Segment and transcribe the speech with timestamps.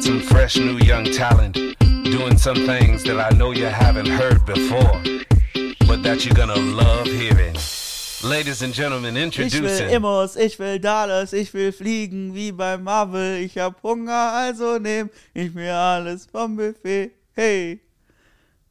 [0.00, 1.54] got some fresh new young talent
[2.04, 5.00] doing some things that I know you haven't heard before,
[5.86, 7.54] but that you're gonna love hearing.
[8.22, 9.90] Ladies and gentlemen, Ich will introducing.
[9.90, 13.42] Immos, ich will Dallas, ich will fliegen wie bei Marvel.
[13.42, 17.10] Ich hab Hunger, also nehm ich mir alles vom Buffet.
[17.34, 17.80] Hey.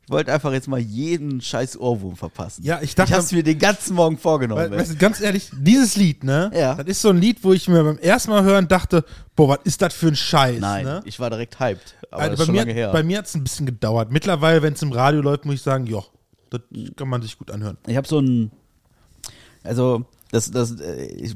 [0.09, 2.63] Ich wollte einfach jetzt mal jeden scheiß Ohrwurm verpassen.
[2.65, 4.71] Ja, ich dachte- Ich hab's mir den ganzen Morgen vorgenommen.
[4.71, 6.49] Weil, ganz ehrlich, dieses Lied, ne?
[6.51, 6.73] Ja.
[6.73, 9.05] Das ist so ein Lied, wo ich mir beim ersten Mal hören dachte,
[9.35, 11.01] boah, was ist das für ein Scheiß, Nein, ne?
[11.05, 11.93] ich war direkt hyped.
[12.09, 12.91] Aber Also das ist bei, schon mir, lange her.
[12.91, 14.11] bei mir hat es ein bisschen gedauert.
[14.11, 16.01] Mittlerweile, wenn es im Radio läuft, muss ich sagen, ja,
[16.49, 16.61] das
[16.95, 17.77] kann man sich gut anhören.
[17.85, 18.49] Ich habe so ein,
[19.63, 21.35] also das, das, äh, ich,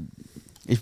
[0.66, 0.80] ich,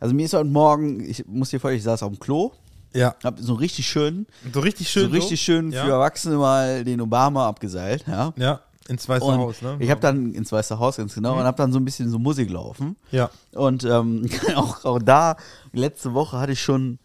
[0.00, 2.50] also mir ist heute Morgen, ich muss dir vorstellen, ich saß auf dem Klo,
[2.94, 3.14] Ja.
[3.24, 5.10] hab so richtig schön, So richtig schön.
[5.10, 5.84] so richtig schön ja.
[5.84, 8.32] für Erwachsene mal den Obama abgeseilt, ja.
[8.36, 9.76] Ja, ins Weiße Und Haus, ne?
[9.80, 12.18] ich habe dann ins Weiße Haus ganz genau und habe dann so ein bisschen so
[12.18, 12.96] Musik laufen.
[13.10, 13.30] Ja.
[13.52, 15.36] Und ähm, auch, auch da,
[15.72, 16.98] letzte Woche hatte ich schon,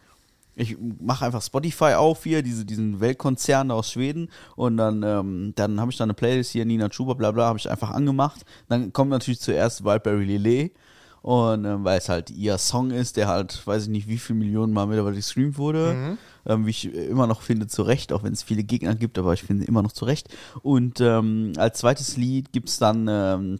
[0.55, 4.29] ich mache einfach Spotify auf hier, diese, diesen Weltkonzern aus Schweden.
[4.57, 7.57] Und dann, ähm, dann habe ich da eine Playlist hier, Nina Chuba, bla bla, habe
[7.57, 8.41] ich einfach angemacht.
[8.67, 10.73] Dann kommt natürlich zuerst Wildberry Lillet.
[11.21, 14.39] Und ähm, weil es halt ihr Song ist, der halt, weiß ich nicht, wie viele
[14.39, 16.17] Millionen Mal mittlerweile gestreamt wurde.
[16.45, 19.33] Ähm, wie ich immer noch finde, zu Recht, auch wenn es viele Gegner gibt, aber
[19.33, 20.29] ich finde immer noch zu Recht.
[20.63, 23.59] Und ähm, als zweites Lied gibt's dann ähm,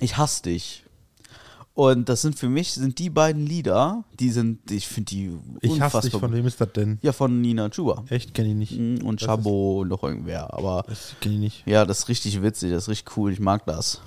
[0.00, 0.84] Ich hasse dich.
[1.72, 5.70] Und das sind für mich, sind die beiden Lieder, die sind, ich finde die Ich
[5.70, 6.98] unfassbar hasse dich, von wem ist das denn?
[7.02, 8.02] Ja, von Nina Chuba.
[8.08, 8.78] Echt, kenne ich nicht.
[8.78, 10.52] Mhm, Und Das Chabot und noch irgendwer.
[10.52, 11.62] Aber Das kenne ich nicht.
[11.66, 14.00] ja, das ist richtig witzig, das ist richtig cool, ich mag das.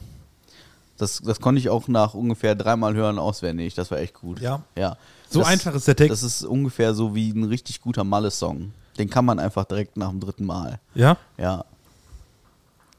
[1.01, 4.39] Das, das konnte ich auch nach ungefähr dreimal hören auswendig, das war echt gut.
[4.39, 4.61] Ja?
[4.77, 4.97] Ja.
[5.29, 6.11] So das, einfach ist der Text.
[6.11, 8.71] Das ist ungefähr so wie ein richtig guter Malle-Song.
[8.99, 10.79] Den kann man einfach direkt nach dem dritten Mal.
[10.93, 11.17] Ja?
[11.39, 11.65] Ja.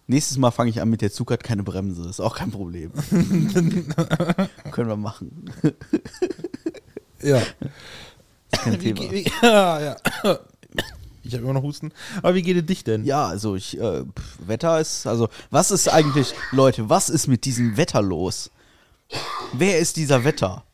[0.09, 2.09] Nächstes Mal fange ich an mit der Zug hat keine Bremse.
[2.09, 2.91] Ist auch kein Problem.
[4.73, 5.53] Können wir machen.
[7.23, 7.41] Ja.
[8.51, 9.01] Kein Thema.
[9.43, 9.97] ja, ja.
[11.33, 11.93] Ich habe immer noch Husten.
[12.19, 13.05] Aber wie geht es dich denn?
[13.05, 17.45] Ja, also ich, äh, pf, Wetter ist, also was ist eigentlich, Leute, was ist mit
[17.47, 18.51] diesem Wetter los?
[19.53, 20.65] Wer ist dieser Wetter?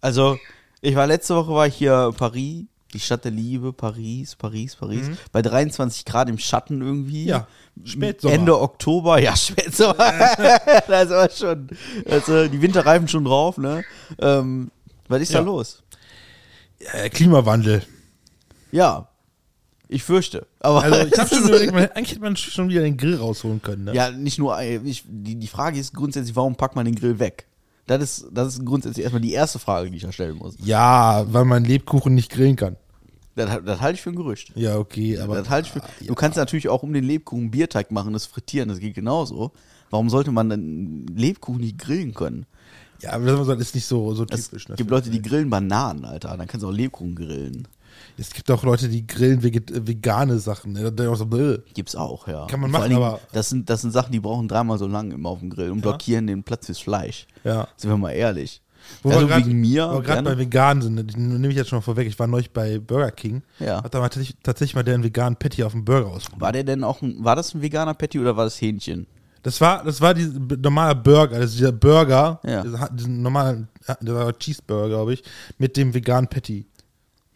[0.00, 0.38] Also,
[0.80, 2.64] ich war letzte Woche war ich hier Paris,
[2.94, 7.24] die Stadt der Liebe, Paris, Paris, Paris, bei 23 Grad im Schatten irgendwie.
[7.24, 7.28] Mhm.
[7.28, 7.46] Ja,
[7.84, 8.34] Spätsommer.
[8.34, 9.94] Ende Oktober, ja, Spätsommer.
[10.88, 11.68] das war schon,
[12.08, 13.84] also die Winterreifen schon drauf, ne?
[14.20, 14.70] Ähm,
[15.08, 15.40] was ist Ja.
[15.40, 15.82] da los?
[16.92, 17.82] Äh, Klimawandel.
[18.70, 19.08] Ja,
[19.88, 20.46] ich fürchte.
[20.60, 23.62] Aber Also ich habe schon überlegt, man, eigentlich hätte man schon wieder den Grill rausholen
[23.62, 23.84] können.
[23.84, 23.94] Ne?
[23.94, 27.46] Ja, nicht nur, ich, die, die Frage ist grundsätzlich, warum packt man den Grill weg?
[27.86, 30.54] Das ist, das ist grundsätzlich erstmal die erste Frage, die ich da stellen muss.
[30.62, 32.76] ja, weil man Lebkuchen nicht grillen kann.
[33.34, 34.52] Das, das halte ich für ein Gerücht.
[34.56, 37.90] Ja, okay, aber das halte ich für, Du kannst natürlich auch um den Lebkuchen Bierteig
[37.92, 39.52] machen, das frittieren, das geht genauso.
[39.90, 42.44] Warum sollte man dann Lebkuchen nicht grillen können?
[43.00, 44.68] ja, aber das ist nicht so, so Es typisch.
[44.68, 44.74] ne?
[44.74, 46.36] gibt Leute, die grillen Bananen, Alter.
[46.36, 47.68] Dann kannst du auch Lebkuchen grillen.
[48.16, 50.72] Es gibt auch Leute, die grillen vegane Sachen.
[50.72, 50.92] Ne?
[50.96, 51.58] So.
[51.74, 52.46] Gibt's auch, ja.
[52.46, 55.14] Kann man machen, Dingen, aber- Das sind, das sind Sachen, die brauchen dreimal so lange
[55.14, 57.26] immer auf dem Grill und blockieren den Platz fürs Fleisch.
[57.44, 57.68] Ja.
[57.76, 58.60] Sind wir mal ehrlich.
[59.02, 59.90] Wo also grad- wegen mir.
[59.92, 62.06] Wir gerade bei vegan sind, ne, die nehme ich jetzt schon mal vorweg.
[62.08, 63.42] Ich war neulich bei Burger King.
[63.58, 63.82] Ja.
[63.82, 66.40] Hat da mal tatsächlich, tatsächlich mal den veganen Patty auf dem Burger ausprobiert.
[66.40, 69.06] War der denn auch ein, war das ein veganer Patty oder war das Hähnchen?
[69.42, 72.88] Das war, das war dieser normaler Burger, das ist dieser Burger, Ja.
[72.88, 75.22] diesen normalen, ja, der war Cheeseburger, glaube ich,
[75.58, 76.66] mit dem veganen Patty.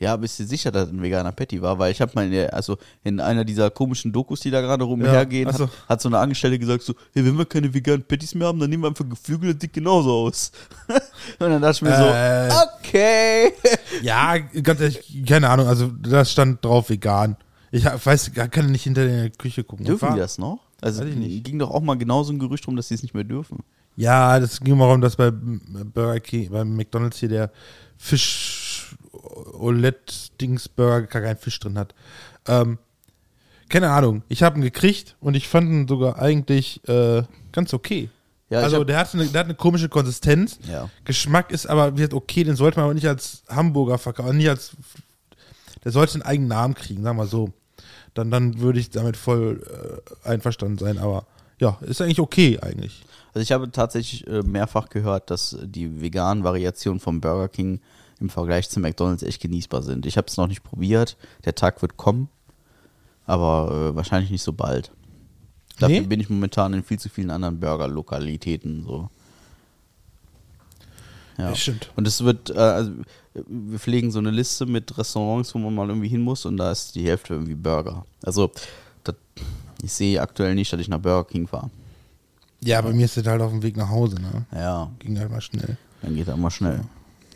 [0.02, 1.78] Ja, bist du sicher, dass es ein veganer Patty war?
[1.78, 4.82] Weil ich habe mal in der, also in einer dieser komischen Dokus, die da gerade
[4.82, 5.64] rumhergehen, ach so.
[5.66, 8.58] hat, hat so eine Angestellte gesagt so, hey, wenn wir keine veganen Patties mehr haben,
[8.58, 10.50] dann nehmen wir einfach Geflügel, das sieht genauso aus.
[11.38, 12.50] Und dann dachte ich mir Äh.
[12.50, 13.52] so, okay.
[14.02, 17.36] Ja, ganz ehrlich, keine Ahnung, also das stand drauf vegan.
[17.70, 19.86] Ich weiß, kann nicht hinter der Küche gucken.
[19.86, 20.58] Dürfen War- die das noch?
[20.80, 23.60] Also ging doch auch mal genauso ein Gerücht rum, dass die es nicht mehr dürfen.
[23.94, 27.50] Ja, das ging mal darum, dass bei Burger King, bei McDonalds hier der
[27.96, 28.61] Fisch
[29.58, 31.94] Omelette Dings Burger gar keinen Fisch drin hat.
[32.46, 32.78] Ähm,
[33.68, 34.22] keine Ahnung.
[34.28, 38.10] Ich habe ihn gekriegt und ich fand ihn sogar eigentlich äh, ganz okay.
[38.50, 40.58] Ja, also der hat, eine, der hat eine komische Konsistenz.
[40.70, 40.90] Ja.
[41.06, 44.72] Geschmack ist aber wird okay, den sollte man aber nicht als Hamburger verkaufen, nicht als
[45.84, 47.50] der sollte einen eigenen Namen kriegen, sagen wir so.
[48.14, 49.62] Dann, dann würde ich damit voll
[50.24, 51.24] äh, einverstanden sein, aber
[51.58, 53.04] ja, ist eigentlich okay eigentlich.
[53.28, 57.80] Also ich habe tatsächlich äh, mehrfach gehört, dass die veganen Variationen vom Burger King
[58.22, 60.06] im Vergleich zu McDonald's echt genießbar sind.
[60.06, 61.16] Ich habe es noch nicht probiert.
[61.44, 62.28] Der Tag wird kommen,
[63.26, 64.92] aber äh, wahrscheinlich nicht so bald.
[65.78, 66.06] Dafür Nee?
[66.06, 69.10] bin ich momentan in viel zu vielen anderen Burger-Lokalitäten so.
[71.38, 71.50] Ja.
[71.50, 71.90] Das stimmt.
[71.96, 72.92] Und es wird, äh, also,
[73.46, 76.70] wir pflegen so eine Liste mit Restaurants, wo man mal irgendwie hin muss und da
[76.70, 78.04] ist die Hälfte irgendwie Burger.
[78.22, 78.50] Also,
[79.02, 79.14] das,
[79.82, 81.70] ich sehe aktuell nicht, dass ich nach Burger King fahre.
[82.60, 84.44] Ja, bei mir ist das halt auf dem Weg nach Hause, ne?
[84.54, 85.76] Ja, Ging halt mal schnell.
[86.02, 86.82] dann geht das mal schnell.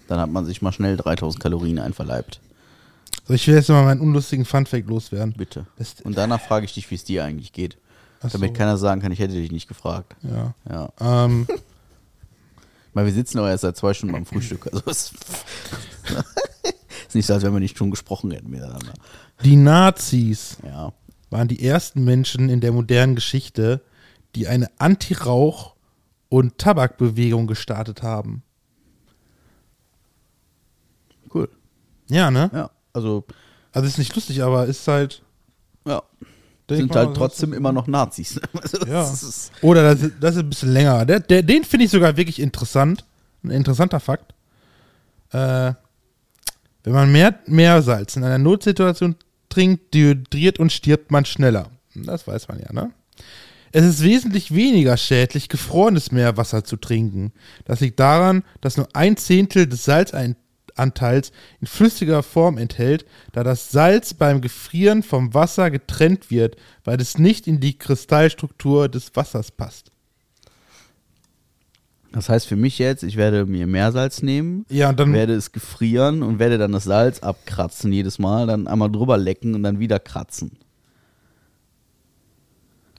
[0.09, 2.41] Dann hat man sich mal schnell 3000 Kalorien einverleibt.
[3.27, 5.35] So, ich will jetzt mal meinen unlustigen Funfact loswerden.
[5.37, 5.67] Bitte.
[5.77, 7.77] Das- Und danach frage ich dich, wie es dir eigentlich geht.
[8.21, 8.39] Ach so.
[8.39, 10.15] Damit keiner sagen kann, ich hätte dich nicht gefragt.
[10.23, 10.55] Ja.
[10.71, 11.25] Ja.
[11.25, 11.47] Ähm,
[12.95, 14.67] Weil wir sitzen aber erst seit zwei Stunden beim Frühstück.
[14.73, 15.13] Also es
[17.09, 18.95] ist nicht so, als wenn wir nicht schon gesprochen hätten miteinander.
[19.45, 20.93] die Nazis Ja.
[21.31, 23.83] waren die ersten Menschen in der modernen Geschichte,
[24.35, 25.75] die eine Anti-Rauch-
[26.29, 28.43] und Tabakbewegung gestartet haben.
[31.35, 31.49] Cool.
[32.09, 32.51] Ja, ne?
[32.53, 32.71] Ja.
[32.93, 33.25] Also,
[33.73, 35.23] Also ist nicht lustig, aber ist halt.
[35.87, 36.03] ja.
[36.69, 38.41] Sind mal, halt das trotzdem immer noch Nazis.
[38.61, 39.03] Also, das Ja.
[39.05, 41.05] ist- Oder das, ist- das ist ein bisschen länger.
[41.07, 43.05] Der, der, den finde ich sogar wirklich interessant.
[43.45, 44.35] Ein interessanter Fakt.
[45.31, 45.73] Äh,
[46.85, 49.15] wenn man mehr Meersalz in einer Notsituation
[49.49, 51.69] trinkt, dehydriert und stirbt man schneller.
[51.95, 52.91] Das weiß man ja, ne?
[53.73, 57.33] Es ist wesentlich weniger schädlich, gefrorenes Meerwasser zu trinken.
[57.65, 59.85] Das liegt daran, dass nur ein Zehntel des
[60.77, 67.01] Salzanteils in flüssiger Form enthält, da das Salz beim Gefrieren vom Wasser getrennt wird, weil
[67.01, 69.91] es nicht in die Kristallstruktur des Wassers passt.
[72.13, 75.53] Das heißt für mich jetzt, ich werde mir Meersalz nehmen, Ja, und dann werde es
[75.53, 79.81] gefrieren und werde dann das Salz abkratzen jedes Mal, dann einmal drüber lecken und dann
[79.81, 80.53] wieder kratzen.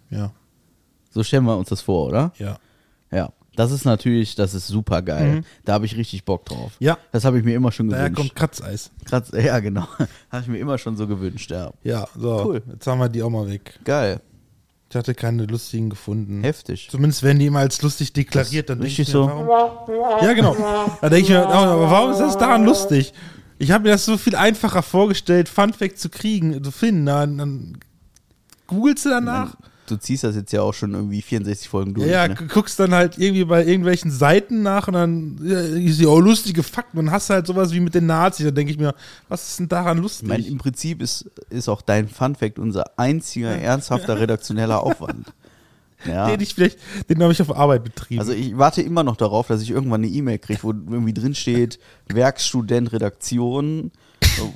[0.10, 0.32] ja,
[1.10, 2.34] So stellen wir uns das vor, oder?
[2.38, 2.60] ja.
[3.10, 3.32] Ja.
[3.58, 5.42] Das ist natürlich, das ist super geil.
[5.66, 6.74] Da habe ich richtig Bock drauf.
[6.80, 6.86] Mhm.
[6.86, 6.98] Ja.
[7.12, 8.36] Das habe ich mir immer schon Daher gewünscht.
[8.36, 8.92] kommt Kratzeis.
[9.04, 9.88] Kratz, ja, genau.
[10.32, 11.72] habe ich mir immer schon so gewünscht, ja.
[11.84, 12.46] Ja, so.
[12.46, 12.62] Cool.
[12.72, 13.80] Jetzt haben wir die auch mal weg.
[13.84, 14.22] Geil.
[14.92, 16.44] Ich hatte keine lustigen gefunden.
[16.44, 16.88] Heftig.
[16.92, 18.70] Zumindest werden die immer als lustig deklariert.
[18.70, 19.26] Dann richtig ich mir, so.
[19.28, 20.24] Warum?
[20.24, 20.56] Ja, genau.
[21.02, 23.12] Da denke ich mir, oh, aber warum ist das daran lustig?
[23.58, 27.08] Ich habe mir das so viel einfacher vorgestellt, Funfact zu kriegen, zu finden.
[27.08, 27.78] Dann, dann
[28.68, 29.56] googelst du danach.
[29.88, 32.08] Du ziehst das jetzt ja auch schon irgendwie 64 Folgen durch.
[32.08, 32.36] Ja, ja, ne?
[32.36, 36.20] gu- guckst dann halt irgendwie bei irgendwelchen Seiten nach und dann ja, ist ja, oh,
[36.20, 36.98] lustige Fakten.
[37.00, 38.46] Und hast halt sowas wie mit den Nazis.
[38.46, 38.94] Da denke ich mir,
[39.30, 40.24] was ist denn daran lustig?
[40.24, 45.34] Ich meine, im Prinzip ist, ist auch dein Funfact unser einziger ernsthafter redaktioneller Aufwand.
[46.06, 46.30] Ja.
[46.30, 46.78] den ich vielleicht,
[47.10, 48.20] den habe ich auf Arbeit betrieben.
[48.20, 51.34] Also ich warte immer noch darauf, dass ich irgendwann eine E-Mail kriege, wo irgendwie drin
[51.34, 53.90] steht, Werkstudent Redaktion,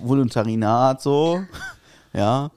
[0.04, 1.42] Volontarinat, so.
[2.14, 2.52] Ja.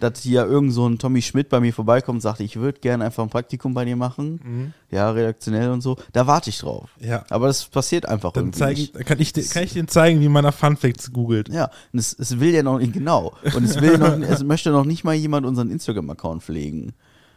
[0.00, 3.04] Dass hier irgend so ein Tommy Schmidt bei mir vorbeikommt und sagt, ich würde gerne
[3.04, 4.72] einfach ein Praktikum bei dir machen.
[4.92, 5.96] Ja, redaktionell und so.
[6.12, 6.90] Da warte ich drauf.
[7.00, 7.08] Mhm.
[7.08, 7.24] Ja.
[7.30, 9.06] Aber das passiert einfach dann irgendwie zeigen, nicht.
[9.06, 11.48] kann, ich, dir- kann ich dir zeigen, wie man nach Funfacts googelt.
[11.48, 13.34] Ja, und es, es will ja noch nicht, genau.
[13.56, 16.92] Und es will noch, es möchte noch nicht mal jemand unseren Instagram-Account pflegen.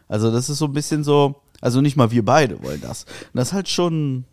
[0.08, 3.04] Also das ist so ein bisschen so, also nicht mal wir beide wollen das.
[3.32, 4.24] Und das ist halt schon,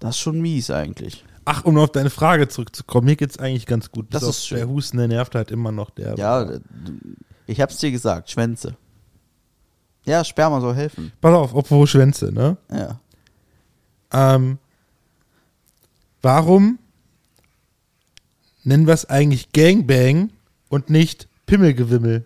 [0.00, 1.24] das ist schon mies eigentlich.
[1.44, 4.06] Ach, um auf deine Frage zurückzukommen, mir geht's eigentlich ganz gut.
[4.10, 4.58] Das ist schön.
[4.58, 5.90] Der Husten, der nervt halt immer noch.
[5.90, 6.48] Der Ja,
[7.46, 8.76] ich hab's dir gesagt, Schwänze.
[10.04, 11.12] Ja, Sperma soll helfen.
[11.20, 12.56] Pass auf, apropos Schwänze, ne?
[12.70, 13.00] Ja.
[14.12, 14.58] Ähm,
[16.22, 16.78] warum
[18.62, 20.30] nennen wir es eigentlich Gangbang
[20.68, 22.24] und nicht Pimmelgewimmel?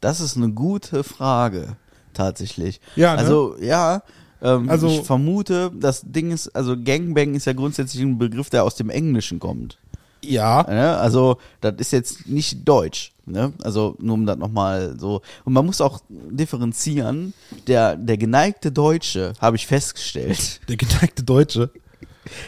[0.00, 1.76] Das ist eine gute Frage,
[2.14, 2.80] tatsächlich.
[2.96, 3.18] Ja, ne?
[3.18, 4.02] Also, ja,
[4.42, 8.64] ähm, Also- ich vermute, das Ding ist, also Gangbang ist ja grundsätzlich ein Begriff, der
[8.64, 9.78] aus dem Englischen kommt.
[10.22, 10.64] Ja.
[10.68, 10.96] Ne?
[10.96, 13.12] Also, das ist jetzt nicht deutsch.
[13.24, 13.52] Ne?
[13.62, 15.22] Also, nur um das nochmal so.
[15.44, 17.34] Und man muss auch differenzieren.
[17.66, 20.60] Der, der geneigte Deutsche, habe ich festgestellt.
[20.68, 21.70] Der geneigte Deutsche.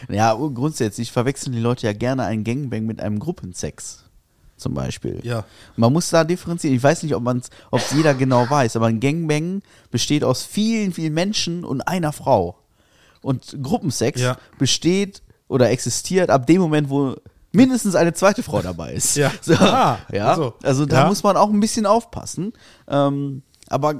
[0.08, 4.04] ja, grundsätzlich verwechseln die Leute ja gerne einen Gangbang mit einem Gruppensex.
[4.60, 5.20] Zum Beispiel.
[5.22, 5.44] Ja.
[5.76, 6.76] Man muss da differenzieren.
[6.76, 10.42] Ich weiß nicht, ob man ob es jeder genau weiß, aber ein Gangbang besteht aus
[10.44, 12.56] vielen, vielen Menschen und einer Frau.
[13.22, 14.36] Und Gruppensex Ja.
[14.58, 17.16] besteht oder existiert ab dem Moment, wo
[17.52, 19.16] mindestens eine zweite Frau dabei ist.
[19.16, 19.32] Ja.
[19.40, 20.36] So, Ah, ja.
[20.36, 20.54] so.
[20.62, 21.06] Also da Ja.
[21.08, 22.52] muss man auch ein bisschen aufpassen.
[22.86, 23.94] Ähm, aber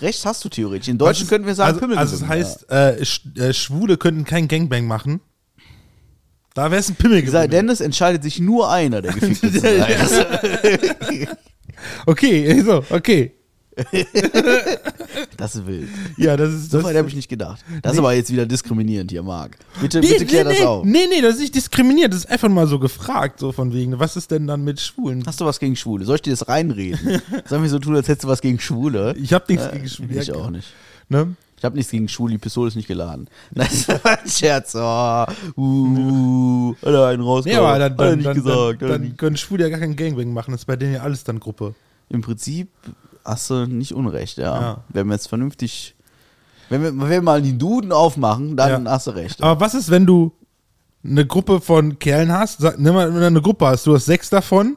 [0.00, 0.88] recht hast du theoretisch.
[0.88, 2.70] In Deutschen ist- könnten wir sagen, also, Pimmel also es gewinnen, heißt,
[3.38, 5.20] äh, äh, Schwule könnten kein Gangbang machen.
[6.56, 7.42] Da wäre es ein Pimmelgewimmel.
[7.42, 7.46] ja.
[7.46, 9.64] Denn es entscheidet sich nur einer, der gefickt ist.
[12.06, 13.32] Okay, so, okay.
[15.36, 15.88] Das ist wild.
[16.16, 17.62] Ja, das ist So weit habe ich nicht gedacht.
[17.82, 18.04] Das ist Nee.
[18.04, 19.56] aber jetzt wieder diskriminierend hier, Marc.
[19.80, 20.84] Bitte, Nee, bitte klär nee, das nee, auf.
[20.84, 22.12] Nee, nee, das ist nicht diskriminiert.
[22.12, 25.24] Das ist einfach mal so gefragt, so von wegen, was ist denn dann mit Schwulen?
[25.26, 26.04] Hast du was gegen Schwule?
[26.06, 27.20] Soll ich dir das reinreden?
[27.48, 29.14] Soll mir so tun, als hättest du was gegen Schwule?
[29.18, 30.22] Ich hab nichts Äh, gegen Schwule.
[30.22, 30.68] Ich auch nicht.
[31.10, 31.36] Ne?
[31.58, 33.28] Ich habe nichts gegen Schwule, die Pistole ist nicht geladen.
[33.54, 34.74] Nein, das war ein Scherz.
[34.74, 35.24] Oh,
[35.56, 37.66] uh, hat er einen rausgehauen.
[37.66, 38.82] aber dann, hat dann, nicht dann, gesagt.
[38.82, 40.52] dann, dann können Schwule ja gar kein Gangbang machen.
[40.52, 41.74] Das ist bei denen ja alles dann Gruppe.
[42.08, 42.68] Im Prinzip
[43.24, 44.60] hast du nicht unrecht, ja.
[44.60, 44.84] Ja.
[44.90, 45.94] Wenn wir jetzt vernünftig,
[46.68, 48.90] wenn wir, wenn wir mal die Duden aufmachen, dann Ja.
[48.90, 49.42] hast du recht.
[49.42, 50.32] Aber was ist, wenn du
[51.02, 52.58] eine Gruppe von Kerlen hast?
[52.60, 54.76] Sag, nimm mal, wenn du eine Gruppe hast, du hast sechs davon,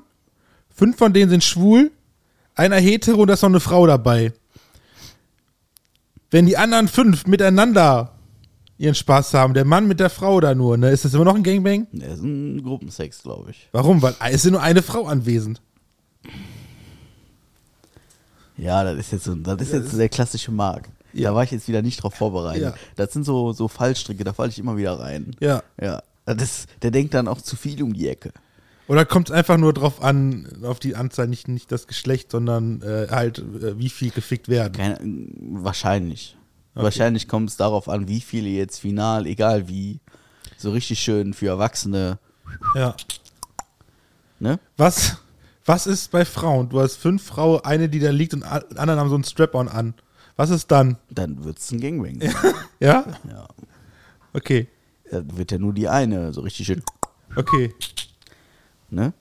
[0.74, 1.91] fünf von denen sind schwul,
[2.55, 4.33] einer hetero und da ist noch eine Frau dabei.
[6.31, 8.13] Wenn die anderen fünf miteinander
[8.79, 9.53] ihren Spaß haben.
[9.53, 10.89] Der Mann mit der Frau da nur, ne?
[10.89, 11.86] Ist das immer noch ein Gangbang?
[11.91, 13.67] Das ist ein Gruppensex, glaube ich.
[13.74, 14.01] Warum?
[14.01, 15.62] Weil es ist nur eine Frau anwesend.
[18.57, 20.89] Ja, das ist jetzt, so, das ist jetzt der klassische Mark.
[21.13, 21.29] Ja.
[21.29, 22.62] Da war ich jetzt wieder nicht drauf vorbereitet.
[22.62, 22.74] Ja.
[22.95, 25.36] Das sind so, so Fallstricke, da falle ich immer wieder rein.
[25.39, 25.62] Ja.
[25.79, 26.01] Ja.
[26.25, 28.31] Das der denkt dann auch zu viel um die Ecke.
[28.89, 32.81] Oder kommt es einfach nur drauf an, auf die Anzahl, nicht, nicht das Geschlecht, sondern
[32.81, 34.74] äh, halt, äh, wie viel gefickt werden?
[34.74, 35.00] Keine,
[35.63, 36.36] wahrscheinlich.
[36.74, 40.00] Wahrscheinlich kommt es darauf an, wie viele jetzt final, egal wie,
[40.58, 42.17] so richtig schön für Erwachsene,
[42.74, 42.96] Ja.
[44.39, 44.60] ne?
[44.77, 45.17] Was,
[45.65, 46.69] was ist bei Frauen?
[46.69, 49.93] Du hast fünf Frauen, eine, die da liegt und anderen haben so einen Strap-on an.
[50.36, 50.98] Was ist dann?
[51.12, 52.22] Dann wird es ein Gangbang.
[52.79, 53.03] Ja?
[53.29, 53.48] Ja.
[54.34, 54.67] Okay.
[55.12, 56.81] Dann wird ja nur die eine so richtig schön,
[57.36, 57.74] Okay.
[58.91, 59.13] Ne?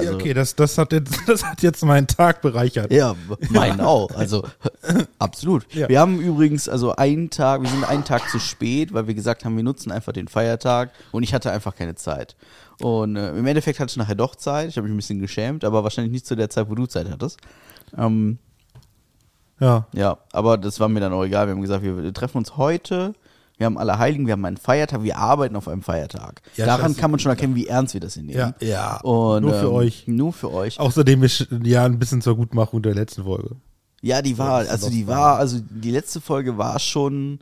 [0.00, 2.92] ja, okay, das, das, hat jetzt, das hat jetzt meinen Tag bereichert.
[2.92, 3.16] Ja,
[3.50, 4.10] meinen auch.
[4.12, 4.46] Also
[5.18, 5.72] absolut.
[5.74, 5.88] Ja.
[5.88, 9.44] Wir haben übrigens also einen Tag, wir sind einen Tag zu spät, weil wir gesagt
[9.44, 12.36] haben, wir nutzen einfach den Feiertag und ich hatte einfach keine Zeit.
[12.80, 14.68] Und äh, im Endeffekt hatte ich nachher doch Zeit.
[14.68, 17.10] Ich habe mich ein bisschen geschämt, aber wahrscheinlich nicht zu der Zeit, wo du Zeit
[17.10, 17.38] hattest.
[17.96, 18.38] Ähm,
[19.58, 19.86] Ja.
[19.92, 21.46] ja, aber das war mir dann auch egal.
[21.46, 23.12] Wir haben gesagt, wir treffen uns heute.
[23.60, 26.40] Wir haben alle Heiligen, wir haben einen Feiertag, wir arbeiten auf einem Feiertag.
[26.56, 28.54] Ja, Daran kann man schon erkennen, wie ernst wir das hier nehmen.
[28.58, 28.96] Ja, ja.
[29.02, 30.04] Und, Nur für ähm, euch.
[30.06, 30.80] Nur für euch.
[30.80, 33.56] Außerdem ist ja ein bisschen zur Gutmachung der letzten Folge.
[34.00, 37.40] Ja, die war, also die war, also die letzte Folge war schon,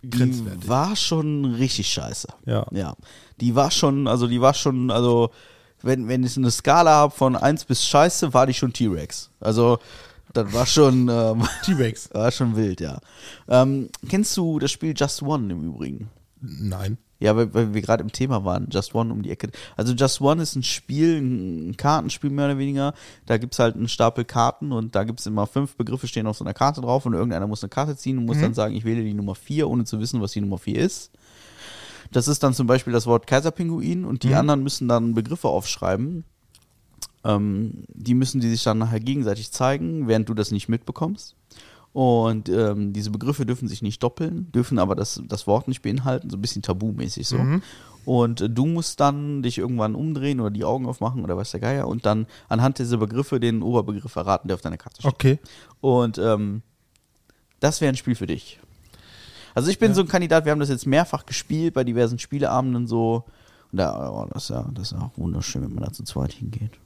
[0.00, 2.28] die war schon richtig scheiße.
[2.46, 2.64] Ja.
[2.70, 2.94] Ja.
[3.38, 5.28] Die war schon, also die war schon, also
[5.82, 9.28] wenn, wenn ich eine Skala habe von 1 bis scheiße, war die schon T-Rex.
[9.38, 9.80] Also
[10.32, 12.10] das war schon, ähm, T-Rex.
[12.14, 12.98] war schon wild, ja.
[13.48, 16.10] Ähm, kennst du das Spiel Just One im Übrigen?
[16.40, 16.98] Nein.
[17.20, 19.50] Ja, weil, weil wir gerade im Thema waren, Just One um die Ecke.
[19.76, 22.94] Also Just One ist ein Spiel, ein Kartenspiel mehr oder weniger.
[23.26, 26.44] Da gibt's halt einen Stapel Karten und da gibt's immer fünf Begriffe stehen auf so
[26.44, 29.02] einer Karte drauf und irgendeiner muss eine Karte ziehen und muss dann sagen, ich wähle
[29.02, 31.10] die Nummer vier, ohne zu wissen, was die Nummer vier ist.
[32.12, 36.24] Das ist dann zum Beispiel das Wort Kaiserpinguin und die anderen müssen dann Begriffe aufschreiben.
[37.28, 41.36] Ähm, die müssen die sich dann nachher gegenseitig zeigen, während du das nicht mitbekommst.
[41.92, 46.30] Und ähm, diese Begriffe dürfen sich nicht doppeln, dürfen aber das, das Wort nicht beinhalten,
[46.30, 47.36] so ein bisschen tabumäßig so.
[48.04, 51.60] Und äh, du musst dann dich irgendwann umdrehen oder die Augen aufmachen oder was der
[51.60, 55.12] Geier und dann anhand dieser Begriffe den Oberbegriff erraten, der auf deiner Karte steht.
[55.12, 55.38] Okay.
[55.80, 56.62] Und ähm,
[57.60, 58.60] das wäre ein Spiel für dich.
[59.54, 62.86] Also ich bin so ein Kandidat, wir haben das jetzt mehrfach gespielt bei diversen Spieleabenden
[62.86, 63.24] so.
[63.72, 66.04] Und da, oh, das, ist ja, das ist ja auch wunderschön, wenn man da zu
[66.04, 66.78] zweit hingeht.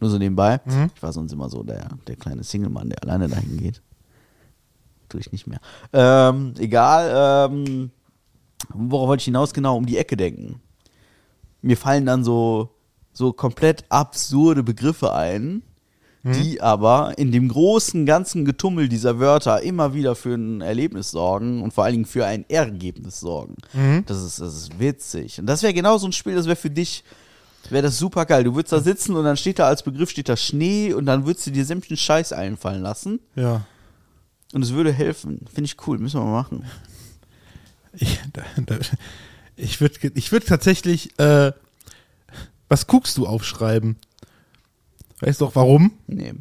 [0.00, 0.60] Nur so nebenbei.
[0.94, 3.82] Ich war sonst immer so der, der kleine Single-Mann, der alleine dahin geht.
[5.08, 5.60] Tue ich nicht mehr.
[5.92, 7.90] Ähm, egal, ähm,
[8.72, 9.52] worauf wollte ich hinaus?
[9.54, 10.60] Genau, um die Ecke denken.
[11.62, 12.70] Mir fallen dann so,
[13.12, 15.62] so komplett absurde Begriffe ein,
[16.34, 21.62] die aber in dem großen ganzen Getummel dieser Wörter immer wieder für ein Erlebnis sorgen
[21.62, 23.54] und vor allen Dingen für ein Ergebnis sorgen.
[24.04, 25.40] Das, ist, das ist witzig.
[25.40, 27.02] Und das wäre genau so ein Spiel, das wäre für dich,
[27.70, 28.44] wäre das super geil.
[28.44, 31.26] Du würdest da sitzen und dann steht da als Begriff steht da Schnee und dann
[31.26, 33.66] würdest du dir sämtlichen Scheiß einfallen lassen Ja.
[34.54, 35.46] und es würde helfen.
[35.52, 36.64] Finde ich cool, müssen wir mal machen.
[37.92, 38.78] Ich, da, da,
[39.56, 41.52] ich würde ich würd tatsächlich, äh,
[42.68, 43.96] was guckst du aufschreiben?
[45.20, 45.92] Weißt du auch warum?
[46.06, 46.34] Nee.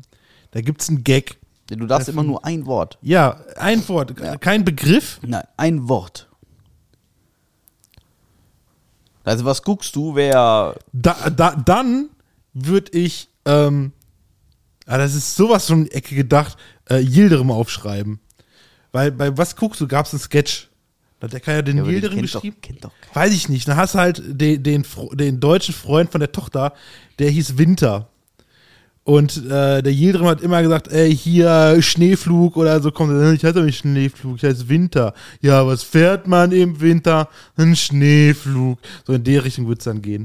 [0.52, 1.38] Da gibt's einen Gag.
[1.70, 2.98] Du darfst immer nur ein Wort.
[3.02, 5.20] Ja, ein Wort, kein Begriff.
[5.26, 6.27] Nein, ein Wort.
[9.28, 12.10] Also was guckst du, wer Da, da, dann
[12.54, 13.92] würde ich, ähm,
[14.86, 16.58] ah, das ist sowas von die Ecke gedacht,
[16.90, 18.20] äh, Yildirim aufschreiben.
[18.92, 20.70] Weil bei was guckst du, gab's einen Sketch.
[21.20, 22.58] Da hat der ja den Ja, Yildirim doch- geschrieben.
[22.80, 23.16] doch keiner.
[23.16, 23.68] Weiß ich nicht.
[23.68, 26.74] Dann hast du halt den, den, den deutschen Freund von der Tochter,
[27.20, 28.08] der hieß Winter.
[29.08, 33.14] Und äh, der Yildirim hat immer gesagt, ey, hier Schneeflug oder so kommt.
[33.36, 35.14] Ich heiße nicht Schneeflug, ich heiße Winter.
[35.40, 37.30] Ja, was fährt man im Winter?
[37.56, 38.80] Ein Schneeflug.
[39.06, 40.24] So in die Richtung wird's dann gehen.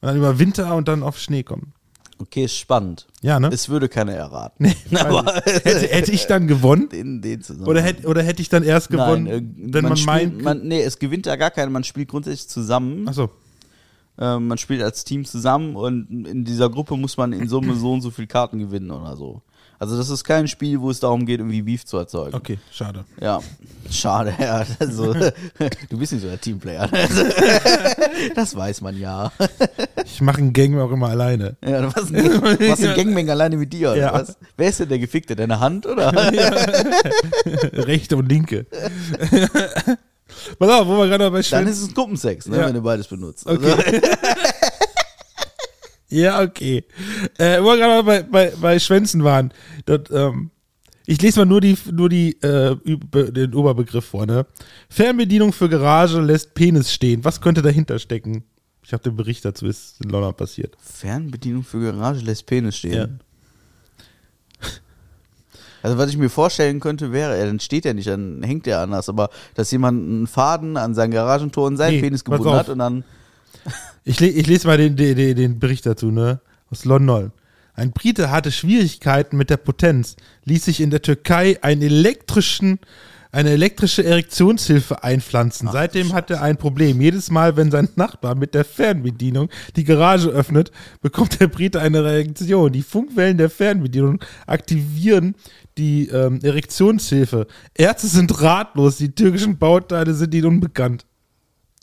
[0.00, 1.72] Und dann über Winter und dann auf Schnee kommen.
[2.20, 3.08] Okay, ist spannend.
[3.20, 3.50] Ja, ne?
[3.52, 4.72] Es würde keiner erraten.
[4.94, 6.88] Aber hätte, hätte ich dann gewonnen?
[7.20, 7.66] den zusammen.
[7.66, 10.42] Oder hätte, oder hätte ich dann erst gewonnen, Nein, äh, wenn man, spielt, meint.
[10.42, 11.72] man, nee, es gewinnt ja gar keiner.
[11.72, 13.08] Man spielt grundsätzlich zusammen.
[13.08, 13.28] Achso.
[14.20, 17.92] Ähm, man spielt als Team zusammen und in dieser Gruppe muss man in Summe so
[17.92, 19.42] und so viele Karten gewinnen oder so.
[19.80, 22.34] Also das ist kein Spiel, wo es darum geht, irgendwie Beef zu erzeugen.
[22.34, 23.04] Okay, schade.
[23.20, 23.38] Ja,
[23.88, 24.64] schade, ja.
[24.80, 25.14] Also,
[25.88, 26.88] du bist nicht so der Teamplayer.
[28.34, 29.30] Das weiß man ja.
[30.04, 31.56] Ich mache einen Gang auch immer alleine.
[31.64, 34.12] Ja, du warst ein, du warst ein Gangbang alleine mit dir, oder Ja.
[34.12, 34.36] was?
[34.56, 35.36] Wer ist denn der Gefickte?
[35.36, 36.12] Deine Hand, oder?
[37.72, 38.66] Rechte und linke.
[40.58, 41.72] Pass auf, wo wir gerade bei Dann Schwänzen.
[41.72, 42.66] ist es Gruppensex, ne, Ja.
[42.66, 43.46] wenn du beides benutzt.
[43.46, 44.00] Also, Okay.
[46.10, 46.84] ja, okay.
[47.38, 49.52] Äh, wo wir gerade bei, bei, bei Schwänzen waren.
[49.86, 50.50] Dort, ähm,
[51.06, 54.46] Ich lese mal nur die, nur die, äh, den Oberbegriff vor, ne?
[54.90, 57.24] Fernbedienung für Garage lässt Penis stehen.
[57.24, 58.44] Was könnte dahinter stecken?
[58.84, 60.76] Ich habe den Bericht dazu, ist in London passiert.
[60.80, 62.92] Fernbedienung für Garage lässt Penis stehen.
[62.94, 63.08] Ja.
[65.82, 68.80] Also was ich mir vorstellen könnte, wäre, ja, dann steht er nicht, dann hängt er
[68.80, 72.68] anders, aber dass jemand einen Faden an sein Garagentor und seinen Nee, Penis gebunden hat
[72.68, 73.04] und dann.
[74.04, 76.40] Ich, le ich lese mal den, den, den- den Bericht dazu, ne?
[76.70, 77.32] Aus London.
[77.74, 80.16] Ein Brite hatte Schwierigkeiten mit der Potenz,
[80.46, 82.80] ließ sich in der Türkei einen elektrischen,
[83.30, 85.68] eine elektrische Erektionshilfe einpflanzen.
[85.68, 87.00] Ach, Seitdem hat er ein Problem.
[87.00, 90.70] Jedes Mal, wenn sein Nachbar mit der Fernbedienung die Garage öffnet,
[91.00, 92.72] bekommt der Brite eine Reaktion.
[92.72, 95.34] Die Funkwellen der Fernbedienung aktivieren
[95.76, 97.46] die ähm, Erektionshilfe.
[97.74, 101.04] Ärzte sind ratlos, die türkischen Bauteile sind ihnen unbekannt.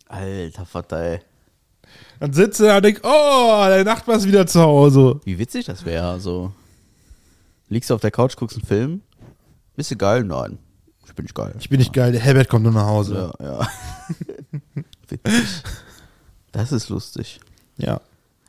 [0.07, 1.19] Alter Vater, ey.
[2.19, 5.19] Dann sitzt er da und denkt, oh, der Nachbar ist wieder zu Hause.
[5.25, 6.07] Wie witzig das wäre.
[6.07, 6.53] Also,
[7.69, 9.01] liegst du auf der Couch, guckst einen Film.
[9.75, 10.23] Bist du geil?
[10.23, 10.57] Nein.
[11.07, 11.55] Ich bin nicht geil.
[11.59, 13.31] Ich bin nicht geil, der Herbert kommt nur nach Hause.
[13.39, 13.67] Ja, ja.
[15.07, 15.63] witzig.
[16.51, 17.39] Das ist lustig.
[17.77, 18.01] Ja.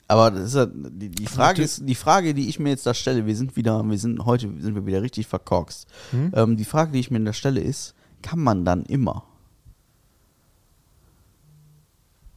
[0.09, 2.95] Aber das ist ja, die, die Frage ist, die Frage, die ich mir jetzt da
[2.95, 5.87] stelle, wir sind wieder, wir sind, heute sind wir wieder richtig verkorkst.
[6.13, 6.33] Hm?
[6.35, 9.25] Ähm, die Frage, die ich mir da stelle, ist, kann man dann immer?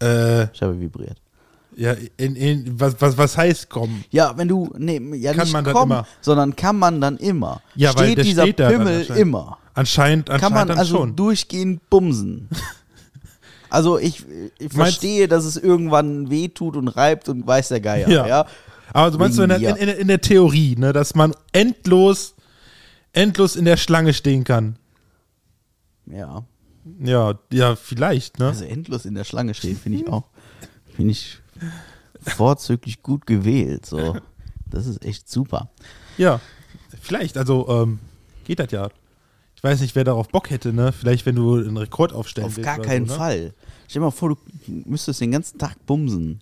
[0.02, 1.22] Äh, Ich habe vibriert.
[1.76, 4.04] ja, in, in, was, was, was heißt kommen?
[4.10, 6.08] Ja, wenn du, nee, ja Kann nicht man dann kommen, immer?
[6.22, 7.62] sondern kann man dann immer?
[7.76, 9.59] Ja, weil Steht der dieser steht da dann Pimmel immer?
[9.74, 11.16] Anscheinend, Kann anscheinend man dann also schon.
[11.16, 12.50] durchgehend bumsen?
[13.72, 14.26] Also ich,
[14.58, 18.28] ich verstehe, dass es irgendwann wehtut und reibt und weiß der Geier, ja.
[18.28, 18.46] Ja.
[18.94, 22.34] Aber du meinst so der, Wegen in, in, in der Theorie, ne, dass man endlos,
[23.14, 24.78] endlos in der Schlange stehen kann.
[26.08, 26.44] Ja.
[27.00, 28.48] Ja, ja, vielleicht, ne?
[28.48, 30.24] Also endlos in der Schlange stehen, finde ich auch,
[30.96, 31.40] finde ich
[32.22, 34.18] vorzüglich gut gewählt, so.
[34.72, 35.72] Das ist echt super.
[36.20, 36.40] Ja,
[37.02, 37.98] vielleicht, also ähm,
[38.46, 38.90] geht das ja.
[39.60, 40.94] Ich weiß nicht, wer darauf Bock hätte, ne?
[40.94, 42.66] Vielleicht, wenn du einen Rekord aufstellen Auf willst.
[42.66, 43.18] gar oder keinen so, ne?
[43.18, 43.54] Fall.
[43.90, 44.38] Stell dir mal vor, du
[44.86, 46.40] müsstest den ganzen Tag bumsen.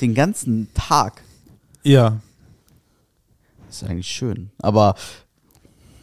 [0.00, 1.20] Den ganzen Tag.
[1.82, 2.20] Ja.
[3.66, 4.50] Das ist eigentlich schön.
[4.58, 4.94] Aber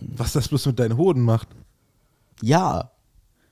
[0.01, 1.47] Was das bloß mit deinen Hoden macht.
[2.41, 2.89] ja.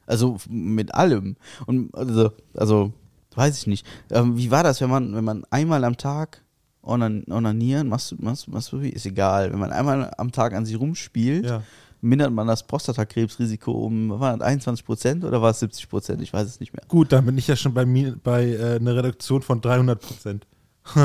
[0.08, 1.38] Also mit allem.
[1.68, 2.92] Und also, also
[3.34, 3.88] weiß ich nicht.
[4.10, 6.42] Ähm, wie war das, wenn man, wenn man einmal am Tag
[6.82, 9.54] onan onanieren, machst du, machst, du- machst du, ist egal.
[9.54, 11.64] Wenn man einmal am Tag an sich rumspielt, Ja.
[12.02, 16.22] Mindert man das Prostatakrebsrisiko um, was war das, 21 Prozent oder war es 70 Prozent?
[16.22, 16.84] Ich weiß es nicht mehr.
[16.88, 20.48] Gut, dann bin ich ja schon bei, bei äh, einer Reduktion von 300 Prozent.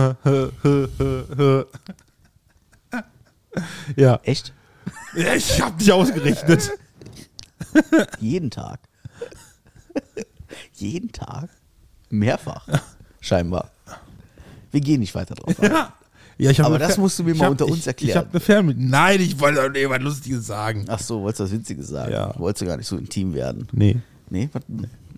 [3.97, 4.21] ja.
[4.23, 4.55] Echt?
[5.15, 6.71] Ja, Ich hab nicht ausgerechnet.
[8.19, 8.81] Jeden Tag.
[10.73, 11.51] Jeden Tag?
[12.09, 12.67] Mehrfach.
[13.21, 13.71] Scheinbar.
[14.71, 15.61] Wir gehen nicht weiter drauf.
[15.61, 15.89] ein.
[16.38, 18.11] Ja, ich Aber das Fer- musst du mir mal hab- unter uns ich, erklären.
[18.11, 18.90] Ich habe eine Fernbedienung.
[18.90, 20.85] Nein, ich wollte doch nicht was Lustiges sagen.
[20.88, 22.12] Ach so, wolltest du was Witziges sagen?
[22.12, 22.38] Ja.
[22.38, 23.66] Wolltest du gar nicht so intim werden?
[23.72, 23.96] Nee.
[24.29, 24.62] Nee, was?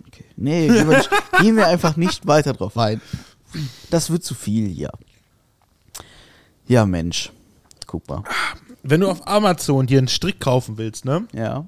[0.07, 0.25] Okay.
[0.37, 3.01] Nee, gehen wir, nicht, gehen wir einfach nicht weiter drauf ein.
[3.91, 4.91] Das wird zu viel hier.
[6.67, 7.33] Ja, Mensch.
[7.87, 8.23] Guck mal.
[8.83, 11.67] Wenn du auf Amazon dir einen Strick kaufen willst, ne, Ja.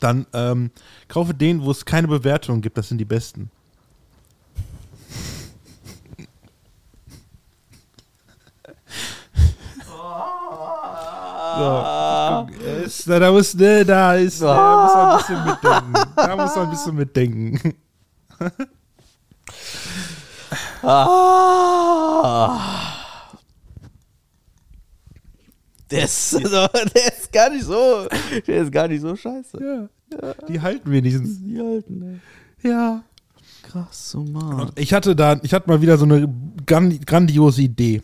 [0.00, 0.70] dann ähm,
[1.06, 2.76] kaufe den, wo es keine Bewertung gibt.
[2.78, 3.50] Das sind die besten.
[11.58, 12.48] So.
[12.84, 15.92] Es, da, da muss, ne, da ist, da muss man ein bisschen mitdenken.
[16.16, 17.74] Da muss man ein bisschen mitdenken.
[20.82, 22.58] Ah.
[25.90, 28.06] Der ist, der ist gar nicht so,
[28.46, 29.58] der ist gar nicht so scheiße.
[29.60, 30.34] Ja.
[30.48, 31.38] Die halten wenigstens.
[31.42, 32.20] Die alten,
[32.62, 32.70] ey.
[32.70, 33.02] Ja.
[33.62, 34.70] Krass, so mal.
[34.76, 36.28] Ich hatte da, ich hatte mal wieder so eine
[36.66, 38.02] gran- grandiose Idee.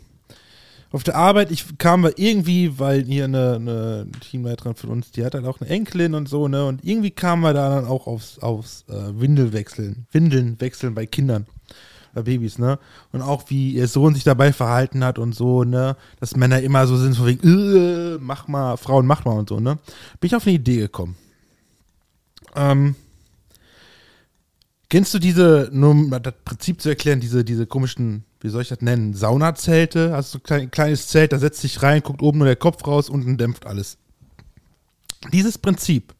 [0.94, 5.24] Auf der Arbeit, ich kam da irgendwie, weil hier eine, eine Teamleiterin von uns, die
[5.24, 6.64] hat halt auch eine Enkelin und so, ne?
[6.66, 11.46] Und irgendwie kamen wir da dann auch aufs, aufs äh, Windelwechseln, Windeln wechseln bei Kindern,
[12.14, 12.78] bei Babys, ne?
[13.10, 15.96] Und auch wie ihr Sohn sich dabei verhalten hat und so, ne?
[16.20, 19.58] Dass Männer immer so sind, von wegen, äh, mach mal, Frauen, mach mal und so,
[19.58, 19.80] ne?
[20.20, 21.16] Bin ich auf eine Idee gekommen.
[22.54, 22.94] Ähm,
[24.94, 28.68] Kennst du diese, nur um das Prinzip zu erklären, diese, diese komischen, wie soll ich
[28.68, 30.12] das nennen, Saunazelte?
[30.12, 32.86] Hast du ein klein, kleines Zelt, da setzt dich rein, guckt oben nur der Kopf
[32.86, 33.98] raus, unten dämpft alles.
[35.32, 36.14] Dieses Prinzip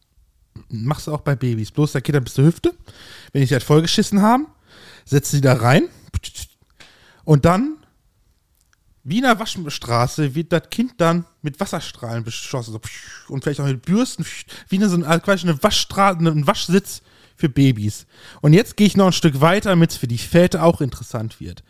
[0.67, 1.71] machst du auch bei Babys.
[1.71, 2.73] Bloß der Kinder bis zur Hüfte.
[3.31, 4.47] Wenn die sich halt vollgeschissen haben,
[5.05, 5.87] setzt sie da rein
[7.23, 7.77] und dann,
[9.05, 12.73] wie in der Waschstraße, wird das Kind dann mit Wasserstrahlen beschossen.
[12.73, 12.81] So,
[13.33, 14.25] und vielleicht auch mit Bürsten,
[14.67, 17.03] wie eine, so eine, quasi eine Waschstraße, ein Waschsitz
[17.35, 18.05] für Babys.
[18.41, 21.39] Und jetzt gehe ich noch ein Stück weiter, damit es für die Väter auch interessant
[21.39, 21.63] wird.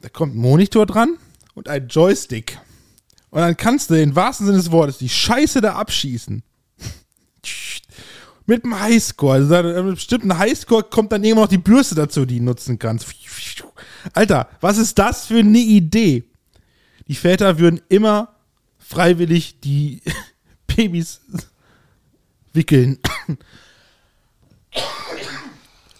[0.00, 1.16] Da kommt ein Monitor dran
[1.54, 2.58] und ein Joystick.
[3.30, 6.42] Und dann kannst du im wahrsten Sinne des Wortes die Scheiße da abschießen.
[8.46, 9.34] Mit dem Highscore.
[9.34, 12.78] Also mit einem bestimmten Highscore kommt dann irgendwann noch die Bürste dazu, die du nutzen
[12.78, 13.06] kannst.
[14.12, 16.24] Alter, was ist das für eine Idee?
[17.06, 18.34] Die Väter würden immer
[18.78, 20.02] freiwillig die
[20.66, 21.20] Babys
[22.52, 22.98] wickeln.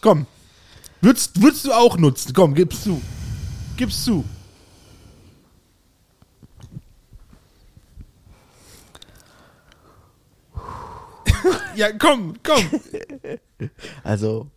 [0.02, 0.26] Komm.
[1.00, 2.34] Würdest, würdest du auch nutzen?
[2.34, 3.00] Komm, gib's zu.
[3.76, 4.24] Gib's zu.
[11.76, 12.68] ja, komm, komm.
[14.04, 14.48] Also,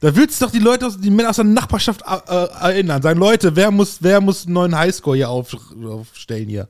[0.00, 3.02] Da würdest du doch die Leute aus, die Männer aus der Nachbarschaft äh, äh, erinnern.
[3.02, 6.68] Sagen, Leute, wer muss, wer muss einen neuen Highscore hier auf, aufstellen hier?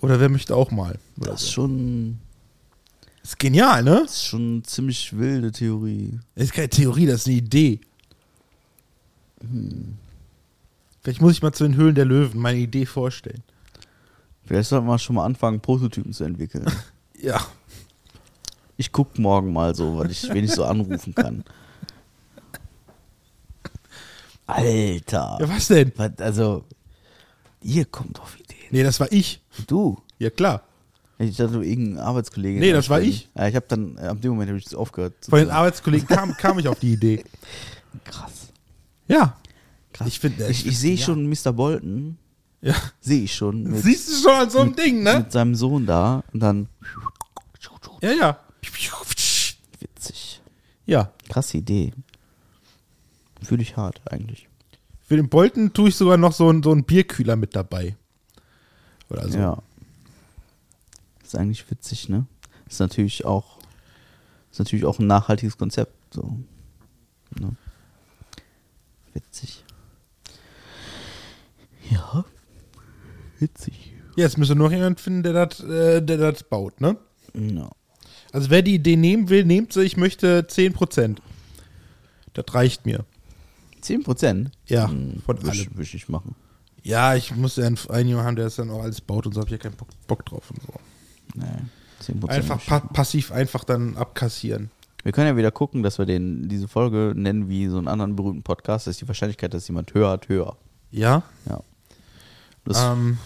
[0.00, 0.98] Oder wer möchte auch mal?
[1.16, 1.68] Das ist so.
[3.26, 4.02] Schon, ist genial, ne?
[4.02, 6.18] das ist schon eine ziemlich wilde Theorie.
[6.34, 7.80] Das ist keine Theorie, das ist eine Idee.
[11.02, 13.42] Vielleicht muss ich mal zu den Höhlen der Löwen meine Idee vorstellen.
[14.44, 16.66] Vielleicht sollten wir schon mal anfangen, Prototypen zu entwickeln.
[17.18, 17.40] Ja.
[18.76, 21.44] Ich guck morgen mal so, weil ich, wen ich so anrufen kann.
[24.46, 25.38] Alter.
[25.40, 25.92] Ja, was denn?
[26.18, 26.64] Also,
[27.62, 28.68] ihr kommt auf Ideen.
[28.70, 29.40] Nee, das war ich.
[29.66, 29.96] Du.
[30.18, 30.62] Ja, klar.
[31.18, 32.60] Ich dachte, irgendein Arbeitskollege.
[32.60, 33.30] Nee, das war ich.
[33.34, 35.14] Ja, ich habe dann, äh, ab dem Moment habe ich das aufgehört.
[35.28, 35.50] Von den.
[35.50, 37.24] Arbeitskollegen kam, kam ich auf die Idee.
[38.04, 38.48] Krass.
[39.08, 39.36] Ja.
[39.92, 40.08] Krass.
[40.08, 41.52] Ich finde, Ich, ich sehe schon Mr.
[41.54, 42.18] Bolton,
[42.60, 42.74] Ja.
[43.00, 45.20] sehe ich schon mit, Siehst du schon an so einem Ding, ne?
[45.20, 46.68] mit seinem Sohn da und dann
[48.02, 48.40] Ja, ja.
[49.80, 50.42] witzig.
[50.84, 51.12] Ja.
[51.30, 51.92] Krasse Idee.
[53.42, 54.48] Fühle ich hart eigentlich.
[55.02, 57.96] Für den Bolten tue ich sogar noch so einen, so einen Bierkühler mit dabei.
[59.08, 59.38] Oder so.
[59.38, 59.62] Ja.
[61.36, 62.26] Ist eigentlich witzig, ne?
[62.66, 63.58] Ist natürlich auch
[64.50, 65.92] ist natürlich auch ein nachhaltiges Konzept.
[66.14, 66.38] So.
[67.38, 67.54] Ne?
[69.12, 69.62] Witzig.
[71.90, 72.24] Ja.
[73.38, 73.92] Witzig.
[74.16, 76.96] Jetzt müsste noch jemand finden, der das äh, der das baut, ne?
[77.34, 77.68] Ja.
[78.32, 79.82] Also wer die Idee nehmen will, nehmt sie.
[79.82, 81.18] Ich möchte 10%.
[82.32, 83.04] Das reicht mir.
[83.82, 84.52] 10 Prozent?
[84.64, 85.60] Ja, Hm, von Würde allem.
[85.60, 86.34] ich, würd ich machen.
[86.82, 89.34] Ja, ich muss ja einen, einen jemanden haben, der das dann auch alles baut und
[89.34, 89.40] so.
[89.42, 90.72] Hab ich ja keinen Bock, Bock drauf und so.
[91.36, 91.46] Nee,
[92.00, 92.38] 10 Prozent.
[92.50, 94.70] Einfach pa passiv einfach dann abkassieren.
[95.02, 98.16] Wir können ja wieder gucken, dass wir den, diese Folge nennen wie so einen anderen
[98.16, 98.86] berühmten Podcast.
[98.86, 100.56] Das ist die Wahrscheinlichkeit, dass jemand hört, höher.
[100.90, 101.22] Ja.
[101.48, 101.60] Ja.
[102.64, 103.18] Das Ähm,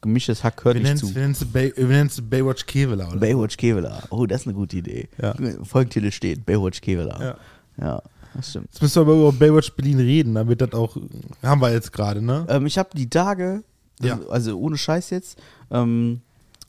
[0.00, 1.06] gemischtes Hack hört wir nicht nennen zu.
[1.06, 3.20] es wir nennen's Bay, wir nennen's Baywatch Kevela, oder?
[3.20, 4.02] Baywatch Kevela.
[4.10, 5.08] Oh, das ist eine gute Idee.
[5.20, 5.34] Ja.
[5.64, 7.18] Folgentitel steht Baywatch Kevela.
[7.22, 7.36] Ja.
[7.84, 8.02] ja,
[8.34, 8.68] das stimmt.
[8.72, 10.96] Jetzt müssen wir aber über Baywatch Berlin reden, damit das auch.
[11.42, 12.46] Haben wir jetzt gerade, ne?
[12.48, 13.62] Ähm, ich habe die Tage,
[14.02, 14.14] Ja.
[14.14, 16.20] also, also ohne Scheiß jetzt, ähm,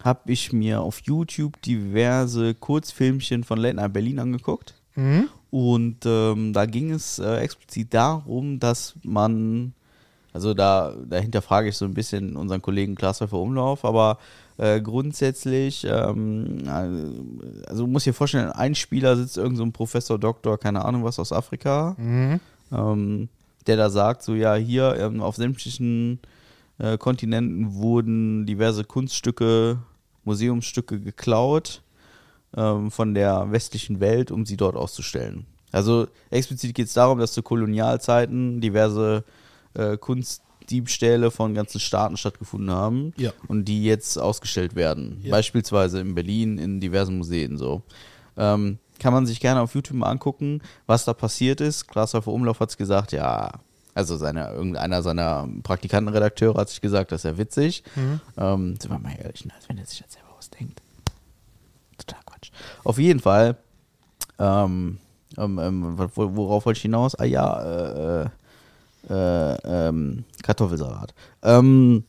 [0.04, 4.74] habe ich mir auf YouTube diverse Kurzfilmchen von Late Night Berlin angeguckt.
[4.96, 5.28] Mhm.
[5.52, 9.74] Und ähm, da ging es äh, explizit darum, dass man,
[10.34, 14.20] also da dahinter frage ich so ein bisschen unseren Kollegen Klaas Umlauf, aber
[14.58, 16.64] äh, grundsätzlich, ähm,
[17.68, 21.04] also du musst dir vorstellen, ein Spieler sitzt irgend so ein Professor, Doktor, keine Ahnung
[21.04, 22.40] was aus Afrika, Mhm.
[22.72, 23.30] ähm,
[23.68, 26.20] der da sagt, so ja, hier ähm, auf sämtlichen
[26.80, 29.78] äh, Kontinenten wurden diverse Kunststücke,
[30.24, 31.82] Museumsstücke geklaut
[32.58, 35.46] ähm, von der westlichen Welt, um sie dort auszustellen.
[35.72, 39.24] Also explizit geht es darum, dass zu Kolonialzeiten diverse
[39.76, 43.32] äh, Kunstdiebstähle von ganzen Staaten stattgefunden haben Ja.
[43.48, 45.20] und die jetzt ausgestellt werden.
[45.24, 45.32] Ja.
[45.32, 47.84] Beispielsweise in Berlin in diversen Museen so.
[48.38, 51.88] Ähm, kann man sich gerne auf YouTube mal angucken, was da passiert ist.
[51.88, 53.52] Klaas-Häufer Umlauf hat es gesagt, ja,
[54.00, 57.84] also seine, irgendeiner seiner Praktikantenredakteure hat sich gesagt, das ist ja witzig.
[58.38, 60.82] Ähm, sind wir mal ehrlich, ne, als wenn er sich das selber ausdenkt.
[61.98, 62.52] Total Quatsch.
[62.84, 63.58] Auf jeden Fall,
[64.40, 64.98] ähm,
[65.38, 67.14] ähm, ähm, wo- worauf wollte ich hinaus?
[67.16, 68.30] Ah ja, äh, äh,
[69.10, 71.14] äh, ähm, Kartoffelsalat.
[71.44, 72.04] Ähm,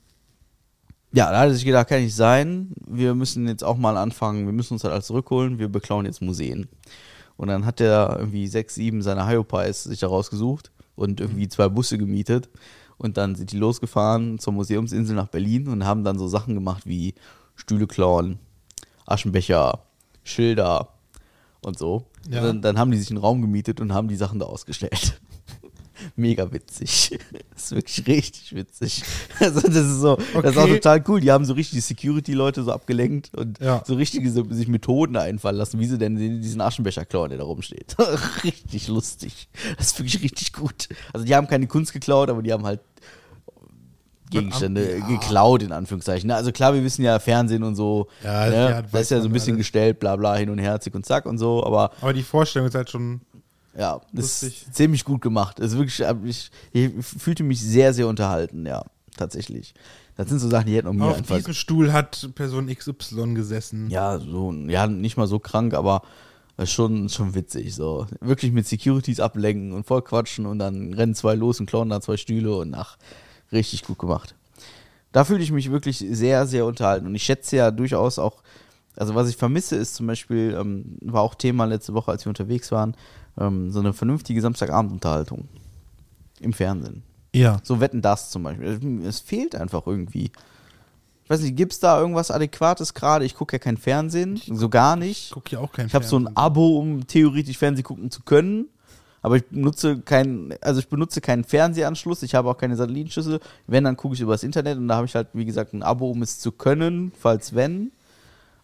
[1.12, 2.72] ja, da hat er sich gedacht, kann nicht sein.
[2.86, 6.22] Wir müssen jetzt auch mal anfangen, wir müssen uns halt alles zurückholen, wir beklauen jetzt
[6.22, 6.68] Museen.
[7.36, 10.70] Und dann hat er irgendwie sechs, sieben seiner Hyopies sich da rausgesucht
[11.00, 12.48] und irgendwie zwei Busse gemietet.
[12.98, 16.82] Und dann sind die losgefahren zur Museumsinsel nach Berlin und haben dann so Sachen gemacht
[16.84, 17.14] wie
[17.54, 18.38] Stühle klauen,
[19.06, 19.80] Aschenbecher,
[20.22, 20.88] Schilder
[21.62, 22.04] und so.
[22.28, 22.40] Ja.
[22.40, 25.20] Und dann, dann haben die sich einen Raum gemietet und haben die Sachen da ausgestellt.
[26.16, 27.18] Mega witzig.
[27.54, 29.02] Das ist wirklich richtig witzig.
[29.38, 30.74] Also das ist so, das ist auch Okay.
[30.76, 31.20] total cool.
[31.20, 33.82] Die haben so richtig die Security-Leute so abgelenkt und Ja.
[33.86, 37.38] so richtige so, sich Methoden einfallen lassen, wie sie denn den- diesen Aschenbecher klauen, der
[37.38, 37.96] da rumsteht.
[38.44, 39.48] richtig lustig.
[39.76, 40.88] Das ist wirklich richtig gut.
[41.12, 42.80] Also die haben keine Kunst geklaut, aber die haben halt
[44.30, 45.06] Gegenstände Ja.
[45.08, 46.28] geklaut, in Anführungszeichen.
[46.28, 46.36] ne?
[46.36, 48.06] Also klar, wir wissen ja Fernsehen und so.
[48.22, 48.84] Ja, ne?
[48.92, 49.66] das ist ja so ein bisschen alles.
[49.66, 52.68] gestellt, bla bla, hin und her, zick und zack und so, aber Aber die Vorstellung
[52.68, 53.22] ist halt schon
[53.76, 55.60] Ja, das ist ziemlich gut gemacht.
[55.60, 58.84] Also wirklich, hab ich, ich fühlte mich sehr, sehr unterhalten, ja,
[59.16, 59.74] tatsächlich.
[60.16, 61.36] Das sind so Sachen, die hätten auch mir Auf einfach.
[61.36, 63.88] diesem Stuhl hat Person XY gesessen.
[63.90, 66.02] Ja, so, ja, nicht mal so krank, aber
[66.66, 67.74] schon, schon witzig.
[67.74, 68.06] So.
[68.20, 72.00] Wirklich mit Securities ablenken und voll quatschen und dann rennen zwei los und klauen da
[72.00, 72.98] zwei Stühle und ach,
[73.52, 74.34] richtig gut gemacht.
[75.12, 77.06] Da fühle ich mich wirklich sehr, sehr unterhalten.
[77.06, 78.42] Und ich schätze ja durchaus auch,
[78.96, 82.30] also was ich vermisse, ist zum Beispiel, ähm, war auch Thema letzte Woche, als wir
[82.30, 82.94] unterwegs waren,
[83.38, 85.48] ähm, so eine vernünftige Samstagabendunterhaltung
[86.40, 87.02] im Fernsehen.
[87.34, 87.58] Ja.
[87.62, 89.02] So wetten das zum Beispiel.
[89.04, 90.32] Es fehlt einfach irgendwie.
[91.24, 93.24] Ich weiß nicht, gibt es da irgendwas Adäquates gerade?
[93.24, 95.26] Ich gucke ja kein Fernsehen, so gar nicht.
[95.26, 96.36] Ich gucke hier auch kein Ich habe so ein Fernsehen.
[96.36, 98.66] Abo, um theoretisch Fernsehen gucken zu können.
[99.22, 103.40] Aber ich benutze keinen, also ich benutze keinen Fernsehanschluss, ich habe auch keine Satellitenschüssel.
[103.66, 105.82] Wenn, dann gucke ich über das Internet und da habe ich halt, wie gesagt, ein
[105.82, 107.92] Abo, um es zu können, falls wenn.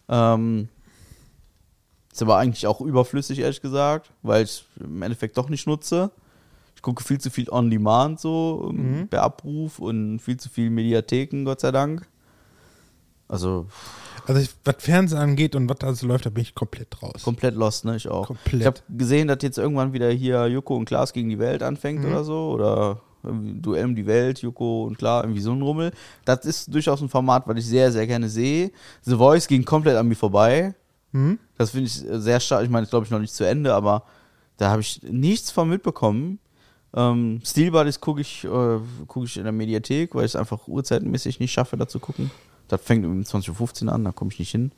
[0.09, 0.67] Ähm,
[2.17, 6.11] ist aber eigentlich auch überflüssig, ehrlich gesagt, weil ich im Endeffekt doch nicht nutze.
[6.75, 10.69] Ich gucke viel zu viel on demand so ähm, per Abruf und viel zu viel
[10.69, 12.07] Mediatheken, Gott sei Dank.
[13.27, 13.65] Also
[14.25, 17.23] Also ich, was Fernsehen angeht und was alles läuft, da bin ich komplett raus.
[17.23, 17.95] komplett lost, ne?
[17.95, 18.27] Ich auch.
[18.27, 18.61] Komplett.
[18.61, 22.03] Ich habe gesehen, dass jetzt irgendwann wieder hier Joko und Klaas gegen die Welt anfängt
[22.03, 22.09] Mhm.
[22.11, 22.49] oder so.
[22.51, 25.91] Oder Duell um die Welt, Joko und Klaas, irgendwie so ein Rummel.
[26.23, 28.71] Das ist durchaus ein Format, was ich sehr, sehr gerne sehe.
[29.01, 30.75] The Voice ging komplett an mir vorbei.
[31.17, 31.39] Mhm.
[31.57, 32.63] Das finde ich sehr stark.
[32.63, 34.03] Ich meine, das glaube ich noch nicht zu Ende, aber
[34.57, 36.39] da habe ich nichts von mitbekommen.
[36.93, 40.67] Ähm, Steel Buddies gucke ich, äh, guck ich in der Mediathek, weil ich es einfach
[40.67, 42.31] uhrzeitmäßig nicht schaffe, da zu gucken.
[42.67, 44.71] Das fängt um 20.15 Uhr an, da komme ich nicht hin.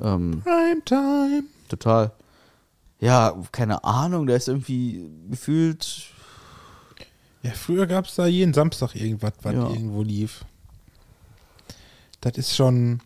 [0.00, 1.44] Ähm, Primetime.
[1.68, 2.12] total.
[3.00, 6.04] Ja, keine Ahnung, der ist irgendwie gefühlt.
[7.42, 9.68] Ja, früher gab es da jeden Samstag irgendwas, was Ja.
[9.70, 10.44] irgendwo lief.
[12.20, 13.00] Das ist schon.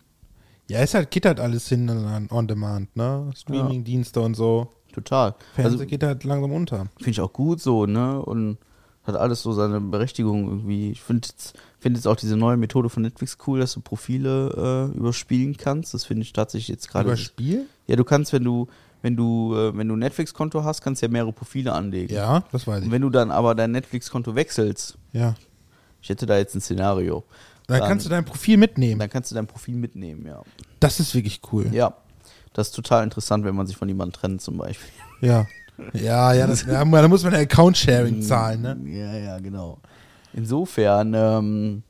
[0.70, 3.30] Ja, es halt, geht halt alles hin an On Demand, ne?
[3.36, 4.68] Streaming-Dienste und so.
[4.92, 5.34] Total.
[5.54, 6.86] Fernsehen Also geht halt langsam unter.
[6.96, 8.20] finde ich auch gut so, ne?
[8.22, 8.58] Und
[9.04, 10.90] hat alles so seine Berechtigung irgendwie.
[10.90, 14.90] Ich finde jetzt, find jetzt auch diese neue Methode von Netflix cool, dass du Profile
[14.92, 15.94] äh, überspielen kannst.
[15.94, 17.08] Das finde ich tatsächlich jetzt gerade.
[17.08, 17.66] Über Spiel?
[17.86, 18.68] Ja, du kannst, wenn du,
[19.02, 22.12] wenn du, äh, wenn du ein Netflix-Konto hast, kannst du ja mehrere Profile anlegen.
[22.12, 22.90] Ja, das weiß Und ich.
[22.92, 25.34] wenn du dann aber dein Netflix-Konto wechselst, Ja.
[26.02, 27.24] ich hätte da jetzt ein Szenario,
[27.70, 28.98] Dann Dann- kannst du dein Profil mitnehmen.
[28.98, 30.42] dann kannst du dein Profil mitnehmen, ja.
[30.80, 31.68] Das ist wirklich cool.
[31.72, 31.94] Ja.
[32.52, 34.88] Das ist total interessant, wenn man sich von jemandem trennt, zum Beispiel.
[35.20, 35.46] Ja.
[35.94, 38.76] Ja, ja, das, da da muss man Account-Sharing zahlen, ne?
[38.86, 39.78] Ja, ja, genau.
[40.32, 41.82] Insofern, ähm,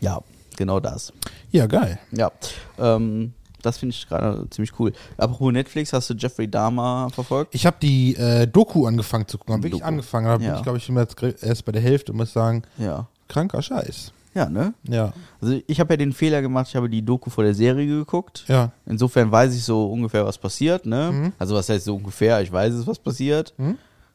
[0.00, 0.20] ja,
[0.56, 1.12] genau das.
[1.50, 1.98] Ja, geil.
[2.12, 2.30] Ja,
[2.78, 4.92] ähm, das finde ich gerade ziemlich cool.
[5.16, 7.54] Apropos Netflix, hast du Jeffrey Dahmer verfolgt?
[7.54, 9.54] Ich habe die äh, Doku angefangen zu gucken.
[9.54, 9.88] Hab wirklich Doku.
[9.88, 10.26] angefangen.
[10.26, 10.56] Da bin Ja.
[10.56, 13.08] ich, glaube ich, jetzt erst bei der Hälfte und muss sagen, Ja.
[13.28, 14.12] kranker Scheiß.
[14.36, 14.74] Ja, ne?
[14.86, 15.14] Ja.
[15.40, 18.44] Also ich habe ja den Fehler gemacht, ich habe die Doku vor der Serie geguckt.
[18.48, 18.70] Ja.
[18.84, 21.10] Insofern weiß ich so ungefähr, was passiert, ne?
[21.10, 21.32] Mhm.
[21.38, 22.42] Also was heißt so ungefähr?
[22.42, 23.54] Ich weiß es, was passiert.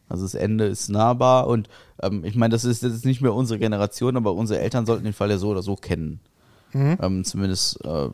[0.07, 1.69] Also das Ende ist nahbar und
[2.03, 5.13] ähm, ich meine, das ist jetzt nicht mehr unsere Generation, aber unsere Eltern sollten den
[5.13, 6.19] Fall ja so oder so kennen.
[6.73, 6.97] Mhm.
[7.01, 8.09] Ähm, zumindest äh,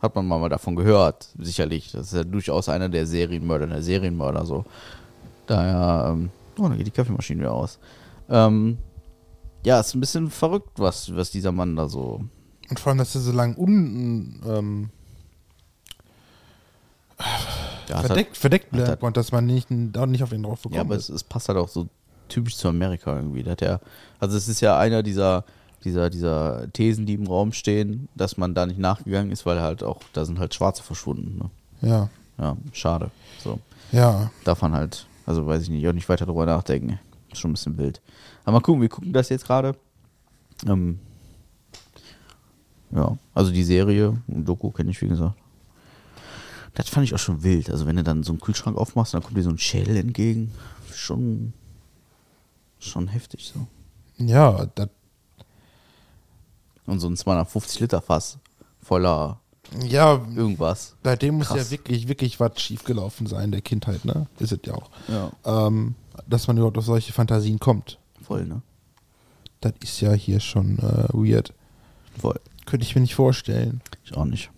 [0.00, 1.90] hat man mal davon gehört, sicherlich.
[1.90, 4.64] Das ist ja durchaus einer der Serienmörder, der Serienmörder so.
[5.48, 7.80] Daher, ähm, oh, da geht die Kaffeemaschine wieder aus.
[8.30, 8.78] Ähm,
[9.64, 12.22] ja, ist ein bisschen verrückt, was, was dieser Mann da so.
[12.70, 14.90] Und vor allem, dass er so lange un, ähm,
[17.88, 20.42] Ja, hat verdeckt, verdeckt hat bleibt halt- und dass man nicht, da nicht auf den
[20.42, 20.76] drauf bekommt.
[20.76, 21.88] Ja, aber es, es passt halt auch so
[22.28, 23.42] typisch zu Amerika irgendwie.
[23.42, 23.80] Da hat
[24.20, 25.44] also es ist ja einer dieser,
[25.84, 29.82] dieser, dieser Thesen, die im Raum stehen, dass man da nicht nachgegangen ist, weil halt
[29.82, 31.38] auch, da sind halt Schwarze verschwunden.
[31.38, 31.88] Ne?
[31.88, 32.08] ja.
[32.36, 33.12] Ja, schade.
[33.44, 33.60] So,
[33.92, 34.28] Ja.
[34.42, 36.98] darf man halt, also weiß ich nicht, auch nicht weiter drüber nachdenken.
[37.34, 38.00] Ist schon ein bisschen wild.
[38.44, 39.76] Aber mal gucken, wir gucken das jetzt gerade.
[40.66, 41.00] Ähm,
[42.92, 45.34] ja, also die Serie, Doku kenne ich, wie gesagt.
[46.74, 47.70] Das fand ich auch schon wild.
[47.70, 50.52] Also wenn du dann so einen Kühlschrank aufmachst, dann kommt dir so ein Schädel entgegen.
[50.92, 51.52] Schon,
[52.78, 53.66] schon heftig so.
[54.24, 54.88] Ja, das,
[56.86, 58.38] Und so ein 250 Liter Fass
[58.80, 59.40] voller
[59.82, 60.94] ja, irgendwas.
[61.02, 61.56] bei dem muss Krass.
[61.56, 64.26] ja wirklich, wirklich was schiefgelaufen sein, der Kindheit, ne?
[64.38, 64.90] Ist es ja auch.
[65.08, 65.32] Ja,
[65.66, 65.94] Ähm,
[66.26, 67.98] dass man überhaupt auf solche Fantasien kommt.
[68.22, 68.62] voll, ne?
[69.60, 71.54] Das ist ja hier schon äh, weird.
[72.18, 72.38] Voll.
[72.66, 73.80] Könnte ich mir nicht vorstellen.
[74.04, 74.50] Ich auch nicht.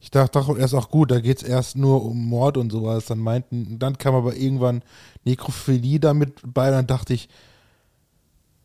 [0.00, 3.06] Ich dachte doch erst auch gut, da geht es erst nur um Mord und sowas.
[3.06, 4.82] Dann meinten, dann kam aber irgendwann
[5.24, 7.28] Nekrophilie damit bei, dann dachte ich,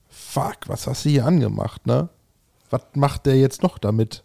[0.08, 2.10] fuck, was hast du hier angemacht, ne?
[2.70, 4.24] Was macht der jetzt noch damit?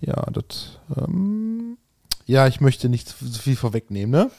[0.00, 1.78] Ja, das, ähm,
[2.26, 4.30] ja, ich möchte nicht so viel vorwegnehmen, ne?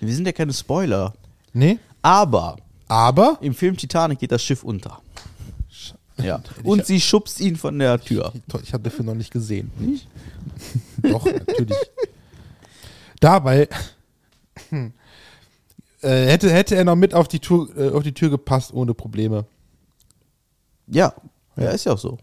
[0.00, 1.14] Wir sind ja keine Spoiler.
[1.52, 2.56] Nee, Aber
[2.88, 5.00] aber, im Film Titanic geht das Schiff unter.
[6.16, 6.42] Ja.
[6.64, 8.32] Und sie schubst ihn von der Tür.
[8.48, 9.70] Toll, ich habe den Film noch nicht gesehen.
[9.78, 10.08] Nicht?
[11.02, 11.76] Doch, natürlich.
[13.20, 13.68] Dabei,
[16.02, 18.94] Äh, hätte, hätte er noch mit auf die, Tür, äh, auf die Tür gepasst, ohne
[18.94, 19.44] Probleme.
[20.86, 21.12] Ja,
[21.56, 22.16] ja, ist ja auch so.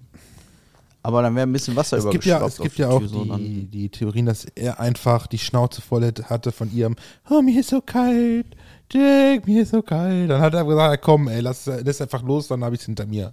[1.03, 3.01] Aber dann wäre ein bisschen Wasser Es gibt ja, es gibt ja auch
[3.37, 6.95] die, die Theorien, dass er einfach die Schnauze voll hätte- hatte von ihrem,
[7.29, 8.47] oh, mir ist so kalt,
[8.91, 10.29] Jack, mir ist so kalt.
[10.29, 13.05] Dann hat er gesagt, komm, ey, lass, lass einfach los, dann habe ich es hinter
[13.05, 13.31] mir.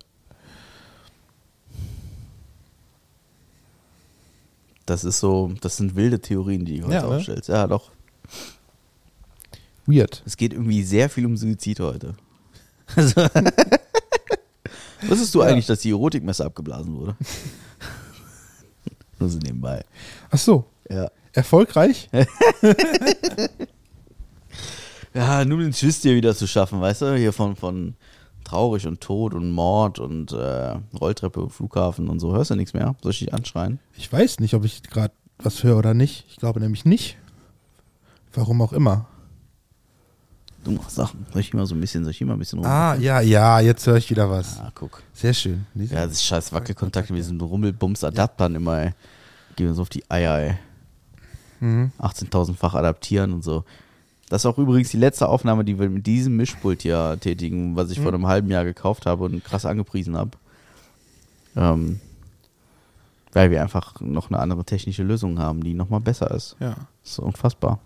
[4.86, 7.16] Das ist so, das sind wilde Theorien, die du heute Ja, ne?
[7.16, 7.48] aufstellst.
[7.48, 7.90] Ja, doch.
[9.86, 10.22] Weird.
[10.26, 12.14] Es geht irgendwie sehr viel um Suizid heute.
[12.96, 13.22] Also,
[15.08, 15.46] Wusstest du Ja.
[15.48, 17.16] eigentlich, dass die Erotikmesse abgeblasen wurde?
[19.18, 19.84] Nur so nebenbei.
[20.30, 21.10] Ach so, Ja.
[21.32, 22.08] erfolgreich?
[25.14, 27.16] Ja, nur den Twist hier wieder zu schaffen, weißt du?
[27.16, 27.94] Hier von, von
[28.42, 32.32] traurig und Tod und Mord und äh, Rolltreppe und Flughafen und so.
[32.34, 32.94] Hörst du nichts mehr?
[33.02, 33.78] Soll ich dich anschreien?
[33.96, 36.26] Ich weiß nicht, ob ich gerade was höre oder nicht.
[36.28, 37.16] Ich glaube nämlich nicht.
[38.32, 39.06] Warum auch immer.
[40.64, 41.26] Du machst Sachen.
[41.32, 42.66] Soll ich immer so ein bisschen, soll ich immer ein bisschen rum?
[42.66, 44.58] Ah, ja, ja, jetzt höre ich wieder was.
[44.58, 45.02] Ah, guck.
[45.12, 45.66] Sehr schön.
[45.74, 48.90] Ja, das ist scheiß Wackelkontakte mit diesen Rummelbums-Adaptern immer, ey.
[49.56, 50.54] Gehen uns auf die Eier, ey.
[51.60, 51.92] Mhm.
[51.98, 53.64] 18.000-fach adaptieren und so.
[54.34, 57.92] Das ist auch übrigens die letzte Aufnahme, die wir mit diesem Mischpult hier tätigen, was
[57.92, 60.32] ich vor einem halben Jahr gekauft habe und krass angepriesen habe.
[61.54, 62.00] Ähm,
[63.32, 66.56] weil wir einfach noch eine andere technische Lösung haben, die nochmal besser ist.
[66.58, 66.74] Ja.
[67.04, 67.78] Das ist unfassbar.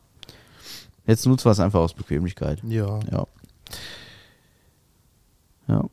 [1.07, 2.63] Jetzt nutzen wir es einfach aus Bequemlichkeit.
[2.67, 2.99] Ja.
[3.13, 3.27] Ja.
[5.67, 5.85] Ja.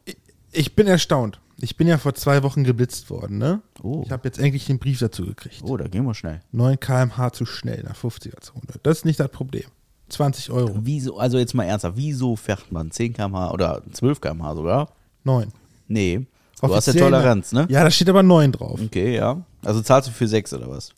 [0.54, 1.42] Ich bin erstaunt.
[1.58, 3.62] Ich bin ja vor zwei Wochen geblitzt worden, ne?
[3.84, 4.04] Oh.
[4.06, 5.64] Ich habe jetzt endlich den Brief dazu gekriegt.
[5.64, 6.40] Oh, da gehen wir schnell.
[6.54, 8.62] 9 km/h zu schnell nach 50er-Zone.
[8.84, 9.66] Das ist nicht das Problem.
[10.10, 10.72] 20 Euro.
[10.82, 14.90] Wieso, also jetzt mal ernsthaft, wieso fährt man 10 km/h oder 12 km/h sogar?
[15.24, 15.52] 9.
[15.88, 16.26] Nee.
[16.62, 17.66] Du hast ja Offiziell- Toleranz, ne?
[17.70, 18.80] Ja, da steht aber 9 drauf.
[18.84, 19.42] Okay, ja.
[19.64, 20.92] Also zahlst du für 6 oder was?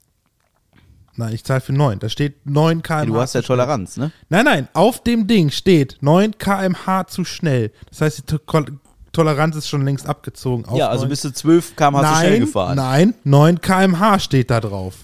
[1.15, 1.97] Nein, ich zahle für 9.
[1.99, 3.05] Da steht 9 km/h.
[3.05, 3.57] du hast ja schnell.
[3.57, 4.11] Toleranz, ne?
[4.29, 7.71] Nein, nein, auf dem Ding steht 9 km/h zu schnell.
[7.89, 8.65] Das heißt, die To-
[9.13, 10.63] Toleranz ist schon längst abgezogen.
[10.75, 11.09] Ja, also 9.
[11.09, 12.75] bist du 12 km/h zu schnell gefahren.
[12.75, 14.95] Nein, 9 km/h steht da drauf.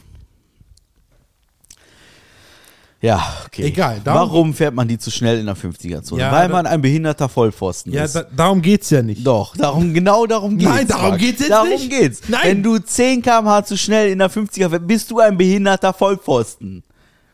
[3.03, 3.63] Ja, okay.
[3.63, 6.21] Egal, Warum fährt man die zu schnell in der 50er-Zone?
[6.21, 8.15] Ja, Weil da- man ein behinderter Vollpfosten Ja, ist.
[8.15, 9.27] da, darum geht's ja nicht.
[9.27, 10.71] Doch, darum, genau darum geht's.
[10.71, 11.19] Nein, darum Marc.
[11.19, 11.89] geht's jetzt darum nicht.
[11.89, 12.21] geht's.
[12.29, 12.41] Nein.
[12.43, 16.81] Wenn du 10 km/h zu schnell in der 50er fährst, bist du ein behinderter Vollpfosten.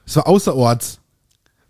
[0.05, 0.99] Das war außerorts.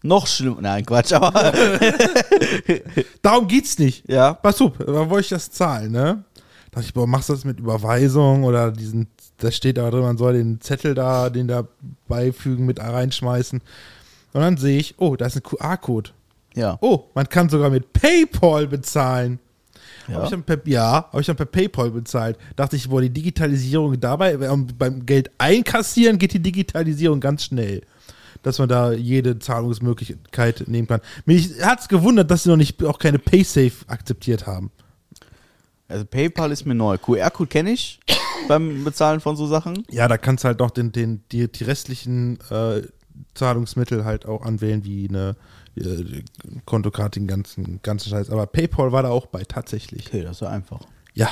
[0.01, 0.62] Noch schlimmer.
[0.62, 1.33] Nein, Quatsch, aber
[3.21, 4.07] Darum geht's nicht.
[4.09, 4.33] ja.
[4.33, 6.23] Pass auf, da wollte ich das zahlen, ne?
[6.71, 9.07] Da dachte ich, boah, machst du das mit Überweisung oder diesen,
[9.39, 11.67] da steht da drin, man soll den Zettel da, den da
[12.08, 13.62] beifügen, mit reinschmeißen.
[14.34, 16.12] Und dann sehe ich, oh, da ist ein QR-Code.
[16.56, 16.78] Ja.
[16.82, 19.39] Oh, man kann sogar mit PayPal bezahlen.
[20.08, 20.15] Ja.
[20.15, 22.38] Hab ich dann per, ja, habe ich dann per PayPal bezahlt.
[22.56, 27.82] Dachte ich, boah, die Digitalisierung dabei, ähm, beim Geld einkassieren geht die Digitalisierung ganz schnell.
[28.41, 31.02] Dass man da jede Zahlungsmöglichkeit nehmen kann.
[31.25, 34.71] Mich hat's gewundert, dass sie noch nicht auch keine PaySafe akzeptiert haben.
[35.89, 36.97] Also PayPal ist mir neu.
[36.97, 37.99] QR-Code kenne ich
[38.47, 39.84] beim Bezahlen von so Sachen.
[39.89, 42.84] Ja, da kannst du halt noch den, den, die, die restlichen äh,
[43.34, 45.36] Zahlungsmittel halt auch anwählen, wie eine
[45.75, 46.23] äh,
[46.65, 48.30] Kontokarte, den ganzen, ganzen Scheiß.
[48.30, 50.08] Aber PayPal war da auch bei, tatsächlich.
[50.08, 50.82] Okay, das ist ja einfach.
[51.15, 51.30] Ja.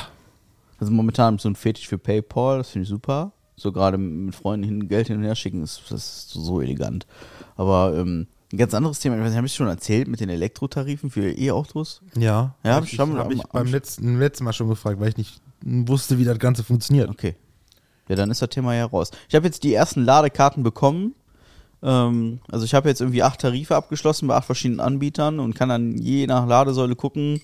[0.79, 3.31] Also momentan so ein Fetisch für PayPal, das finde ich super.
[3.55, 7.07] So gerade mit Freunden hin, Geld hin und her schicken, ist, das ist so elegant.
[7.55, 10.29] Aber ähm, ein ganz anderes Thema, ich weiß nicht, habe ich schon erzählt mit den
[10.29, 12.01] Elektrotarifen für E-Autos?
[12.15, 12.55] Ja.
[12.63, 15.41] Ja, hab hab ich hab ich beim letzten, letzten Mal schon gefragt, weil ich nicht
[15.61, 17.09] wusste, wie das Ganze funktioniert.
[17.09, 17.35] Okay.
[18.07, 19.11] Ja, dann ist das Thema ja raus.
[19.27, 21.13] Ich habe jetzt die ersten Ladekarten bekommen.
[21.83, 25.67] Ähm, also ich habe jetzt irgendwie acht Tarife abgeschlossen bei acht verschiedenen Anbietern und kann
[25.69, 27.41] dann je nach Ladesäule gucken,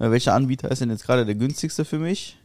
[0.00, 2.38] äh, welcher Anbieter ist denn jetzt gerade der günstigste für mich.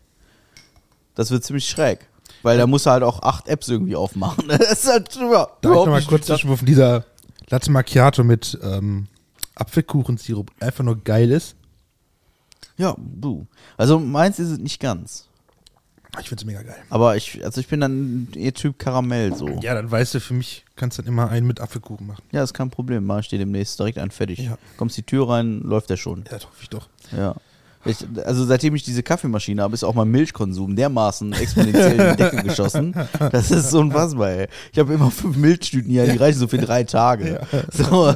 [1.16, 2.08] Das wird ziemlich schräg.
[2.44, 4.46] Weil da musst du halt auch acht Apps irgendwie aufmachen.
[4.48, 7.06] Das ist halt über, Darf ich noch mal nicht kurz zwischenrufen, dieser
[7.50, 9.08] Latte Macchiato mit ähm,
[9.56, 11.56] Apfelkuchensirup einfach nur geil ist.
[12.78, 13.48] Ja, du.
[13.78, 15.28] Also meins ist es nicht ganz.
[16.22, 16.78] Ich find's mega geil.
[16.90, 19.48] Aber ich, also ich bin dann eher Typ Karamell so.
[19.62, 22.24] Ja, dann weißt du, für mich kannst du dann immer einen mit Apfelkuchen machen.
[22.32, 23.06] Ja, ist kein Problem.
[23.06, 24.40] Mach ich dir demnächst direkt einen fertig.
[24.40, 24.58] Ja.
[24.78, 26.24] Kommst die Tür rein, läuft der schon.
[26.26, 26.88] Ja, das hoffe ich doch.
[27.12, 27.36] Ja.
[27.86, 32.16] Ich, also seitdem ich diese Kaffeemaschine habe, ist auch mein Milchkonsum dermaßen exponentiell in die
[32.24, 32.96] Decke geschossen.
[33.32, 34.48] Das ist so unfassbar, ey.
[34.72, 37.42] Ich habe immer fünf Milchtüten hier, die reichen so für drei Tage.
[37.72, 38.14] So,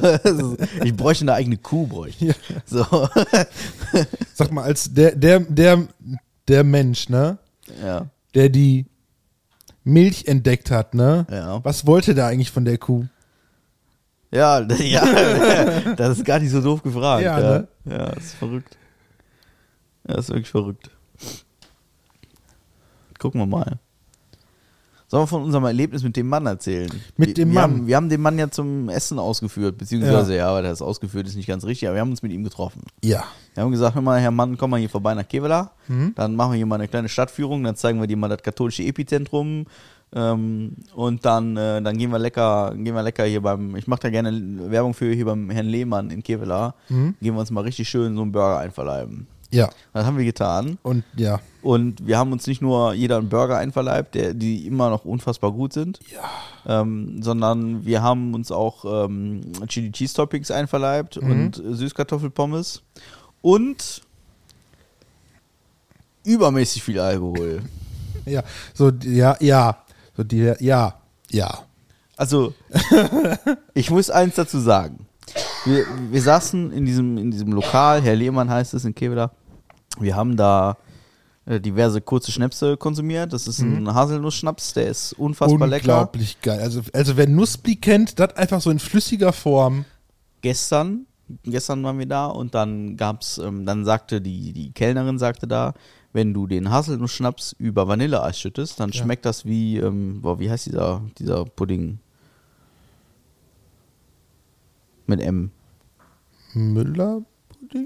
[0.84, 2.34] ich bräuchte eine eigene Kuh, bräuchte ich.
[2.66, 2.84] So,
[4.34, 5.86] Sag mal, als der, der, der,
[6.48, 7.38] der Mensch, ne,
[7.82, 8.06] ja.
[8.34, 8.86] der die
[9.84, 11.26] Milch entdeckt hat, ne?
[11.30, 11.64] Ja.
[11.64, 13.04] Was wollte der eigentlich von der Kuh?
[14.30, 17.22] Ja, ja, das ist gar nicht so doof gefragt.
[17.24, 17.68] Ja, Ja, ne?
[17.84, 18.76] ja das ist verrückt.
[20.06, 20.90] Ja, das ist wirklich verrückt.
[23.18, 23.78] Gucken wir mal.
[25.10, 26.88] Sollen wir von unserem Erlebnis mit dem Mann erzählen?
[27.16, 27.62] Mit wir, dem wir Mann?
[27.62, 31.34] Haben, wir haben den Mann ja zum Essen ausgeführt, beziehungsweise, ja, aber das ausgeführt ist
[31.34, 32.82] nicht ganz richtig, aber wir haben uns mit ihm getroffen.
[33.02, 33.24] Ja.
[33.54, 35.72] Wir haben gesagt, hör mal, Herr Mann, komm mal hier vorbei nach Kevela.
[35.88, 36.12] Mhm.
[36.14, 38.84] Dann machen wir hier mal eine kleine Stadtführung, dann zeigen wir dir mal das katholische
[38.84, 39.66] Epizentrum.
[40.12, 44.02] Ähm, und dann, äh, dann gehen wir lecker, gehen wir lecker hier beim, ich mache
[44.02, 44.32] da gerne
[44.70, 46.76] Werbung für hier beim Herrn Lehmann in Kevela.
[46.88, 47.16] Mhm.
[47.20, 49.26] Gehen wir uns mal richtig schön so einen Burger einverleiben.
[49.52, 49.68] Ja.
[49.92, 50.78] Das haben wir getan.
[50.82, 51.40] Und ja.
[51.62, 55.52] Und wir haben uns nicht nur jeder einen Burger einverleibt, der, die immer noch unfassbar
[55.52, 56.80] gut sind, Ja.
[56.80, 61.30] ähm, sondern wir haben uns auch ähm, Chili Cheese Toppings einverleibt Mhm.
[61.30, 62.82] und Süßkartoffelpommes
[63.42, 64.02] und
[66.24, 67.62] übermäßig viel Alkohol.
[68.26, 68.42] Ja.
[68.74, 69.78] So, ja, ja.
[70.14, 70.94] So, die, ja.
[71.30, 71.58] Ja.
[72.18, 72.52] Also,
[73.72, 75.06] ich muss eins dazu sagen.
[75.64, 79.30] Wir, wir saßen in diesem, in diesem Lokal, Herr Lehmann heißt es in Kevela.
[79.98, 80.76] Wir haben da
[81.46, 83.32] äh, diverse kurze Schnäpse konsumiert.
[83.32, 85.84] Das ist ein Haselnussschnaps, der ist unfassbar lecker.
[85.94, 86.60] Unglaublich geil.
[86.60, 89.84] Also, also wer Nussbli kennt, das einfach so in flüssiger Form.
[90.42, 91.06] Gestern,
[91.44, 95.74] gestern waren wir da und dann gab's, ähm, dann sagte die, die Kellnerin sagte da,
[96.12, 99.02] wenn du den Haselnussschnaps über Vanilleeis schüttest, dann Ja.
[99.02, 101.98] schmeckt das wie, ähm, boah, wie heißt dieser, dieser Pudding?
[105.06, 105.50] Mit M.
[106.54, 107.22] Müller?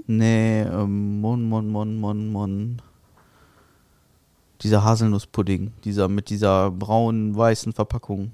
[0.06, 2.82] Nee, ähm, Mon, Mon, Mon, Mon, Mon.
[4.62, 8.32] Dieser Haselnusspudding, dieser mit dieser braunen, weißen Verpackung.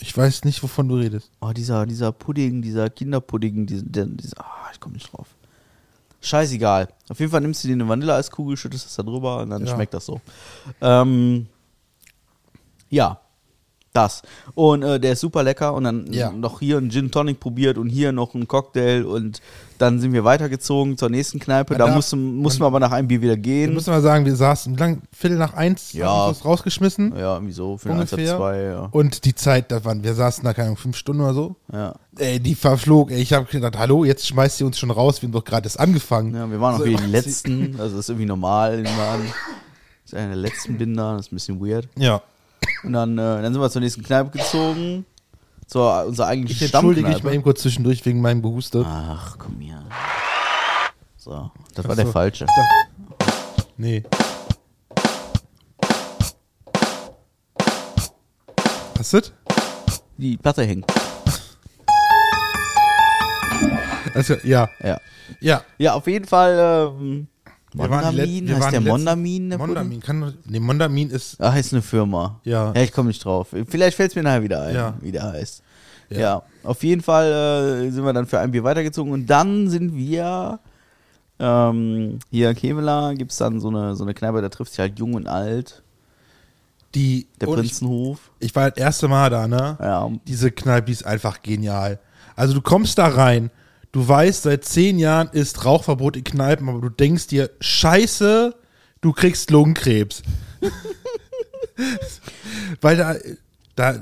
[0.00, 1.30] Ich weiß nicht, wovon du redest.
[1.40, 5.28] Oh, dieser, dieser Pudding, dieser Kinderpudding, dieser, dieser ah, ich komme nicht drauf.
[6.20, 6.88] Scheißegal.
[7.08, 9.74] Auf jeden Fall nimmst du dir eine Vanilleeiskugel, schüttest das da drüber und dann Ja.
[9.74, 10.20] schmeckt das so.
[10.80, 11.46] Ähm,
[12.90, 13.20] ja,
[13.92, 14.22] das.
[14.54, 16.32] Und äh, der ist super lecker und dann Ja.
[16.32, 19.40] noch hier einen Gin Tonic probiert und hier noch einen Cocktail und
[19.78, 21.74] dann sind wir weitergezogen zur nächsten Kneipe.
[21.74, 23.74] Da darf- mussten, mussten wir aber nach einem Bier wieder gehen.
[23.74, 26.06] müssen mal sagen, wir saßen lang, Viertel nach eins, Ja.
[26.08, 27.14] haben uns rausgeschmissen.
[27.16, 28.36] Ja, irgendwie so, eine Ungefähr.
[28.36, 28.88] 2, ja.
[28.92, 31.56] Und die Zeit, da waren, wir saßen da, keine Ahnung, fünf Stunden oder so.
[31.72, 31.94] ja.
[32.16, 33.10] Ey, die verflog.
[33.10, 35.66] Ey, ich habe gedacht, hallo, jetzt schmeißt ihr uns schon raus, wir haben doch gerade
[35.66, 36.32] erst angefangen.
[36.34, 38.84] Ja, wir waren noch So, wie die Letzten, also das ist irgendwie normal.
[38.84, 38.92] Das
[40.06, 41.88] ist einer der letzten Binder, das ist ein bisschen weird.
[41.98, 42.22] Ja.
[42.84, 45.04] Und dann, äh, dann sind wir zur nächsten Kneipe gezogen.
[45.66, 48.84] Zur unserer Ich eigentlichen entschuldige mich mal eben kurz zwischendurch wegen meinem Gehuste.
[48.86, 49.82] Ach, komm hier.
[51.16, 52.12] So, das war Ach der so.
[52.12, 52.46] falsche.
[53.76, 54.02] Nee.
[58.96, 59.32] Was ist das?
[60.16, 60.86] Die Platte hängt.
[64.14, 64.68] Also, ja.
[64.82, 65.00] Ja.
[65.40, 65.62] Ja.
[65.78, 67.26] Ja, auf jeden Fall, ähm,
[67.76, 69.50] Wir waren Mondamin, wir heißt waren der Mondamin?
[69.50, 70.00] Der Mondamin Pudding?
[70.00, 72.40] kann nee, Mondamin ist, Ah, heißt eine Firma.
[72.44, 72.72] Ja.
[72.72, 73.48] Ja, ich komme nicht drauf.
[73.68, 74.94] Vielleicht fällt es mir nachher wieder ein, Ja.
[75.00, 75.62] wie der heißt.
[76.10, 76.18] Ja.
[76.20, 76.42] Ja.
[76.62, 80.60] auf jeden Fall äh, sind wir dann für ein Bier weitergezogen und dann sind wir
[81.40, 84.78] ähm, hier in Kevela gibt es dann so eine, so eine Kneipe, da trifft sich
[84.80, 85.82] halt jung und alt,
[86.94, 88.30] die, der und ich, Prinzenhof.
[88.38, 89.76] ich war das erste Mal da, ne?
[89.80, 91.98] Ja, Diese Kneipe die ist einfach genial.
[92.36, 93.50] Also du kommst da rein,
[93.94, 98.54] du weißt, seit zehn Jahren ist Rauchverbot in Kneipen, aber du denkst dir, scheiße,
[99.00, 100.22] du kriegst Lungenkrebs.
[102.80, 103.14] Weil da,
[103.76, 103.96] da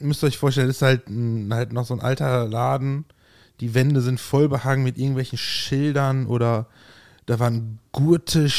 [0.00, 1.02] müsst ihr euch vorstellen, das ist halt,
[1.50, 3.04] halt noch so ein alter Laden.
[3.60, 6.66] Die Wände sind voll behangen mit irgendwelchen Schildern oder
[7.26, 8.50] da waren Gurte,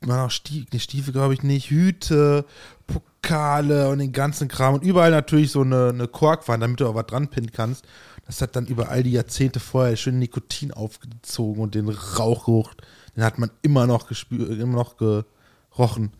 [0.00, 2.46] waren auch Stiefel, nee, Stiefel glaube ich nicht, Hüte,
[2.86, 6.94] Pokale und den ganzen Kram und überall natürlich so eine, eine Korkwand, damit du auch
[6.94, 7.84] was dran pinnen kannst.
[8.28, 12.74] Das hat dann über all die Jahrzehnte vorher schön Nikotin aufgezogen und den Rauchgeruch,
[13.16, 16.12] den hat man immer noch gespürt, immer noch gerochen.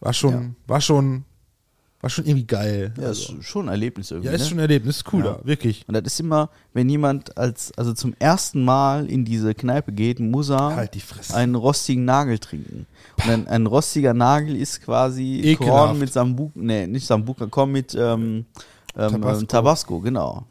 [0.00, 0.50] War schon, Ja.
[0.66, 1.24] war schon,
[2.00, 2.92] war schon irgendwie geil.
[3.00, 4.26] ja ist schon ein Erlebnis irgendwie.
[4.26, 4.48] Ja, ist ne?
[4.48, 5.38] schon ein Erlebnis, ist cool Ja.
[5.44, 5.84] wirklich.
[5.86, 10.18] Und das ist immer, wenn jemand als, also zum ersten Mal in diese Kneipe geht,
[10.18, 10.98] muss er Halt
[11.32, 12.86] einen rostigen Nagel trinken.
[13.22, 15.70] Und ein, ein rostiger Nagel ist quasi Ekelhaft.
[15.70, 18.46] Korn mit Sambuca, nee, nicht Sambuca, Korn mit ähm,
[18.96, 19.12] ähm.
[19.12, 19.46] Tabasco.
[19.46, 20.44] Tabasco, genau.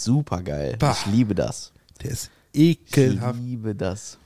[0.00, 0.76] Super geil.
[0.78, 0.92] Bah.
[0.98, 1.72] Ich liebe das.
[2.02, 3.38] Der ist Ich ekelhaft.
[3.40, 4.18] liebe das.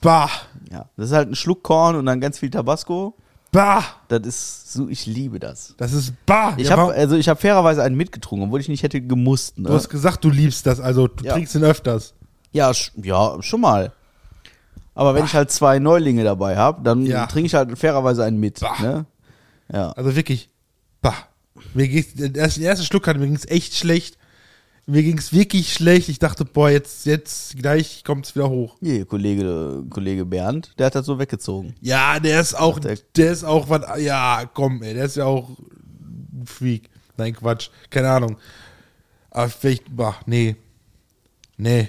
[0.00, 0.30] Bah,
[0.70, 3.14] Ja, das ist halt ein Schluck Korn und dann ganz viel Tabasco.
[3.52, 5.74] bah, Das ist so, ich liebe das.
[5.76, 6.54] das ist bah.
[6.56, 9.58] Ich Ja, habe also ich habe fairerweise einen mitgetrunken, obwohl ich nicht hätte gemusst.
[9.58, 9.68] Ne?
[9.68, 11.34] Du hast gesagt, du liebst das, also du Ja.
[11.34, 12.14] trinkst ihn öfters.
[12.52, 13.92] Ja, sch ja, schon mal.
[14.94, 17.26] Aber wenn ich halt zwei Neulinge dabei habe, dann Ja.
[17.26, 18.60] trinke ich halt fairerweise einen mit.
[18.60, 18.76] Bah.
[18.80, 19.06] Ne?
[19.72, 19.92] Ja.
[19.92, 20.50] Also wirklich,
[21.00, 21.14] bah.
[21.74, 24.18] Mir ging's, den ersten, Schluck hatte mir ging's echt schlecht.
[24.86, 26.08] Mir ging's wirklich schlecht.
[26.08, 28.76] Ich dachte, boah, jetzt, jetzt gleich kommt's wieder hoch.
[28.80, 31.74] Hier, Kollege, Kollege Bernd, der hat das so weggezogen.
[31.80, 35.24] Ja, der ist auch, Der- der ist auch was, ja, komm, ey, der ist ja
[35.26, 36.90] auch ein Freak.
[37.16, 38.36] Nein, Quatsch, keine Ahnung.
[39.30, 40.56] Aber vielleicht, bah, nee.
[41.56, 41.88] Nee.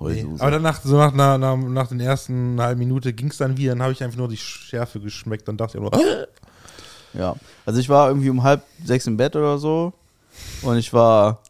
[0.00, 3.72] Nee, aber danach, so nach, nach, nach, den ersten halben Minute ging es dann wieder,
[3.72, 5.92] dann habe ich einfach nur die Schärfe geschmeckt und dachte ich nur,
[7.16, 9.92] Ja, also ich war irgendwie um halb sechs im Bett oder so
[10.62, 11.40] und ich war,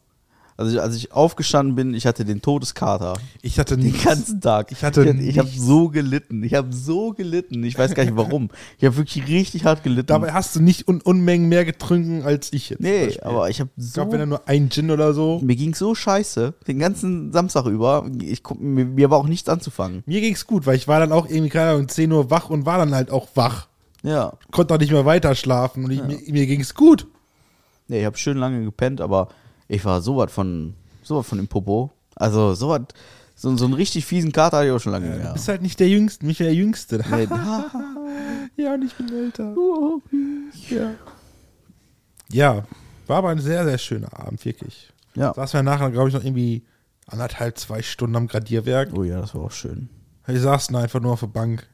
[0.56, 4.04] also ich, als ich aufgestanden bin, ich hatte den Todeskater ich hatte den nichts.
[4.04, 4.70] ganzen Tag.
[4.70, 8.16] Ich hatte ich, ich habe so gelitten, ich habe so gelitten, ich weiß gar nicht
[8.16, 8.50] warum.
[8.78, 10.06] Ich habe wirklich richtig hart gelitten.
[10.06, 12.80] Dabei hast du nicht Un Unmengen mehr getrunken als ich jetzt.
[12.80, 15.40] nee, aber ich habe ich so glaube, wenn er nur ein Gin oder so.
[15.42, 18.06] mir ging so scheiße, den ganzen Samstag über.
[18.20, 20.02] Ich, mir, mir war auch nichts anzufangen.
[20.06, 22.64] Mir ging's gut, weil ich war dann auch irgendwie keine Ahnung, 10 Uhr wach und
[22.66, 23.68] war dann halt auch wach.
[24.04, 24.34] Ja.
[24.52, 27.06] Konnte auch nicht mehr weiter schlafen und ich, mir, mir ging's gut.
[27.88, 29.28] Nee, ich habe schön lange gepennt, aber
[29.66, 31.90] ich war so was von, so was von im Popo.
[32.14, 32.82] Also so was,
[33.34, 35.32] so, so einen richtig fiesen Kater hatte ich auch schon lange Du mehr.
[35.32, 37.02] bist halt nicht der Jüngste, nicht der Jüngste.
[37.10, 37.26] Nee,
[38.62, 39.54] ja, und ich bin älter.
[40.70, 40.90] Ja.
[42.30, 42.64] ja,
[43.06, 44.92] war aber ein sehr, sehr schöner Abend, wirklich.
[45.14, 45.32] ja.
[45.34, 46.62] Saßen wir nachher, glaube ich, noch irgendwie
[47.06, 48.90] anderthalb, zwei Stunden am Gradierwerk.
[48.94, 49.88] Oh ja, das war auch schön.
[50.26, 51.66] Wir saßen einfach nur auf der Bank.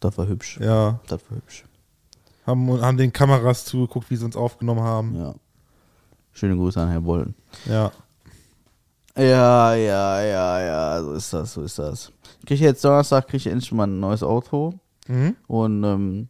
[0.00, 0.58] Das war hübsch.
[0.60, 1.64] Ja, Das war hübsch.
[2.46, 5.14] haben, haben den Kameras zugeguckt, wie sie uns aufgenommen haben.
[5.16, 5.34] Ja.
[6.32, 7.34] Schöne Grüße an Herr Bollen.
[7.66, 7.92] Ja.
[9.16, 12.12] Ja, ja, ja, ja, so ist das, so ist das.
[12.40, 14.74] Kriege ich jetzt Donnerstag, kriege ich endlich mal ein neues Auto.
[15.08, 15.36] Mhm.
[15.48, 16.28] Und ähm,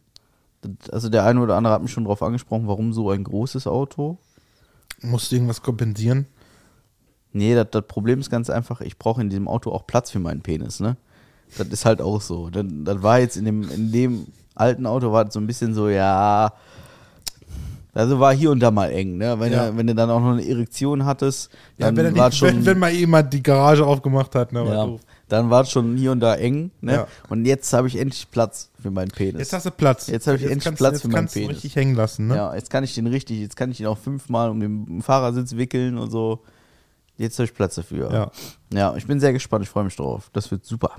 [0.91, 4.17] also der eine oder andere hat mich schon darauf angesprochen, warum so ein großes Auto.
[5.01, 6.25] Musst du irgendwas kompensieren?
[7.31, 10.19] Nee, das, das Problem ist ganz einfach, ich brauche in diesem Auto auch Platz für
[10.19, 10.97] meinen Penis, ne?
[11.57, 12.49] Das ist halt auch so.
[12.49, 15.73] Das, das war jetzt in dem, in dem alten Auto war das so ein bisschen
[15.73, 16.53] so, ja.
[17.93, 19.37] Also war hier und da mal eng, ne?
[19.37, 19.69] Wenn, Ja.
[19.69, 22.37] du, wenn du dann auch noch eine Erektion hattest, Ja, dann wenn, er war die,
[22.37, 22.47] schon.
[22.49, 24.65] wenn, wenn mal jemand die Garage aufgemacht hat, ne?
[24.65, 25.01] war ja, doof.
[25.27, 26.93] dann war es schon hier und da eng, ne?
[26.93, 27.07] Ja.
[27.27, 29.39] Und jetzt habe ich endlich Platz für meinen Penis.
[29.39, 30.07] Jetzt hast du Platz.
[30.07, 31.55] Jetzt hab ich endlich kannst, Platz jetzt für meinen kannst du Penis.
[31.57, 32.35] richtig hängen lassen, ne?
[32.37, 35.57] Ja, jetzt kann ich den richtig, jetzt kann ich ihn auch fünfmal um den Fahrersitz
[35.57, 36.39] wickeln und so.
[37.17, 38.09] Jetzt habe ich Platz dafür.
[38.13, 38.31] Ja.
[38.73, 40.29] Ja, ich bin sehr gespannt, ich freue mich drauf.
[40.31, 40.91] Das wird super.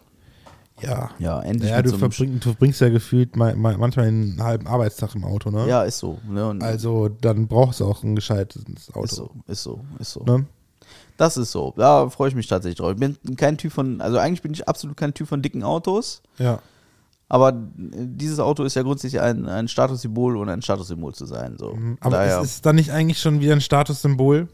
[0.80, 1.10] Ja.
[1.18, 4.66] Ja, endlich Ja, du, so verbring, du verbringst ja gefühlt ma- ma- manchmal einen halben
[4.66, 5.66] Arbeitstag im Auto, ne?
[5.68, 6.18] Ja, ist so.
[6.28, 6.58] Ne?
[6.60, 9.04] Also dann brauchst du auch ein gescheites Auto.
[9.04, 10.24] ist so, ist so, ist so.
[10.24, 10.46] Ne?
[11.18, 11.72] Das ist so.
[11.76, 12.92] Da freue ich mich tatsächlich drauf.
[12.92, 16.22] Ich bin kein Typ von, also eigentlich bin ich absolut kein Typ von dicken Autos.
[16.38, 16.58] Ja.
[17.28, 21.56] Aber dieses Auto ist ja grundsätzlich ein, ein Statussymbol und ein Statussymbol zu sein.
[21.58, 21.74] So.
[21.74, 21.96] Mhm.
[22.00, 24.48] Aber Daher, ist es dann nicht eigentlich schon wieder ein Statussymbol?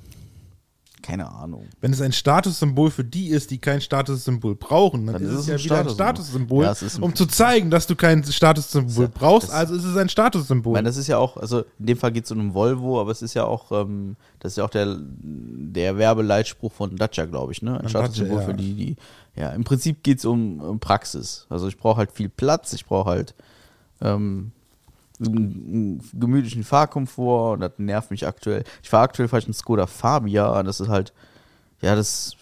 [1.03, 1.67] Keine Ahnung.
[1.81, 5.47] Wenn es ein Statussymbol für die ist, die kein Statussymbol brauchen, dann, Dann ist es
[5.47, 6.65] ja ein wieder ein Statussymbol.
[6.65, 9.51] Ja, ein- um zu zeigen, dass du kein Statussymbol Ja, brauchst.
[9.51, 10.73] Also ist es ein Ich Statussymbol.
[10.73, 13.11] meine, das ist ja auch, also in dem Fall geht es um einen Volvo, aber
[13.11, 17.53] es ist ja auch, ähm, das ist ja auch der, der Werbeleitspruch von Dacia, glaube
[17.53, 17.81] ich, ne?
[17.81, 18.45] Ein Statussymbol ja.
[18.47, 18.97] für die, die,
[19.37, 21.47] ja, im Prinzip geht es um, um Praxis.
[21.49, 23.35] Also ich brauche halt viel Platz, ich brauche halt
[24.01, 24.53] ähm,
[25.21, 28.65] einen, einen gemütlichen Fahrkomfort und das nervt mich aktuell.
[28.83, 31.13] Ich fahre aktuell vielleicht einen Skoda Fabia, das ist halt,
[31.81, 32.33] ja, das,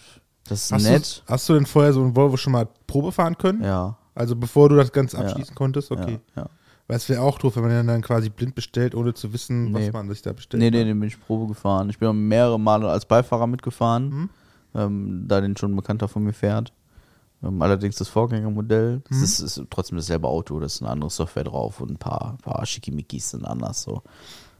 [0.47, 1.23] das ist hast, nett.
[1.25, 3.63] Du, hast du denn vorher so ein Volvo schon mal Probe fahren können?
[3.63, 3.97] Ja.
[4.15, 5.23] Also bevor du das Ganze Ja.
[5.23, 5.91] abschließen konntest?
[5.91, 6.19] Okay.
[6.35, 6.49] Ja, ja.
[6.87, 9.71] Weil es wäre auch doof, wenn man den dann quasi blind bestellt, ohne zu wissen,
[9.73, 9.87] Nee.
[9.87, 10.61] was man sich da bestellt.
[10.63, 11.89] Nee, nee, den bin ich Probe gefahren.
[11.89, 14.29] Ich bin auch mehrere Male als Beifahrer mitgefahren, Mhm.
[14.73, 16.71] ähm, da den schon ein Bekannter von mir fährt.
[17.43, 19.01] Ähm, allerdings das Vorgängermodell.
[19.09, 19.23] Das Mhm.
[19.23, 22.65] ist, ist trotzdem dasselbe Auto, da ist eine andere Software drauf und ein paar, paar
[22.65, 23.83] Schickimickis sind anders.
[23.83, 24.01] So.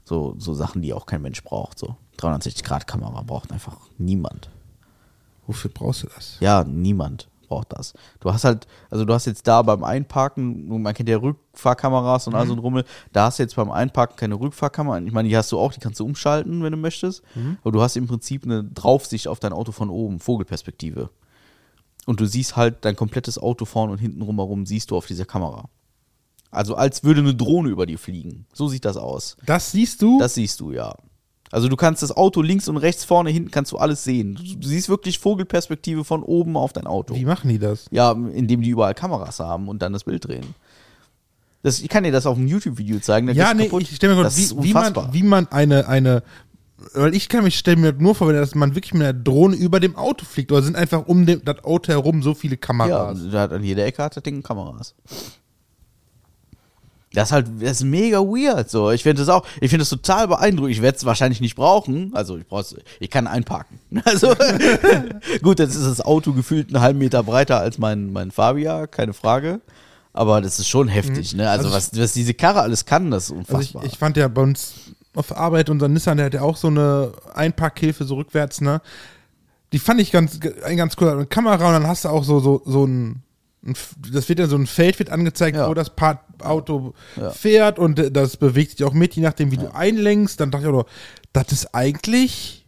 [0.05, 1.79] So, so Sachen, die auch kein Mensch braucht.
[1.79, 4.49] So 360-Grad-Kamera braucht einfach niemand.
[5.45, 6.37] Wofür brauchst du das?
[6.39, 7.93] Ja, niemand braucht das.
[8.19, 12.35] Du hast halt, also du hast jetzt da beim Einparken, man kennt ja Rückfahrkameras und
[12.35, 14.99] all so ein Rummel, da hast du jetzt beim Einparken keine Rückfahrkamera.
[14.99, 17.21] Ich meine, die hast du auch, die kannst du umschalten, wenn du möchtest.
[17.61, 21.09] Aber du hast im Prinzip eine Draufsicht auf dein Auto von oben, Vogelperspektive.
[22.07, 25.25] Und du siehst halt dein komplettes Auto vorne und hinten rumherum, siehst du auf dieser
[25.25, 25.65] Kamera.
[26.51, 28.45] Also als würde eine Drohne über dir fliegen.
[28.53, 29.35] So sieht das aus.
[29.45, 30.17] Das siehst du?
[30.17, 30.95] Das siehst du, ja.
[31.51, 34.35] Also du kannst das Auto links und rechts, vorne, hinten, kannst du alles sehen.
[34.35, 37.13] Du, siehst wirklich Vogelperspektive von oben auf dein Auto.
[37.13, 37.87] Wie machen die das?
[37.91, 40.55] Ja, indem die überall Kameras haben und dann das Bild drehen.
[41.63, 43.27] Das, ich kann dir das auf einem YouTube-Video zeigen.
[43.33, 43.81] Ja, nee, kaputt.
[43.83, 46.23] ich stelle mir vor, wie, wie, man, wie man eine, eine,
[46.93, 49.55] weil ich kann mich stellen mir nur vor, wenn dass man wirklich mit einer Drohne
[49.55, 52.57] über dem Auto fliegt, oder sind einfach um dem, das Auto herum so viele ja,
[52.57, 53.19] Kameras.
[53.33, 54.95] hat an jeder Ecke hat das Ding Kameras.
[57.13, 58.91] Das ist halt, das ist mega weird, so.
[58.91, 60.75] Ich finde das auch, ich finde das total beeindruckend.
[60.75, 62.11] Ich werde es wahrscheinlich nicht brauchen.
[62.13, 63.79] Also, ich brauch's, ich kann einparken.
[64.05, 64.35] Also,
[65.41, 69.13] gut, jetzt ist das Auto gefühlt einen halben Meter breiter als mein, mein Fabia, keine
[69.13, 69.61] Frage.
[70.13, 71.49] Aber das ist schon heftig, ne?
[71.49, 73.85] Also, Also was, was diese Karre alles kann, das ist Also ich, unfassbar.
[73.85, 74.73] ich fand ja bei uns
[75.17, 78.81] auf Arbeit, unser Nissan, der hat ja auch so eine Einparkhilfe so rückwärts, ne?
[79.73, 81.09] Die fand ich ganz, ein ganz cool.
[81.09, 83.23] Eine Kamera und dann hast du auch so, so, so ein,
[83.65, 83.73] ein
[84.13, 85.67] das wird ja so ein Feld wird angezeigt, Ja.
[85.69, 87.31] wo das Part Auto Ja.
[87.31, 90.39] fährt und das bewegt sich auch mit, je nachdem, wie du einlenkst.
[90.39, 90.87] Dann dachte ich auch, noch,
[91.33, 92.65] das ist eigentlich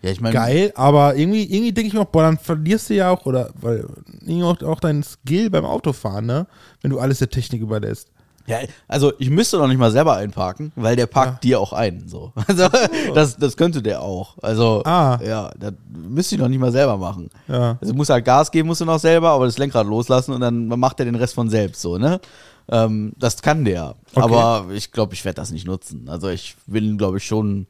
[0.00, 2.94] Ja, ich meine, geil, aber irgendwie, irgendwie denke ich mir auch, boah, dann verlierst du
[2.94, 3.86] ja auch, oder weil
[4.22, 6.46] irgendwie auch, auch deinen Skill beim Autofahren, ne?
[6.80, 8.10] Wenn du alles der Technik überlässt.
[8.46, 12.08] Ja, also ich müsste noch nicht mal selber einparken, weil der parkt dir auch ein.
[12.08, 12.32] So.
[12.48, 12.68] Also
[13.14, 14.36] das, das könnte der auch.
[14.42, 15.18] Also Ah.
[15.24, 17.30] ja, das müsste ich noch nicht mal selber machen.
[17.48, 17.78] Ja.
[17.80, 20.66] Also muss halt Gas geben, musst du noch selber, aber das Lenkrad loslassen und dann
[20.66, 22.20] macht er den Rest von selbst so, ne?
[22.68, 23.94] Ähm, das kann der.
[24.14, 26.08] Aber ich glaube, ich werde das nicht nutzen.
[26.08, 27.66] Also ich will, glaube ich, schon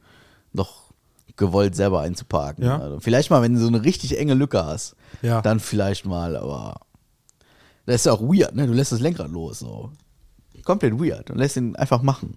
[0.53, 0.83] noch
[1.35, 2.63] gewollt selber einzuparken.
[2.63, 2.77] Ja.
[2.79, 5.41] Also vielleicht mal, wenn du so eine richtig enge Lücke hast, Ja.
[5.41, 6.75] dann vielleicht mal, aber
[7.85, 8.67] das ist ja auch weird, ne?
[8.67, 9.91] Du lässt das Lenkrad los, so.
[10.63, 12.35] Komplett weird und lässt ihn einfach machen.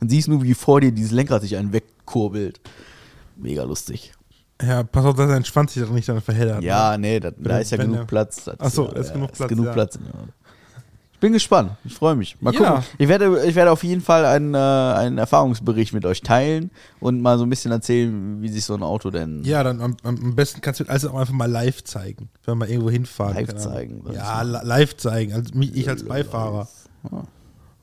[0.00, 2.60] Und siehst nur, wie vor dir dieses Lenkrad sich einen wegkurbelt.
[3.36, 4.12] Mega lustig.
[4.62, 6.62] Ja, pass auf, dass dein Schwanz sich doch nicht dann verheddert.
[6.62, 8.44] Ja, nee, da, da ist ja genug der- Platz.
[8.44, 9.72] Das, Ach so, ja, da ist ja, genug Platz, genug ja.
[9.72, 9.94] Platz.
[9.96, 10.24] Ja.
[11.12, 11.72] Ich bin gespannt.
[11.84, 12.40] Ich freue mich.
[12.40, 12.58] Mal Ja.
[12.76, 12.84] gucken.
[12.98, 17.20] Ich werde, ich werde auf jeden Fall einen, äh, einen Erfahrungsbericht mit euch teilen und
[17.20, 20.36] mal so ein bisschen erzählen, wie sich so ein Auto denn Ja, dann am, am
[20.36, 23.34] besten kannst du also auch einfach mal live zeigen, wenn wir mal irgendwo hinfahren.
[23.34, 26.68] Live zeigen, Ja, ist li- live zeigen, also mich, ich als Beifahrer.
[27.10, 27.22] Ah.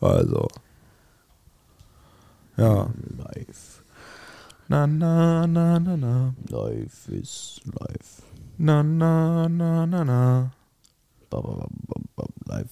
[0.02, 0.48] Also.
[2.58, 2.90] Ja.
[3.18, 3.84] live.
[4.68, 6.34] Na, na, na, na, na.
[6.50, 8.24] Live ist live.
[8.58, 10.52] Na, na, na, na, na.
[11.30, 12.72] Ba, ba, ba, ba, ba, Live.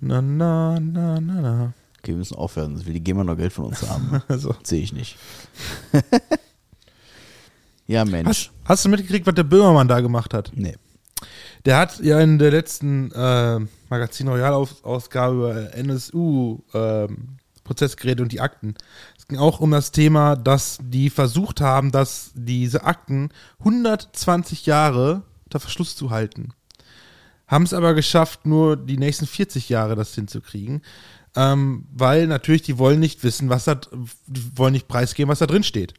[0.00, 1.72] Na, na, na, na, na.
[1.98, 4.22] Okay, wir müssen aufhören, sonst will die GEMA noch Geld von uns haben.
[4.28, 4.54] Also.
[4.62, 5.16] Sehe ich nicht.
[7.86, 8.28] ja, Mensch.
[8.28, 10.52] Hast, hast du mitgekriegt, was der Böhmermann da gemacht hat?
[10.54, 10.76] Nee.
[11.66, 13.58] Der hat ja in der letzten äh,
[13.90, 18.76] Magazin Royal-Ausgabe über NSU ähm, Prozess geredet und die Akten.
[19.18, 25.24] Es ging auch um das Thema, dass die versucht haben, dass diese Akten 120 Jahre
[25.46, 26.50] unter Verschluss zu halten.
[27.48, 30.82] Haben es aber geschafft, nur die nächsten 40 Jahre das hinzukriegen.
[31.34, 33.74] Ähm, weil natürlich, die wollen nicht wissen, was da,
[34.28, 35.94] die wollen nicht preisgeben, was da drin steht.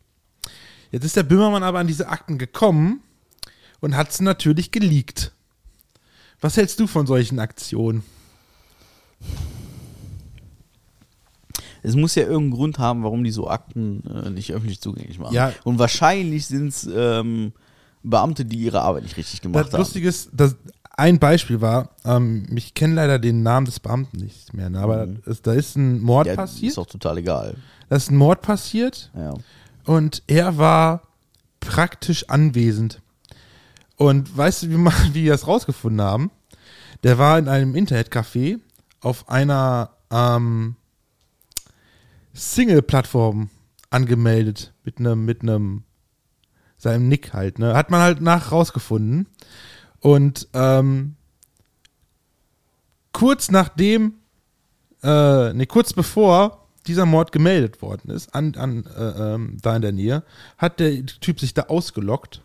[0.91, 3.01] Jetzt ist der Böhmermann aber an diese Akten gekommen
[3.81, 5.33] und hat es natürlich geleakt.
[6.41, 8.03] Was hältst du von solchen Aktionen?
[11.83, 15.33] Es muss ja irgendeinen Grund haben, warum die so Akten äh, nicht öffentlich zugänglich machen.
[15.33, 15.53] Ja.
[15.63, 17.53] Und wahrscheinlich sind es ähm,
[18.03, 19.79] Beamte, die ihre Arbeit nicht richtig gemacht Das haben.
[19.81, 20.55] Lustige ist, dass
[20.97, 25.05] ein Beispiel war, ähm, ich kenne leider den Namen des Beamten nicht mehr, ne, aber
[25.07, 26.69] da, ist, da ist ein Mord ja, passiert.
[26.71, 27.55] ist doch total egal.
[27.89, 29.35] Da ist ein Mord passiert Ja.
[29.85, 31.03] und er war
[31.59, 32.99] praktisch anwesend.
[33.97, 34.75] Und weißt du, wie,
[35.13, 36.31] wie die das rausgefunden haben?
[37.03, 38.59] Der war in einem Internetcafé
[39.01, 40.75] auf einer ähm,
[42.33, 43.49] Single-Plattform
[43.89, 45.83] angemeldet mit einem mit einem
[46.77, 47.59] seinem Nick halt.
[47.59, 47.73] Ne?
[47.73, 49.27] Hat man halt nach rausgefunden.
[49.99, 51.15] Und ähm,
[53.13, 54.13] kurz nachdem,
[55.01, 59.81] äh, ne, kurz bevor dieser Mord gemeldet worden ist, an, an äh, ähm, da in
[59.81, 60.23] der Nähe,
[60.57, 62.43] hat der Typ sich da ausgelockt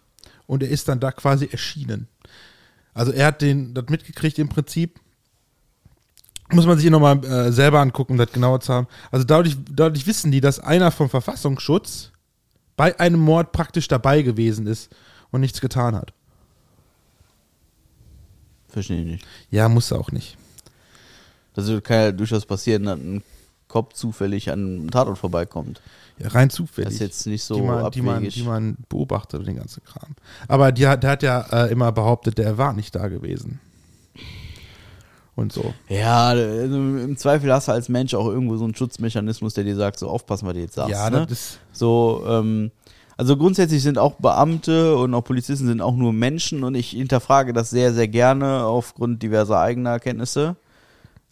[0.53, 2.09] und er ist dann da quasi erschienen.
[2.93, 5.01] Also er hat den das mitgekriegt im Prinzip.
[6.51, 8.87] Muss man sich nochmal äh, selber angucken, um das genauer zu haben.
[9.11, 12.13] Also dadurch, dadurch wissen die, dass einer vom Verfassungsschutz
[12.77, 14.95] bei einem Mord praktisch dabei gewesen ist
[15.31, 16.13] und nichts getan hat.
[18.69, 19.27] Verstehe ich nicht.
[19.51, 20.37] Ja, muss er auch nicht.
[21.55, 23.23] Das kann ja durchaus passieren, dass ein
[23.73, 25.81] Kopf zufällig an einem Tatort vorbeikommt.
[26.19, 26.89] Ja, rein zufällig.
[26.89, 28.35] Das ist jetzt nicht so die man, die man, abwegig.
[28.35, 30.15] die man beobachtet und den ganzen Kram.
[30.47, 33.61] Aber die, der hat ja äh, immer behauptet, der war nicht da gewesen.
[35.35, 35.73] Und so.
[35.89, 39.77] Ja, also im Zweifel hast du als Mensch auch irgendwo so einen Schutzmechanismus, der dir
[39.77, 40.91] sagt, so aufpassen, was du jetzt sagst.
[40.91, 41.27] ja, ne?
[41.27, 41.59] das.
[41.73, 42.71] So, ähm,
[43.17, 47.55] also grundsätzlich sind auch Beamte und auch Polizisten sind auch nur Menschen und ich hinterfrage
[47.55, 50.57] das sehr, sehr gerne aufgrund diverser eigener Erkenntnisse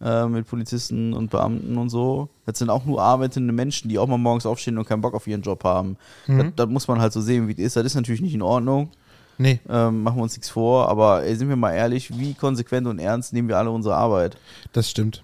[0.02, 2.28] äh, mit Polizisten und Beamten und so.
[2.46, 5.26] Das sind auch nur arbeitende Menschen, die auch mal morgens aufstehen und keinen Bock auf
[5.26, 5.96] ihren Job haben.
[6.26, 7.76] Das, das muss man halt so sehen, wie es ist.
[7.76, 8.90] Das ist natürlich nicht in Ordnung.
[9.38, 9.58] Nee.
[9.70, 12.98] Ähm, machen wir uns nichts vor, aber ey, sind wir mal ehrlich, wie konsequent und
[12.98, 14.36] ernst nehmen wir alle unsere Arbeit?
[14.72, 15.22] Das stimmt.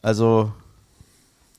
[0.00, 0.52] Also,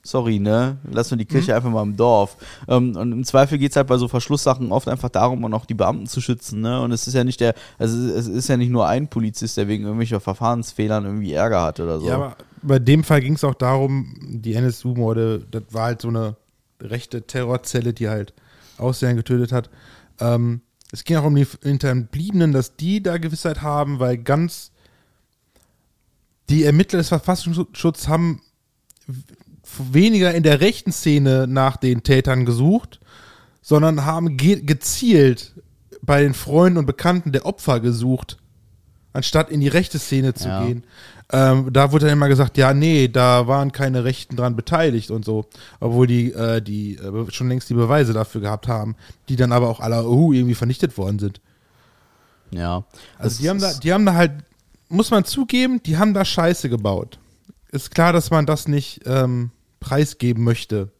[0.02, 0.78] sorry, ne?
[0.90, 2.36] Lass nur die Kirche einfach mal im Dorf.
[2.66, 5.74] Ähm, und im Zweifel geht's halt bei so Verschlusssachen oft einfach darum, und auch die
[5.74, 6.80] Beamten zu schützen, ne?
[6.80, 9.68] Und es ist ja nicht der, also es ist ja nicht nur ein Polizist, der
[9.68, 12.08] wegen irgendwelcher Verfahrensfehlern irgendwie Ärger hat oder so.
[12.08, 16.08] Ja, aber bei dem Fall ging es auch darum, die NSU-Morde, das war halt so
[16.08, 16.36] eine
[16.80, 18.32] rechte Terrorzelle, die halt
[18.78, 19.70] Ausländer getötet hat.
[20.18, 24.72] Ähm, es ging auch um die Hinterbliebenen, dass die da Gewissheit haben, weil ganz
[26.48, 28.42] die Ermittler des Verfassungsschutzes haben
[29.78, 32.98] weniger in der rechten Szene nach den Tätern gesucht,
[33.62, 35.54] sondern haben ge gezielt
[36.02, 38.38] bei den Freunden und Bekannten der Opfer gesucht,
[39.12, 40.66] anstatt in die rechte Szene zu Ja.
[40.66, 40.84] gehen.
[41.32, 45.24] Ähm, da wurde dann immer gesagt, ja, nee, da waren keine Rechten dran beteiligt und
[45.24, 45.46] so,
[45.78, 48.96] obwohl die, äh, die äh, schon längst die Beweise dafür gehabt haben,
[49.28, 51.40] die dann aber auch alle uh, irgendwie vernichtet worden sind.
[52.50, 52.84] Ja.
[53.18, 54.32] Also die haben da, die haben da halt,
[54.88, 57.18] muss man zugeben, die haben da Scheiße gebaut.
[57.70, 60.90] Ist klar, dass man das nicht ähm, preisgeben möchte.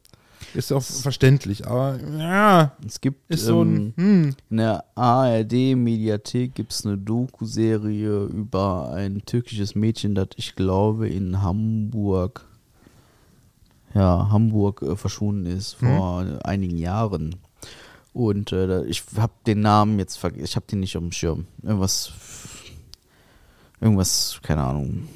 [0.54, 6.54] Ist auch verständlich, aber ja, Es gibt ist so ähm, ein, hm, in der ARD-Mediathek
[6.54, 12.46] gibt es eine Doku-Serie über ein türkisches Mädchen, das ich glaube in Hamburg,
[13.94, 17.36] ja, Hamburg äh, verschwunden ist vor einigen Jahren.
[18.12, 21.46] Und äh, ich habe den Namen jetzt vergessen, ich habe den nicht auf dem Schirm.
[21.62, 22.12] Irgendwas,
[23.80, 25.08] irgendwas, keine Ahnung.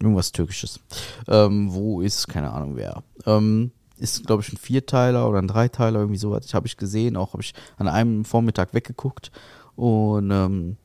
[0.00, 0.78] Irgendwas Türkisches.
[1.26, 3.02] Ähm, wo ist, keine Ahnung wer.
[3.26, 6.44] Ähm, ist, glaube ich, ein Vierteiler oder ein Dreiteiler, irgendwie sowas.
[6.46, 9.30] Ich habe ich gesehen, auch habe ich an einem Vormittag weggeguckt.
[9.76, 10.76] Und ähm,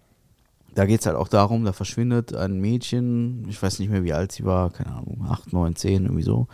[0.76, 4.14] da geht es halt auch darum, da verschwindet ein Mädchen, ich weiß nicht mehr, wie
[4.14, 6.48] alt sie war, keine Ahnung, 8, 9, 10, irgendwie so.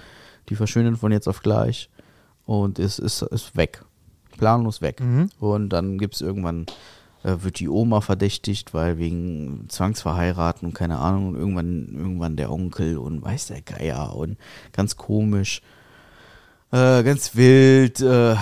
[0.49, 1.89] Die verschwindet von jetzt auf gleich
[2.45, 3.83] und ist, ist, ist weg.
[4.37, 5.01] Planlos weg.
[5.39, 6.65] Und dann gibt es irgendwann,
[7.23, 12.51] äh, wird die Oma verdächtigt, weil wegen Zwangsverheiraten und keine Ahnung, und irgendwann, irgendwann der
[12.51, 14.37] Onkel und weiß der Geier und
[14.71, 15.61] ganz komisch.
[16.71, 18.35] Äh, ganz wild, äh,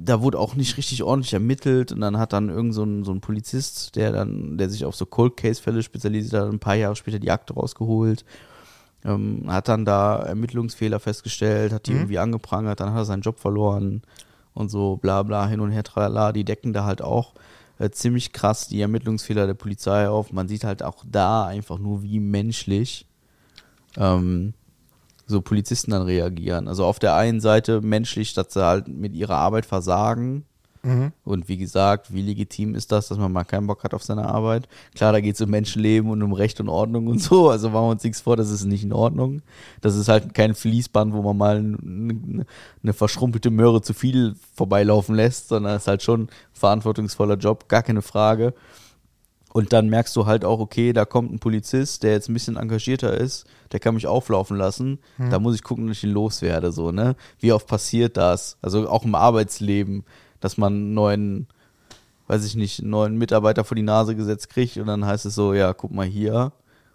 [0.00, 3.10] da wurde auch nicht richtig ordentlich ermittelt und dann hat dann irgend so ein, so
[3.10, 6.76] ein Polizist, der dann, der sich auf so Cold Case Fälle spezialisiert hat, ein paar
[6.76, 8.24] Jahre später die Akte rausgeholt,
[9.04, 13.40] ähm, hat dann da Ermittlungsfehler festgestellt, hat die irgendwie angeprangert, dann hat er seinen Job
[13.40, 14.02] verloren
[14.54, 17.34] und so bla bla hin und her tralala, die decken da halt auch
[17.80, 20.32] äh, ziemlich krass die Ermittlungsfehler der Polizei auf.
[20.32, 23.06] Man sieht halt auch da einfach nur, wie menschlich
[23.96, 24.54] ähm,
[25.26, 26.68] so Polizisten dann reagieren.
[26.68, 30.44] Also auf der einen Seite menschlich, dass sie halt mit ihrer Arbeit versagen.
[31.24, 34.26] Und wie gesagt, wie legitim ist das, dass man mal keinen Bock hat auf seine
[34.26, 34.68] Arbeit?
[34.96, 37.50] Klar, da geht es um Menschenleben und um Recht und Ordnung und so.
[37.50, 39.42] Also machen wir uns nichts vor, das ist nicht in Ordnung.
[39.80, 42.46] Das ist halt kein Fließband, wo man mal eine,
[42.82, 47.68] eine verschrumpelte Möhre zu viel vorbeilaufen lässt, sondern es ist halt schon ein verantwortungsvoller Job,
[47.68, 48.52] gar keine Frage.
[49.52, 52.56] Und dann merkst du halt auch, okay, da kommt ein Polizist, der jetzt ein bisschen
[52.56, 54.98] engagierter ist, der kann mich auflaufen lassen.
[55.30, 57.16] Da muss ich gucken, dass ich ihn loswerde, so, ne?
[57.38, 58.56] Wie oft passiert das?
[58.62, 60.04] Also auch im Arbeitsleben,
[60.40, 61.46] dass man einen neuen,
[62.28, 65.34] weiß ich nicht, einen neuen Mitarbeiter vor die Nase gesetzt kriegt und dann heißt es
[65.34, 66.52] so, ja, guck mal hier.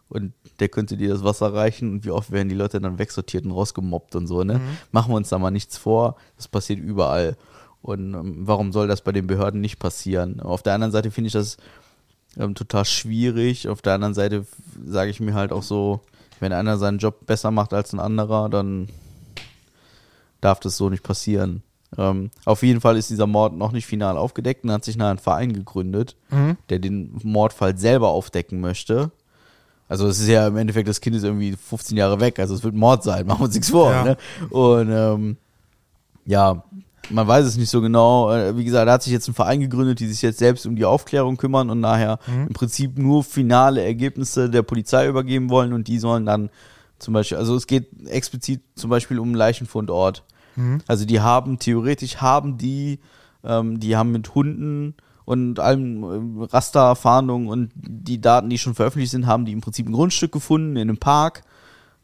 [0.10, 3.46] Und der könnte dir das Wasser reichen und wie oft werden die Leute dann wegsortiert
[3.46, 4.62] und rausgemobbt und so, ne?
[4.92, 6.16] Machen wir uns da mal nichts vor.
[6.38, 7.38] Das passiert überall.
[7.84, 10.40] Und ähm, warum soll das bei den Behörden nicht passieren?
[10.40, 11.58] Auf der anderen Seite finde ich das
[12.40, 13.68] ähm, total schwierig.
[13.68, 14.46] Auf der anderen Seite
[14.86, 16.02] sage ich mir halt auch so,
[16.40, 18.90] wenn einer seinen Job besser macht als ein anderer, dann
[20.42, 21.64] darf das so nicht passieren.
[21.98, 25.12] Ähm, auf jeden Fall ist dieser Mord noch nicht final aufgedeckt und hat sich nachher
[25.12, 26.16] ein Verein gegründet,
[26.70, 29.12] der den Mordfall selber aufdecken möchte.
[29.90, 32.64] Also es ist ja im Endeffekt, das Kind ist irgendwie 15 Jahre weg, also es
[32.64, 33.92] wird Mord sein, machen wir uns nichts vor.
[33.92, 34.04] Ja.
[34.04, 34.18] Ne?
[34.50, 35.38] Und ähm,
[36.26, 36.64] ja,
[37.10, 38.32] man weiß es nicht so genau.
[38.32, 40.76] Äh, Wie gesagt, da hat sich jetzt ein Verein gegründet, die sich jetzt selbst um
[40.76, 45.88] die Aufklärung kümmern und nachher im Prinzip nur finale Ergebnisse der Polizei übergeben wollen und
[45.88, 46.50] die sollen dann
[47.00, 50.24] zum Beispiel, also es geht explizit zum Beispiel um einen Leichenfundort.
[50.88, 53.00] Also die haben, theoretisch haben die,
[53.44, 59.12] ähm, die haben mit Hunden und allem ähm, Rasterfahndungen und die Daten, die schon veröffentlicht
[59.12, 61.44] sind, haben die im Prinzip ein Grundstück gefunden in einem Park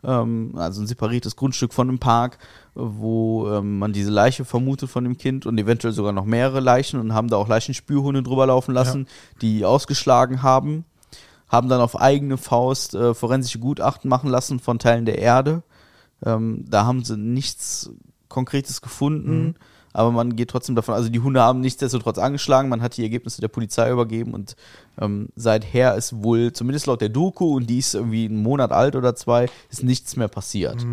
[0.04, 2.38] also ein separiertes Grundstück von einem Park,
[2.76, 7.00] wo ähm, man diese Leiche vermutet von dem Kind und eventuell sogar noch mehrere Leichen
[7.00, 9.08] und haben da auch Leichenspürhunde drüber laufen lassen,
[9.42, 10.86] die ausgeschlagen haben,
[11.48, 15.64] haben dann auf eigene Faust äh, forensische Gutachten machen lassen von Teilen der Erde.
[16.26, 17.90] Ähm, da haben sie nichts
[18.28, 19.56] Konkretes gefunden.
[19.94, 23.42] Aber man geht trotzdem davon, also die Hunde haben nichtsdestotrotz angeschlagen, man hat die Ergebnisse
[23.42, 24.56] der Polizei übergeben und
[25.00, 28.96] ähm, seither ist wohl, zumindest laut der Doku, und die ist irgendwie einen Monat alt
[28.96, 30.86] oder zwei, ist nichts mehr passiert.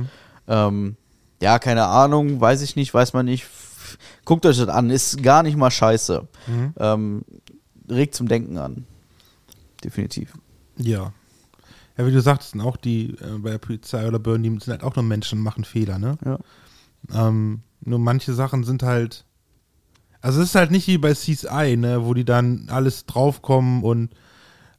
[0.47, 0.97] Ähm,
[1.41, 3.47] ja, keine Ahnung, weiß ich nicht, weiß man nicht.
[4.25, 6.29] Guckt euch das an, ist gar nicht mal scheiße.
[6.79, 7.25] Ähm,
[7.89, 8.85] regt zum Denken an.
[9.83, 10.35] Definitiv.
[10.77, 11.13] Ja.
[11.97, 14.83] Ja, wie du sagtest, auch die äh, bei der Polizei oder Behörden, die sind halt
[14.83, 16.19] auch nur Menschen und machen Fehler, ne?
[16.25, 16.39] Ja.
[17.29, 19.25] Ähm, nur manche Sachen sind halt.
[20.21, 24.11] Also es ist halt nicht wie bei CSI, ne, wo die dann alles draufkommen und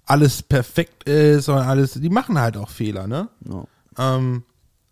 [0.06, 1.94] alles perfekt ist und alles.
[1.94, 3.30] Die machen halt auch Fehler, ne?
[3.46, 3.66] Ja.
[3.98, 4.44] Ähm,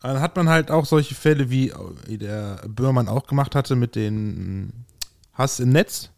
[0.02, 1.74] dann hat man halt auch solche Fälle, wie
[2.06, 4.86] wie der Böhrmann auch gemacht hatte mit den
[5.34, 6.10] Hass im Netz.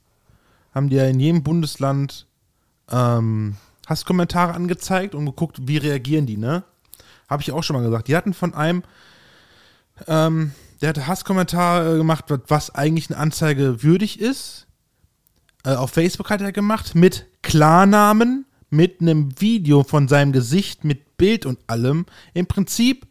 [0.74, 2.28] Haben die ja in jedem Bundesland
[2.90, 6.64] ähm, Hasskommentare angezeigt und geguckt, wie reagieren die, ne?
[7.30, 8.08] Habe ich auch schon mal gesagt.
[8.08, 8.84] Die hatten von einem,
[10.08, 10.52] ähm,
[10.82, 14.68] der hatte Hasskommentare gemacht, was- was eigentlich eine Anzeige würdig ist.
[15.64, 21.18] Äh, auf Facebook hat er gemacht mit Klarnamen, mit einem Video von seinem Gesicht mit
[21.18, 22.06] Bild und allem.
[22.34, 23.06] Im Prinzip,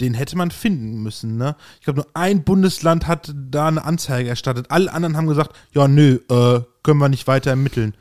[0.00, 1.36] den hätte man finden müssen.
[1.36, 1.56] Ne?
[1.78, 4.70] Ich glaube, nur ein Bundesland hat da eine Anzeige erstattet.
[4.70, 7.94] Alle anderen haben gesagt, ja, nö, äh, können wir nicht weiter ermitteln.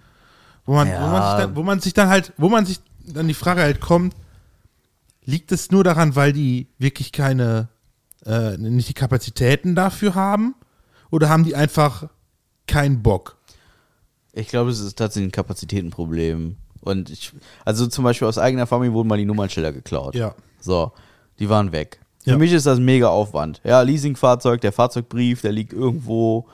[0.66, 1.02] Wo man, Ja.
[1.02, 3.62] wo, man sich dann, wo man sich dann halt, wo man sich dann die Frage
[3.62, 4.14] halt kommt,
[5.26, 7.70] liegt es nur daran, weil die wirklich keine,
[8.26, 10.56] äh, nicht die Kapazitäten dafür haben?
[11.12, 12.06] Oder haben die einfach
[12.68, 13.38] keinen Bock?
[14.34, 16.56] Ich glaube, es ist tatsächlich ein Kapazitätenproblem.
[16.82, 17.34] Und ich,
[17.66, 20.16] also zum Beispiel aus eigener Erfahrung wurden mal die Nummernschilder geklaut.
[20.16, 20.36] Ja.
[20.62, 20.92] So,
[21.40, 22.00] die waren weg.
[22.24, 22.38] Für Ja.
[22.38, 23.60] mich ist das mega Aufwand.
[23.64, 26.48] Ja, Leasingfahrzeug, der Fahrzeugbrief, der liegt irgendwo,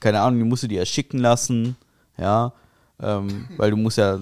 [0.00, 1.76] keine Ahnung, die musst du dir ja schicken lassen.
[2.18, 2.52] Ja,
[3.02, 4.18] ähm, weil du musst ja,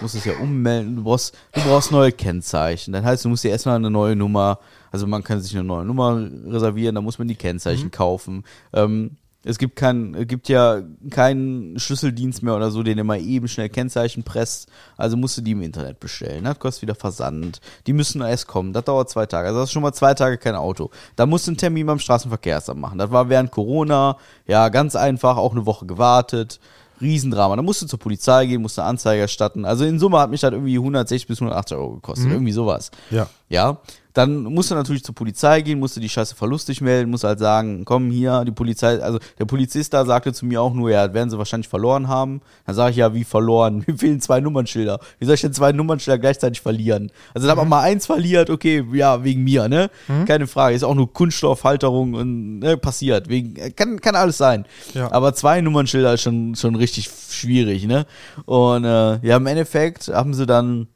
[0.00, 0.96] musst es ja ummelden.
[0.96, 2.92] Du brauchst, du brauchst neue Kennzeichen.
[2.92, 4.58] Das heißt, du musst dir erstmal eine neue Nummer,
[4.92, 7.90] also man kann sich eine neue Nummer reservieren, da muss man die Kennzeichen Mhm.
[7.92, 8.44] kaufen.
[8.72, 9.12] Ähm,
[9.44, 14.24] es gibt kein, gibt ja keinen Schlüsseldienst mehr oder so, den immer eben schnell Kennzeichen
[14.24, 14.68] presst.
[14.96, 16.44] Also musst du die im Internet bestellen.
[16.44, 17.60] Das kostet wieder Versand.
[17.86, 18.72] Die müssen erst kommen.
[18.72, 19.46] Das dauert zwei Tage.
[19.48, 20.90] Also das ist schon mal zwei Tage kein Auto.
[21.14, 22.98] Da musst du einen Termin beim Straßenverkehrsamt machen.
[22.98, 24.16] Das war während Corona.
[24.46, 25.36] Ja, ganz einfach.
[25.36, 26.58] Auch eine Woche gewartet.
[27.00, 27.54] Riesendrama.
[27.54, 29.64] Da musst du zur Polizei gehen, musst eine Anzeige erstatten.
[29.64, 32.28] Also in Summe hat mich das irgendwie 160 bis 180 Euro gekostet.
[32.30, 32.90] Irgendwie sowas.
[33.10, 33.28] Ja.
[33.48, 33.80] Ja,
[34.18, 37.38] dann musst du natürlich zur Polizei gehen, musst du die Scheiße verlustig melden, musst halt
[37.38, 41.14] sagen, komm hier, die Polizei, also der Polizist da sagte zu mir auch nur, ja,
[41.14, 42.40] werden sie wahrscheinlich verloren haben.
[42.66, 43.84] Dann sage ich, ja, wie verloren?
[43.86, 44.98] Mir fehlen zwei Nummernschilder.
[45.20, 47.12] Wie soll ich denn zwei Nummernschilder gleichzeitig verlieren?
[47.32, 49.88] Also da hat man mal eins verliert, okay, ja, wegen mir, ne?
[50.26, 53.28] Keine Frage, ist auch nur Kunststoffhalterung und ne, passiert.
[53.28, 54.66] Wegen, kann, kann alles sein.
[54.94, 55.12] Ja.
[55.12, 58.04] Aber zwei Nummernschilder ist schon, schon richtig schwierig, ne?
[58.46, 60.88] Und äh, ja, im Endeffekt haben sie dann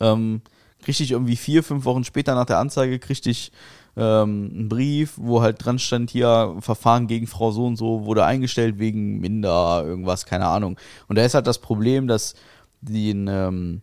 [0.00, 0.42] ähm,
[0.82, 3.52] kriegte ich irgendwie vier, fünf Wochen später nach der Anzeige, kriegte ich
[3.96, 8.24] ähm, einen Brief, wo halt dran stand, hier, Verfahren gegen Frau so und so wurde
[8.24, 10.76] eingestellt wegen Minder, irgendwas, keine Ahnung.
[11.08, 12.34] Und da ist halt das Problem, dass
[12.80, 13.82] den, ähm,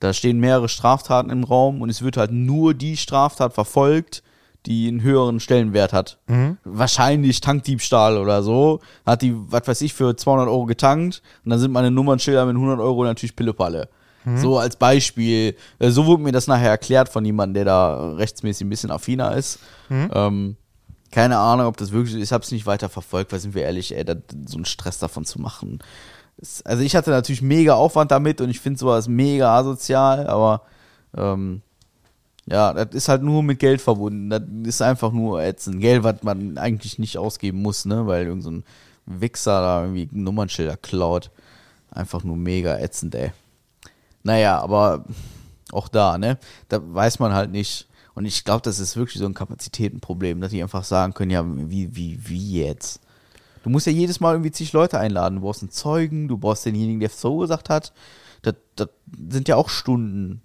[0.00, 4.22] da stehen mehrere Straftaten im Raum und es wird halt nur die Straftat verfolgt,
[4.66, 6.18] die einen höheren Stellenwert hat.
[6.64, 8.80] Wahrscheinlich Tankdiebstahl oder so.
[9.06, 12.56] Hat die, was weiß ich, für 200 Euro getankt und dann sind meine Nummernschilder mit
[12.56, 13.88] 100 Euro natürlich Pillepalle.
[14.36, 15.56] So als Beispiel.
[15.78, 19.34] Äh, So wurde mir das nachher erklärt von jemandem, der da rechtsmäßig ein bisschen affiner
[19.34, 19.58] ist.
[20.12, 20.56] Ähm,
[21.10, 22.22] keine Ahnung, ob das wirklich ist.
[22.24, 24.14] Ich habe es nicht weiter verfolgt, weil sind wir ehrlich, ey, da,
[24.46, 25.78] so einen Stress davon zu machen.
[26.36, 30.62] Ist, also ich hatte natürlich mega Aufwand damit und ich finde sowas mega asozial, aber
[31.16, 31.62] ähm,
[32.46, 34.30] ja, das ist halt nur mit Geld verbunden.
[34.30, 35.80] Das ist einfach nur ätzend.
[35.80, 38.06] Geld, was man eigentlich nicht ausgeben muss, ne?
[38.06, 38.64] Weil irgend so ein
[39.06, 41.30] Wichser da irgendwie Nummernschilder klaut.
[41.90, 43.32] Einfach nur mega ätzend, ey.
[44.22, 45.04] Naja, aber
[45.72, 46.38] auch da, ne?
[46.68, 47.88] Da weiß man halt nicht.
[48.14, 51.44] Und ich glaube, das ist wirklich so ein Kapazitätenproblem, dass die einfach sagen können, ja,
[51.46, 53.00] wie, wie, wie jetzt?
[53.62, 55.36] Du musst ja jedes Mal irgendwie zig Leute einladen.
[55.36, 57.92] Du brauchst einen Zeugen, du brauchst denjenigen, der es verursacht hat.
[58.42, 58.88] Das, das
[59.30, 60.42] sind ja auch Stunden.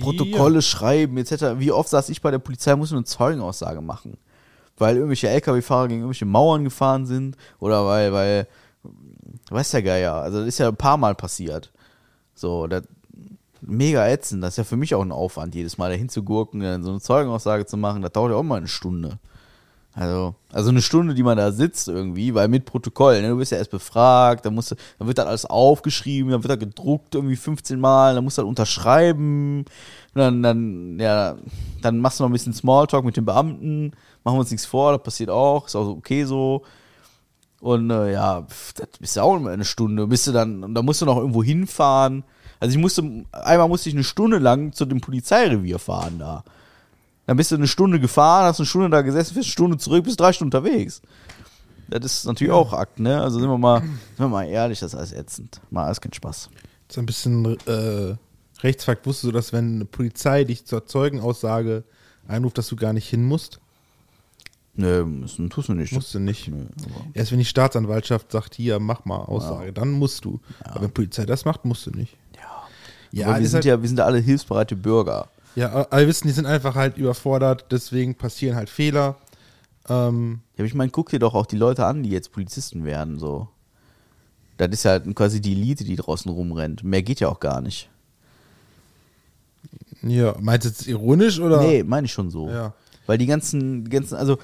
[0.00, 1.58] Protokolle schreiben, etc.
[1.58, 4.16] Wie oft saß ich bei der Polizei, muss eine Zeugenaussage machen.
[4.76, 8.48] Weil irgendwelche LKW-Fahrer gegen irgendwelche Mauern gefahren sind oder weil, weil,
[9.50, 11.70] weiß der Geier, also das ist ja ein paar Mal passiert.
[12.34, 12.82] So, das,
[13.66, 16.60] mega ätzend, das ist ja für mich auch ein Aufwand, jedes Mal dahin zu gurken,
[16.60, 19.18] dann so eine Zeugenaussage zu machen, das dauert ja auch mal eine Stunde.
[19.96, 23.52] Also, also eine Stunde, die man da sitzt irgendwie, weil mit Protokoll, ne, du wirst
[23.52, 27.14] ja erst befragt, dann musst du, dann wird dann alles aufgeschrieben, dann wird da gedruckt
[27.14, 29.66] irgendwie 15 Mal, dann musst du dann unterschreiben, und
[30.14, 31.36] dann, dann, ja,
[31.80, 33.92] dann machst du noch ein bisschen Smalltalk mit den Beamten,
[34.24, 36.62] machen wir uns nichts vor, das passiert auch, ist auch okay so.
[37.64, 40.06] Und äh, ja, pf, das ist ja auch immer eine Stunde.
[40.06, 42.22] Bist du dann, und da musst du noch irgendwo hinfahren.
[42.60, 46.44] Also ich musste, einmal musste ich eine Stunde lang zu dem Polizeirevier fahren da.
[47.24, 50.04] Dann bist du eine Stunde gefahren, hast eine Stunde da gesessen, bist eine Stunde zurück,
[50.04, 51.00] bist drei Stunden unterwegs.
[51.88, 53.22] Das ist natürlich auch Akt, ne?
[53.22, 55.62] Also sind wir mal, sind wir mal ehrlich, das ist alles ätzend.
[55.70, 56.50] Mal alles kein Spaß.
[56.92, 58.14] So ein bisschen äh,
[58.62, 59.06] Rechtsfakt.
[59.06, 61.84] Wusstest du, dass wenn eine Polizei dich zur Zeugenaussage
[62.28, 63.58] einruft, dass du gar nicht hin musst?
[64.76, 65.92] Nö, müssen, tust du nicht.
[65.92, 66.48] Musst du nicht.
[66.48, 66.64] Nö,
[67.12, 70.40] Erst wenn die Staatsanwaltschaft sagt, hier, mach mal Aussage, dann musst du.
[70.64, 72.16] Aber wenn Polizei das macht, musst du nicht.
[73.12, 75.28] Ja, aber wir sind halt, ja, wir sind ja alle hilfsbereite Bürger.
[75.54, 79.16] ja, aber wir wissen, die sind einfach halt überfordert, deswegen passieren halt Fehler.
[79.88, 82.84] Ähm, Ja, aber ich meine, guck dir doch auch die Leute an, die jetzt Polizisten
[82.84, 83.46] werden, so.
[84.56, 86.82] Das ist ja halt quasi die Elite, die draußen rumrennt.
[86.82, 87.88] Mehr geht ja auch gar nicht.
[90.02, 91.60] ja, meinst du jetzt ironisch oder?
[91.62, 92.48] Nee, meine ich schon so.
[92.48, 92.72] Ja.
[93.06, 94.38] Weil die ganzen, die ganzen, also,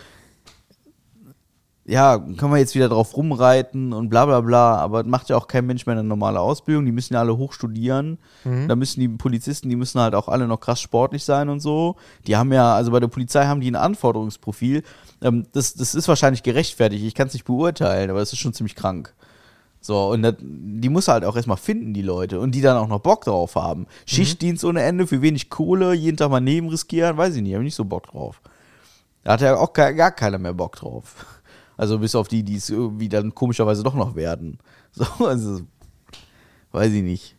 [1.87, 5.49] ja, kann man jetzt wieder drauf rumreiten und bla bla bla, aber macht ja auch
[5.49, 6.85] kein Mensch mehr eine normale Ausbildung.
[6.85, 8.19] Die müssen ja alle hochstudieren.
[8.69, 11.97] Da müssen die Polizisten, die müssen halt auch alle noch krass sportlich sein und so.
[12.27, 14.83] Die haben ja, also bei der Polizei haben die ein Anforderungsprofil.
[15.23, 17.05] Ähm, das, das ist wahrscheinlich gerechtfertigt.
[17.05, 19.15] Ich kann es nicht beurteilen, aber es ist schon ziemlich krank.
[19.81, 22.39] So, und das, die muss er halt auch erstmal finden, die Leute.
[22.39, 23.87] Und die dann auch noch Bock drauf haben.
[24.05, 27.65] Schichtdienst ohne Ende, für wenig Kohle, jeden Tag mal Neben riskieren, weiß ich nicht, habe
[27.65, 28.43] ich nicht so Bock drauf.
[29.25, 31.27] Da hat ja auch gar keiner mehr Bock drauf.
[31.81, 34.59] Also bis auf die, die es irgendwie dann komischerweise doch noch werden.
[34.93, 35.61] So, also,
[36.73, 37.37] weiß ich nicht.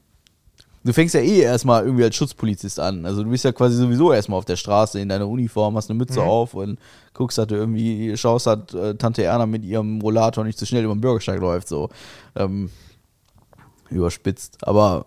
[0.86, 3.06] Du fängst ja eh erstmal irgendwie als Schutzpolizist an.
[3.06, 5.98] Also du bist ja quasi sowieso erstmal auf der Straße in deiner Uniform, hast eine
[5.98, 6.80] Mütze auf und
[7.14, 10.86] guckst, dass du irgendwie schaust, dass äh, Tante Erna mit ihrem Rollator nicht zu schnell
[10.86, 11.90] über den Bürgersteig läuft, so.
[12.36, 12.72] Ähm,
[13.90, 14.66] überspitzt.
[14.66, 15.06] Aber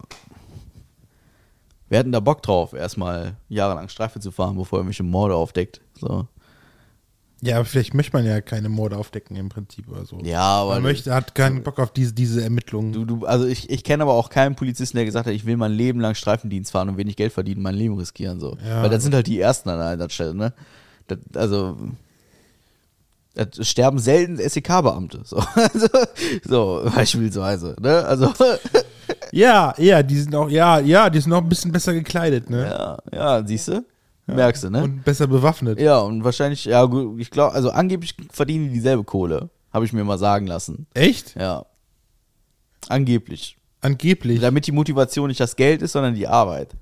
[1.89, 5.80] wir hatten da Bock drauf, erstmal jahrelang Streife zu fahren, bevor er irgendwelche Morde aufdeckt.
[5.95, 6.28] So.
[7.45, 10.19] Ja, aber vielleicht möchte man ja keine Morde aufdecken im Prinzip oder so.
[10.23, 12.93] Ja, aber man möchte, hat keinen Bock auf diese, diese Ermittlungen.
[12.93, 15.59] Du, du, also ich, ich kenne aber auch keinen Polizisten, der gesagt hat, ich will
[15.59, 18.41] mein Leben lang Streifendienst fahren und wenig Geld verdienen, mein Leben riskieren.
[18.41, 18.57] So.
[18.67, 18.83] Ja.
[18.83, 20.55] Weil das sind halt die Ersten an der Einsatzstelle, ne?
[21.07, 21.77] Das, also
[23.35, 25.21] es sterben selten SEK-Beamte.
[25.25, 25.37] So.
[25.55, 25.89] Also,
[26.49, 27.77] so, beispielsweise.
[27.79, 28.05] Ne?
[28.07, 28.33] Also,
[29.33, 32.63] ja, ja, die sind auch, ja, ja, die sind auch ein bisschen besser gekleidet, ne?
[32.63, 33.85] ja, ja, siehst du?
[34.27, 34.83] Merkst du, ne?
[34.85, 35.79] Und besser bewaffnet.
[35.81, 39.51] ja, und wahrscheinlich, ja, gut, ich glaube, also angeblich verdienen die dieselbe Kohle.
[39.72, 40.87] Habe ich mir mal sagen lassen.
[40.95, 41.35] Echt?
[41.39, 41.66] Ja.
[42.89, 43.57] Angeblich.
[43.81, 44.41] Angeblich.
[44.41, 46.75] Damit die Motivation nicht das Geld ist, sondern die Arbeit.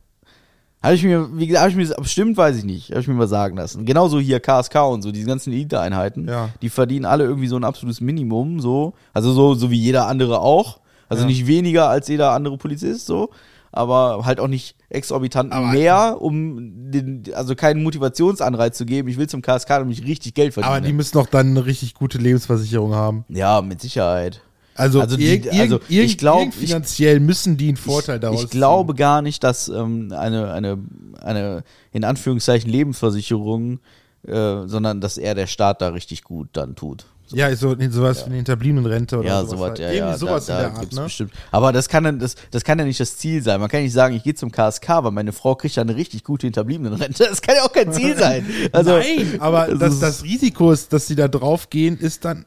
[0.83, 3.15] Habe ich mir, wie gesagt, habe ich mir, bestimmt weiß ich nicht, habe ich mir
[3.15, 3.85] mal sagen lassen.
[3.87, 6.49] Genauso hier KSK und so, diese ganzen Elite-Einheiten, Ja.
[6.61, 8.95] die verdienen alle irgendwie so ein absolutes Minimum, so.
[9.13, 10.81] Also so, so wie jeder andere auch.
[11.09, 11.29] Also Ja.
[11.29, 13.31] nicht weniger als jeder andere Polizist, so.
[13.73, 19.09] Aber halt auch nicht exorbitant Aber- mehr, um den, also keinen Motivationsanreiz zu geben.
[19.09, 20.75] Ich will zum KSK nämlich richtig Geld verdienen.
[20.77, 23.25] aber die müssen doch dann eine richtig gute Lebensversicherung haben.
[23.31, 24.43] ja, mit Sicherheit.
[24.75, 28.51] Also, Also die- also ich irg- glaub, irgend finanziell müssen die einen Vorteil daraus Ich
[28.51, 30.79] glaube gar nicht, dass ähm, eine, eine,
[31.21, 31.63] eine,
[31.93, 33.81] in Anführungszeichen, Lebensversicherung,
[34.27, 37.05] äh, sondern dass er der Staat da richtig gut dann tut.
[37.33, 37.39] Ziehen.
[37.41, 39.51] Ja, so, sowas wie eine Hinterbliebenenrente oder Ja, sowas.
[39.51, 39.79] sowas, halt.
[39.81, 41.03] ja, Irgendwie ja, sowas da, in da der Art, gibt's ne?
[41.05, 41.33] bestimmt.
[41.51, 43.61] Aber das kann, dann, das, das kann ja nicht das Ziel sein.
[43.61, 46.25] Man kann nicht sagen, ich gehe zum KSK, weil meine Frau kriegt ja eine richtig
[46.25, 47.25] gute Hinterbliebenenrente.
[47.29, 48.47] Das kann ja auch kein Ziel sein.
[48.73, 52.25] Also, Nein, aber das das, ist- das Risiko ist, dass sie da drauf gehen, ist
[52.25, 52.45] dann.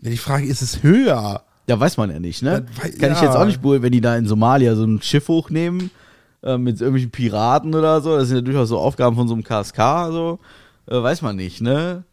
[0.00, 1.42] Ja, die Frage ist es höher?
[1.66, 2.66] Ja, weiß man ja nicht, ne?
[2.82, 3.24] Das Kann ich ja.
[3.24, 5.90] jetzt auch nicht beurteilen, wenn die da in Somalia so ein Schiff hochnehmen
[6.42, 8.16] äh, mit irgendwelchen Piraten oder so.
[8.18, 9.78] Das sind ja durchaus so Aufgaben von so einem KSK,
[10.10, 10.38] so.
[10.86, 12.04] Äh, weiß man nicht, ne?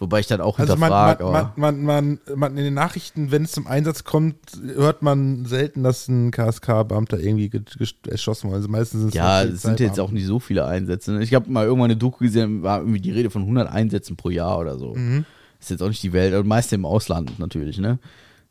[0.00, 3.52] Wobei ich dann auch Also hinterfrage, man, man, man, man in den Nachrichten, wenn es
[3.52, 4.34] zum Einsatz kommt,
[4.74, 8.56] hört man selten, dass ein KSK-Beamter irgendwie ge- ge- erschossen wurde.
[8.56, 11.12] Also meistens sind es ja, es sind jetzt auch nicht so viele Einsätze.
[11.12, 11.22] Ne?
[11.22, 14.30] Ich habe mal irgendwann eine Doku gesehen, war irgendwie die Rede von 100 Einsätzen pro
[14.30, 14.94] Jahr oder so.
[14.94, 15.26] Mhm.
[15.60, 17.98] Ist jetzt auch nicht die Welt, aber meist im Ausland natürlich, ne?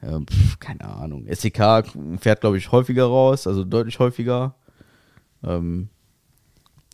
[0.04, 1.26] Ähm, pf, keine Ahnung.
[1.28, 1.84] SEK
[2.20, 4.54] fährt, glaube ich, häufiger raus, also deutlich häufiger.
[5.44, 5.90] Ähm,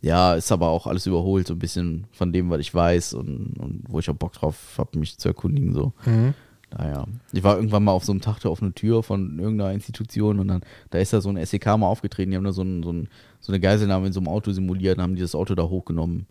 [0.06, 3.54] ja, ist aber auch alles überholt, so ein bisschen von dem, was ich weiß und,
[3.58, 5.74] und wo ich auch Bock drauf habe, mich zu erkundigen.
[5.74, 5.92] So.
[6.04, 6.32] Mhm.
[6.70, 7.06] Naja.
[7.32, 10.46] Ich war irgendwann mal auf so einem Tag der offenen Tür von irgendeiner Institution und
[10.46, 12.92] dann, da ist da so ein SEK mal aufgetreten, die haben da so, ein, so,
[12.92, 13.08] ein,
[13.40, 16.26] so eine Geiselnahme in so einem Auto simuliert und haben die das Auto da hochgenommen.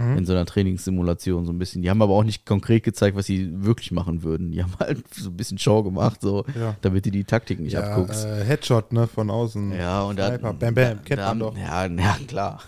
[0.00, 0.18] Mhm.
[0.18, 1.82] In so einer Trainingssimulation so ein bisschen.
[1.82, 4.50] Die haben aber auch nicht konkret gezeigt, was sie wirklich machen würden.
[4.52, 6.74] Die haben halt so ein bisschen Show gemacht, so, Ja.
[6.80, 8.24] damit du die Taktik nicht ja, abguckst.
[8.24, 9.72] äh, Headshot, ne, von außen.
[9.72, 11.56] Ja, und da, bam, bam, kennt da, man doch.
[11.56, 12.60] Ja, ja, klar.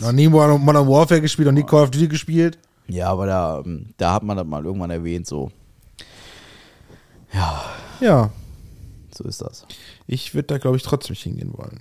[0.00, 2.58] Noch nie Modern Modern Warfare gespielt, noch nie Call of Duty gespielt.
[2.86, 5.50] Ja, aber da, ähm, da hat man das mal irgendwann erwähnt, so.
[7.32, 7.64] Ja,
[8.00, 8.30] Ja,
[9.14, 9.66] so ist das.
[10.06, 11.80] ich würde da, glaube ich, trotzdem nicht hingehen wollen.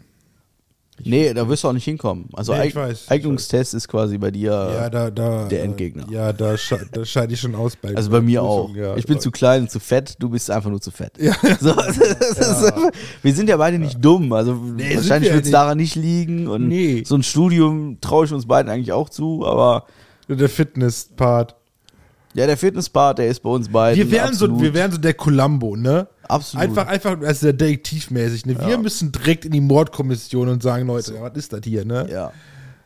[1.04, 2.28] Nee, da wirst du auch nicht hinkommen.
[2.34, 4.50] Also Nee, ich Eig weiß, ich Eignungstest ist quasi bei dir.
[4.52, 5.46] ja, da, da.
[5.46, 6.06] der Endgegner.
[6.10, 8.74] Ja, da, sche da scheide ich schon aus bei also bei mir auch.
[8.76, 8.96] Ja.
[8.98, 11.12] ich bin zu klein und zu fett, du bist einfach nur zu fett.
[11.20, 11.36] Ja.
[11.60, 12.74] So, ist,
[13.22, 14.32] wir sind ja beide nicht dumm.
[14.34, 16.48] Also sind wahrscheinlich wir wird es daran nicht liegen.
[16.48, 17.04] Und Nee.
[17.06, 19.86] so ein Studium traue ich uns beiden eigentlich auch zu, aber
[20.30, 21.56] Der Fitness-Part.
[22.34, 23.98] Ja, der Fitnesspart, der ist bei uns beiden.
[23.98, 26.08] Wir wären, so, wir wären so der Columbo, ne?
[26.28, 26.68] Absolut.
[26.68, 28.58] Einfach, einfach, also der detektivmäßig, ne?
[28.66, 32.08] Wir müssen direkt in die Mordkommission und sagen, Leute, ja, was ist das hier, ne?
[32.12, 32.32] Ja.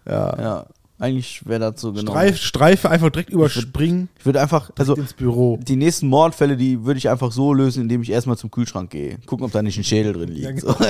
[0.07, 0.39] Ja.
[0.39, 0.65] Ja.
[0.99, 2.11] Eigentlich wäre das so genau.
[2.11, 5.57] Streif, Streife einfach direkt überspringen Ich würde einfach, also ins Büro.
[5.59, 9.17] die nächsten Mordfälle, die würde ich einfach so lösen, indem ich erstmal zum Kühlschrank gehe.
[9.25, 10.63] Gucken, ob da nicht ein Schädel drin liegt.
[10.63, 10.75] Ja, so.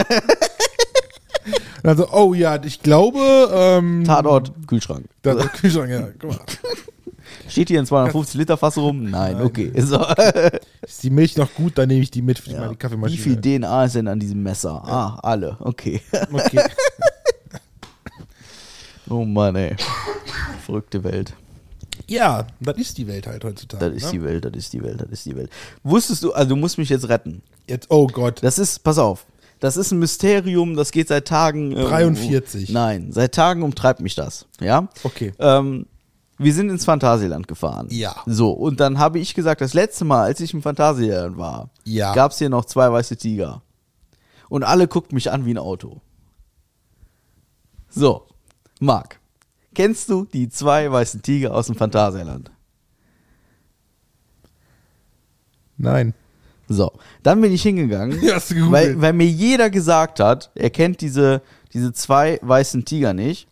[1.84, 5.06] Dann so, oh ja, ich glaube, ähm, Tatort, Kühlschrank.
[5.24, 6.40] Der Kühlschrank, ja, guck mal.
[7.52, 9.04] Steht hier ein 250 Liter Fass rum?
[9.10, 9.46] Nein, Nein.
[9.46, 9.72] okay.
[9.82, 10.04] So.
[10.82, 12.60] Ist die Milch noch gut, dann nehme ich die mit für Ja.
[12.62, 13.22] meine Wie Kaffeemaschine.
[13.22, 14.82] viel DNA ist denn an diesem Messer?
[14.86, 15.58] Ah, alle.
[15.60, 16.02] Okay.
[16.32, 16.62] Okay.
[19.10, 19.76] Oh Mann, ey.
[20.66, 21.34] Verrückte Welt.
[22.08, 23.88] Ja, das ist die Welt halt heutzutage.
[23.88, 24.12] Das ist ne?
[24.20, 25.50] die Welt, das ist die Welt, das ist die Welt.
[25.84, 27.42] Wusstest du, also du musst mich jetzt retten.
[27.68, 28.40] Jetzt, oh Gott.
[28.42, 29.26] Das ist, pass auf,
[29.60, 31.72] das ist ein Mysterium, das geht seit Tagen.
[31.76, 32.70] ähm, 43.
[32.70, 34.46] Nein, seit Tagen umtreibt mich das.
[34.62, 34.88] Ja?
[35.04, 35.34] Okay.
[35.40, 35.88] Ähm,
[36.44, 37.88] wir sind ins Phantasialand gefahren.
[37.90, 38.16] Ja.
[38.26, 42.14] So, und dann habe ich gesagt, das letzte Mal, als ich im Phantasialand war, Ja.
[42.14, 43.62] gab es hier noch zwei weiße Tiger.
[44.50, 46.02] Und alle guckten mich an wie ein Auto.
[47.90, 48.28] So,
[48.80, 49.20] Marc,
[49.74, 52.52] kennst du die zwei weißen Tiger aus dem Phantasialand?
[55.78, 56.14] Nein.
[56.68, 58.22] So, dann bin ich hingegangen,
[58.72, 61.42] weil, weil mir jeder gesagt hat, er kennt diese,
[61.74, 63.48] diese zwei weißen Tiger nicht.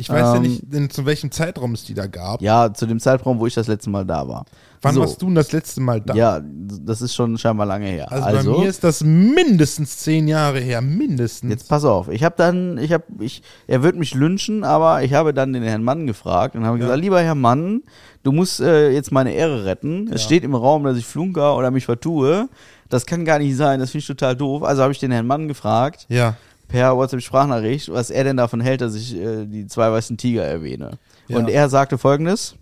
[0.00, 2.40] Ich weiß ja Ähm, nicht, in, zu welchem Zeitraum es die da gab.
[2.40, 4.44] Ja, zu dem Zeitraum, wo ich das letzte Mal da war.
[4.80, 6.14] Wann so, warst du denn das letzte Mal da?
[6.14, 8.10] Ja, das ist schon scheinbar lange her.
[8.12, 11.50] Also, Also, bei mir ist das mindestens zehn Jahre her, mindestens.
[11.50, 12.08] jetzt pass auf.
[12.08, 15.64] Ich habe dann, ich habe, ich, er wird mich lynchen, aber ich habe dann den
[15.64, 17.82] Herrn Mann gefragt und habe gesagt, lieber Herr Mann,
[18.22, 20.08] du musst äh, jetzt meine Ehre retten.
[20.12, 22.48] Es steht im Raum, dass ich flunker oder mich vertue.
[22.88, 23.80] Das kann gar nicht sein.
[23.80, 24.62] Das finde ich total doof.
[24.62, 26.36] Also habe ich den Herrn Mann gefragt ja.
[26.68, 30.98] Per WhatsApp-Sprachnachricht, was er denn davon hält, dass ich äh, die zwei weißen Tiger erwähne.
[31.26, 31.38] Ja.
[31.38, 32.54] Und er sagte folgendes.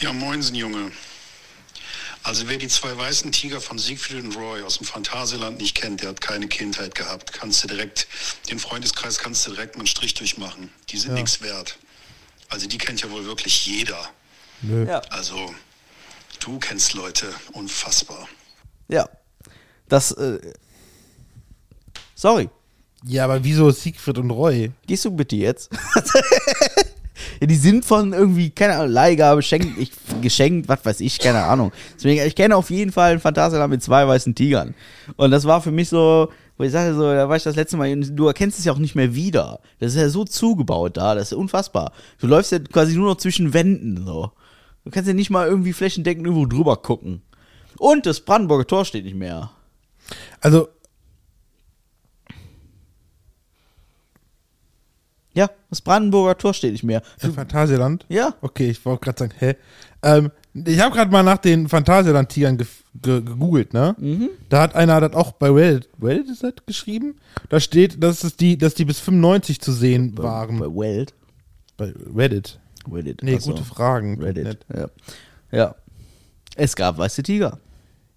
[0.00, 0.90] Ja, moinsen, Junge.
[2.22, 6.02] Also wer die zwei weißen Tiger von Siegfried und Roy aus dem Phantasialand nicht kennt,
[6.02, 7.32] der hat keine Kindheit gehabt.
[7.32, 8.06] Kannst du direkt,
[8.50, 10.70] den Freundeskreis kannst du direkt mal einen Strich durchmachen.
[10.90, 11.78] Die sind nichts wert.
[12.50, 14.10] Also die kennt ja wohl wirklich jeder.
[14.60, 14.86] Nö.
[14.86, 15.00] Ja.
[15.10, 15.54] Also
[16.40, 18.28] du kennst Leute, unfassbar.
[18.88, 19.08] Ja.
[19.88, 20.40] Das, äh,
[22.20, 22.48] sorry.
[23.04, 24.72] Ja, aber wieso Siegfried und Roy?
[24.86, 25.70] Gehst du bitte jetzt?
[27.40, 29.90] ja, die sind von irgendwie, keine Ahnung, Leihgabe, schenkt, ich,
[30.20, 31.72] geschenkt, was weiß ich, keine Ahnung.
[31.94, 34.74] Deswegen, ich kenne auf jeden Fall ein Phantasialand mit zwei weißen Tigern.
[35.16, 37.78] Und das war für mich so, wo ich sagte so, da war ich das letzte
[37.78, 39.60] Mal, du erkennst es ja auch nicht mehr wieder.
[39.78, 41.92] Das ist ja so zugebaut da, das ist unfassbar.
[42.18, 44.30] Du läufst ja quasi nur noch zwischen Wänden, so.
[44.84, 47.22] Du kannst ja nicht mal irgendwie flächendeckend irgendwo drüber gucken.
[47.78, 49.50] Und das Brandenburger Tor steht nicht mehr.
[50.42, 50.68] Also,
[55.32, 57.02] Ja, das Brandenburger Tor steht nicht mehr.
[57.22, 58.04] im Phantasialand?
[58.08, 58.34] Ja.
[58.40, 59.56] Okay, ich wollte gerade sagen, hä?
[60.02, 62.66] Ähm, ich habe gerade mal nach den Phantasialand-Tigern ge
[63.00, 63.94] ge gegoogelt, ne?
[63.98, 64.30] Mhm.
[64.48, 67.16] Da hat einer das auch bei Reddit, Reddit ist das geschrieben?
[67.48, 70.58] Da steht, dass, es die, dass die bis 95 zu sehen waren.
[70.58, 71.14] Bei Welt.
[71.76, 72.58] Bei Reddit.
[72.90, 73.22] Reddit.
[73.22, 73.52] Nee, Achso.
[73.52, 74.20] gute Fragen.
[74.20, 74.58] Reddit.
[74.74, 74.88] Ja.
[75.52, 75.74] ja.
[76.56, 77.60] Es gab weiße Tiger.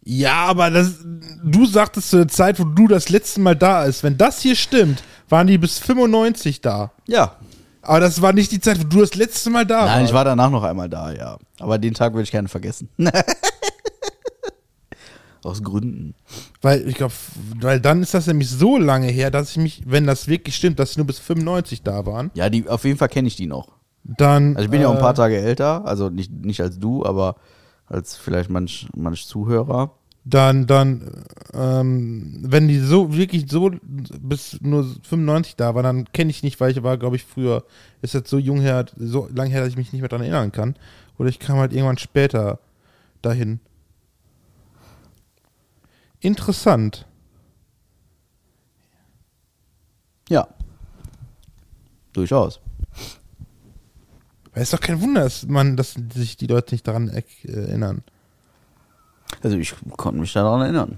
[0.06, 0.98] Ja, aber das,
[1.44, 4.56] du sagtest zu der Zeit, wo du das letzte Mal da ist, wenn das hier
[4.56, 5.04] stimmt,
[5.34, 6.92] waren die bis 95 da.
[7.08, 7.36] Ja.
[7.82, 10.06] Aber das war nicht die Zeit, wo du das letzte Mal da Nein, warst.
[10.12, 11.38] ich war danach noch einmal da, ja.
[11.60, 12.88] Aber den Tag würde ich gerne vergessen.
[15.44, 16.16] Aus Gründen.
[16.62, 17.14] Weil ich glaube,
[17.60, 20.80] weil dann ist das nämlich so lange her, dass ich mich, wenn das wirklich stimmt,
[20.80, 23.48] dass sie nur bis 95 da waren, Ja, die, auf jeden Fall kenne ich die
[23.48, 23.68] noch.
[24.06, 24.56] dann.
[24.56, 27.06] Also ich bin ja auch ein paar äh, Tage älter, also nicht, nicht als du,
[27.06, 27.36] aber
[27.88, 29.92] als vielleicht manch, manch Zuhörer.
[30.26, 33.72] Dann, dann, ähm, wenn die so wirklich so
[34.22, 37.66] bis nur 95 da waren, dann kenne ich nicht, weil ich war, glaube ich, früher,
[38.02, 40.54] ist jetzt so jung her, so lang her, dass ich mich nicht mehr daran erinnern
[40.54, 40.76] kann.
[41.18, 42.60] Oder ich kam halt irgendwann später
[43.22, 43.60] dahin.
[46.22, 47.06] Interessant.
[50.30, 50.48] Ja.
[52.14, 52.62] Durchaus.
[54.54, 58.04] Es ist doch kein Wunder, dass man, dass sich die Leute nicht daran er- erinnern.
[59.42, 60.98] Also ich konnte mich daran erinnern.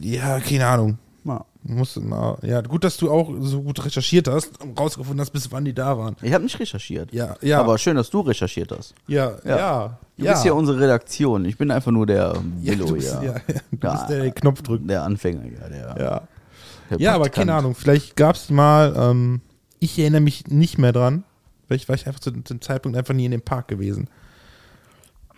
[0.00, 0.98] Ja, keine Ahnung.
[1.24, 1.44] Ja.
[1.64, 5.52] Muss mal, ja, gut, dass du auch so gut recherchiert hast und rausgefunden hast, bis
[5.52, 6.16] wann die da waren.
[6.20, 7.12] Ich habe nicht recherchiert.
[7.12, 7.60] Ja, ja.
[7.60, 8.94] Aber schön, dass du recherchiert hast.
[9.06, 9.56] Ja, ja.
[9.56, 9.98] ja.
[10.16, 11.44] Du bist ja unsere Redaktion.
[11.44, 13.22] Ich bin einfach nur der Ja, Willow, du bist, ja.
[13.22, 13.40] ja, ja,
[13.70, 14.90] du Ja, bist der, der den Knopf drückt.
[14.90, 15.68] Der Anfänger, ja.
[15.68, 16.22] Der, Ja,
[16.90, 17.76] der ja aber keine Ahnung.
[17.76, 19.40] Vielleicht gab es mal, ähm,
[19.78, 21.22] ich erinnere mich nicht mehr dran.
[21.68, 24.08] Vielleicht war ich einfach zu dem Zeitpunkt einfach nie in dem Park gewesen.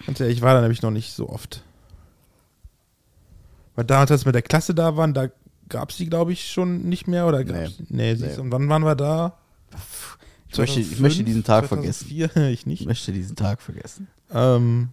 [0.06, 1.62] Ganz ehrlich, ich war da nämlich noch nicht so oft.
[3.74, 5.28] Weil damals, als wir mit der Klasse da waren, da
[5.68, 7.26] gab es die, glaube ich, schon nicht mehr.
[7.26, 9.38] Oder gab's, nee, nee, du, und wann waren wir da?
[10.48, 12.06] Ich möchte, ich möchte diesen Tag vergessen.
[12.08, 12.46] 2004?
[12.48, 12.86] ich Ich nicht.
[12.86, 14.06] möchte diesen Tag vergessen.
[14.32, 14.90] Ähm,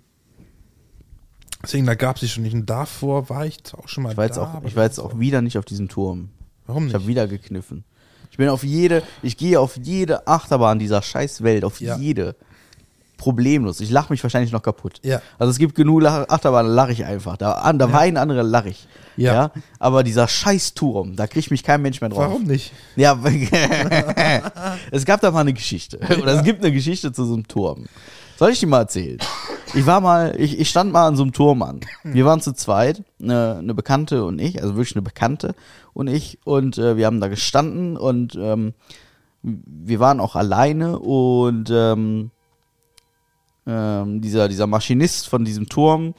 [1.62, 2.54] deswegen, da gab es die schon nicht.
[2.56, 4.42] Und davor war ich auch schon mal Ich war jetzt da.
[4.56, 6.30] auch, ich war jetzt auch wieder nicht auf diesem Turm.
[6.66, 6.96] Warum Ich nicht?
[6.96, 7.84] habe wieder gekniffen.
[8.32, 11.98] Ich bin auf jede, ich gehe auf jede Achterbahn dieser scheiß Welt, auf Ja.
[11.98, 12.36] jede.
[13.22, 13.80] Problemlos.
[13.82, 15.00] Ich lache mich wahrscheinlich noch kaputt.
[15.04, 15.22] Ja.
[15.38, 17.38] Also es gibt genug Lach- Achterbahnen, da lache ich einfach.
[17.38, 18.88] Da, an, da weinen andere, lache ich.
[19.16, 19.52] Ja.
[19.78, 22.20] Aber dieser scheiß Turm, da kriegt mich kein Mensch mehr drauf.
[22.30, 22.74] Warum nicht?
[22.96, 23.16] Ja,
[24.92, 26.00] es gab da mal eine Geschichte.
[26.22, 27.86] Oder es gibt eine Geschichte zu so einem Turm.
[28.38, 29.20] Soll ich die mal erzählen?
[29.76, 31.82] Ich war mal, ich, ich stand mal an so einem Turm an.
[32.04, 35.54] Wir waren zu zweit, eine, eine Bekannte und ich, also wirklich eine Bekannte
[35.94, 36.40] und ich.
[36.44, 38.74] Und äh, wir haben da gestanden und ähm,
[39.44, 42.32] wir waren auch alleine und ähm,
[43.72, 46.14] ähm, dieser, dieser Maschinist von diesem Turm,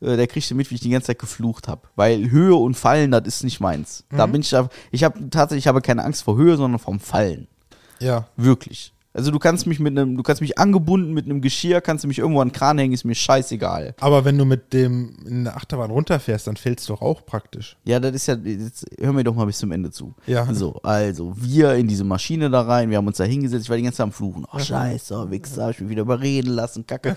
[0.00, 1.82] äh, der kriegte mit, wie ich die ganze Zeit geflucht habe.
[1.96, 4.04] Weil Höhe und Fallen, das ist nicht meins.
[4.10, 4.54] Da bin ich,
[4.90, 7.48] ich habe tatsächlich, ich habe keine Angst vor Höhe, sondern vom Fallen.
[8.00, 8.26] Ja.
[8.36, 8.92] Wirklich.
[9.16, 12.08] Also du kannst mich mit einem, du kannst mich angebunden mit einem Geschirr, kannst du
[12.08, 13.94] mich irgendwo an den Kran hängen, ist mir scheißegal.
[14.00, 17.76] Aber wenn du mit dem in der Achterbahn runterfährst, dann fällst du doch auch praktisch.
[17.84, 20.14] Ja, das ist ja, jetzt hör mir doch mal bis zum Ende zu.
[20.26, 20.52] Ja.
[20.52, 23.76] So, also, wir in diese Maschine da rein, wir haben uns da hingesetzt, ich war
[23.76, 24.46] die ganze Zeit am Fluchen.
[24.52, 27.14] Oh, scheiße, oh, Wichser, ich bin wieder überreden lassen, kacke.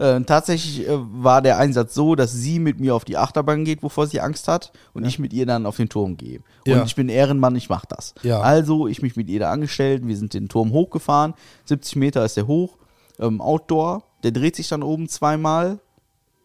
[0.00, 3.82] Äh, tatsächlich äh, war der Einsatz so, dass sie mit mir auf die Achterbahn geht,
[3.82, 6.38] wovor sie Angst hat, und ich mit ihr dann auf den Turm gehe.
[6.66, 6.82] Und Ja.
[6.84, 8.14] ich bin Ehrenmann, ich mach das.
[8.22, 8.40] Ja.
[8.40, 11.34] Also, ich mich mit ihr da angestellt, wir sind den Turm hochgefahren,
[11.66, 12.78] 70 Meter ist der hoch,
[13.18, 15.78] ähm, Outdoor, der dreht sich dann oben zweimal,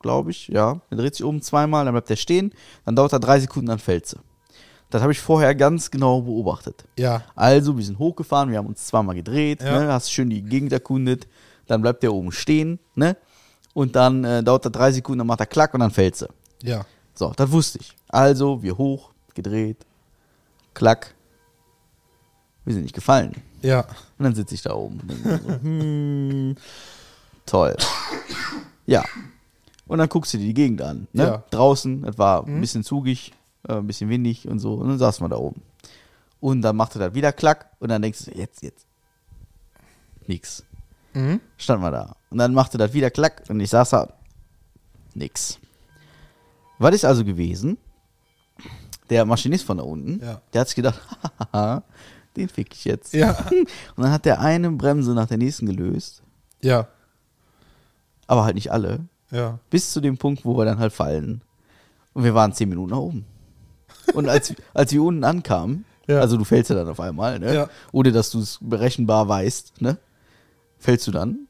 [0.02, 0.82] glaube ich, ja.
[0.92, 2.52] Der dreht sich oben zweimal, dann bleibt er stehen,
[2.86, 4.18] dann dauert er drei Sekunden, dann fällt sie.
[4.90, 6.84] Das habe ich vorher ganz genau beobachtet.
[7.00, 7.24] Ja.
[7.36, 9.80] Also, wir sind hochgefahren, wir haben uns zweimal gedreht, Ja.
[9.80, 11.28] ne, hast schön die Gegend erkundet,
[11.68, 13.16] dann bleibt der oben stehen, ne?
[13.76, 16.30] Und dann äh, dauert er drei Sekunden, dann macht er Klack und dann fällt sie.
[16.64, 16.86] Ja.
[17.14, 17.94] So, das wusste ich.
[18.08, 19.86] Also, wir hoch, gedreht,
[20.74, 21.14] Klack.
[22.64, 23.36] Wir sind nicht gefallen.
[23.62, 23.82] Ja.
[24.18, 25.02] Und dann sitze ich da oben.
[25.24, 26.56] so, hm,
[27.46, 27.76] toll.
[28.86, 29.04] Ja.
[29.88, 31.10] Und dann guckst du dir die Gegend an.
[31.12, 31.24] Ne?
[31.24, 31.44] Ja.
[31.50, 33.34] Draußen, es war ein bisschen zugig,
[33.68, 34.76] äh, ein bisschen windig und so.
[34.76, 35.62] Und dann saßen wir da oben.
[36.40, 37.72] Und dann machte das wieder Klack.
[37.80, 38.88] Und dann denkst du, jetzt, jetzt.
[40.28, 40.64] Nix.
[41.14, 41.42] Mhm.
[41.58, 42.16] Stand mal da.
[42.36, 43.44] Und dann machte das wieder Klack.
[43.48, 44.10] Und ich saß da.
[45.14, 45.58] Nix.
[46.80, 47.78] Was ist also gewesen?
[49.10, 50.42] Der Maschinist von da unten, Ja.
[50.52, 51.00] der hat sich gedacht,
[52.36, 53.14] den fick ich jetzt.
[53.14, 53.32] Ja.
[53.96, 56.24] Und dann hat der eine Bremse nach der nächsten gelöst,
[56.62, 56.90] Ja.
[58.28, 59.60] aber halt nicht alle, Ja.
[59.70, 61.42] bis zu dem Punkt, wo wir dann halt fallen.
[62.14, 63.26] Und wir waren zehn Minuten nach oben.
[64.14, 66.20] Und als, als wir unten ankamen, Ja.
[66.20, 67.54] also du fällst ja dann auf einmal, ne?
[67.56, 67.70] Ja.
[67.94, 69.98] ohne dass du es berechenbar weißt, ne?
[70.80, 71.48] fällst du dann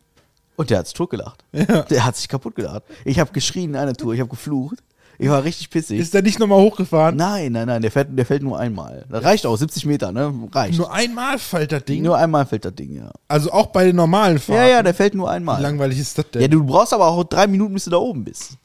[0.57, 1.43] und der hat sich totgelacht.
[1.53, 1.81] Ja.
[1.83, 2.83] Der hat sich kaputt gelacht.
[3.03, 4.79] Ich habe geschrien eine Tour, ich habe geflucht.
[5.17, 5.97] Ich war richtig pissig.
[5.97, 7.15] Ist der nicht nochmal hochgefahren?
[7.15, 9.05] nein, nein, nein, der fährt, der fällt nur einmal.
[9.09, 10.33] Das reicht auch, 70 Meter, ne?
[10.51, 10.77] Reicht.
[10.77, 12.03] Nur einmal fällt das Ding.
[12.03, 13.09] Nur einmal fällt das Ding, ja.
[13.29, 14.61] Also auch bei den normalen Fahrten.
[14.61, 15.59] Ja, ja, der fällt nur einmal.
[15.59, 16.41] Wie langweilig ist das denn?
[16.41, 18.57] Ja, du brauchst aber auch drei Minuten, bis du da oben bist.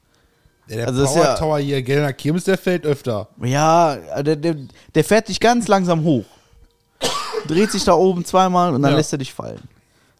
[0.66, 3.28] Ja, der also Power ja- Tower hier, Gelner Kirmes, der fällt öfter.
[3.42, 4.56] Ja, der, der,
[4.94, 6.24] der fährt dich ganz langsam hoch.
[7.46, 8.96] Dreht sich da oben zweimal und dann Ja.
[8.96, 9.62] lässt er dich fallen.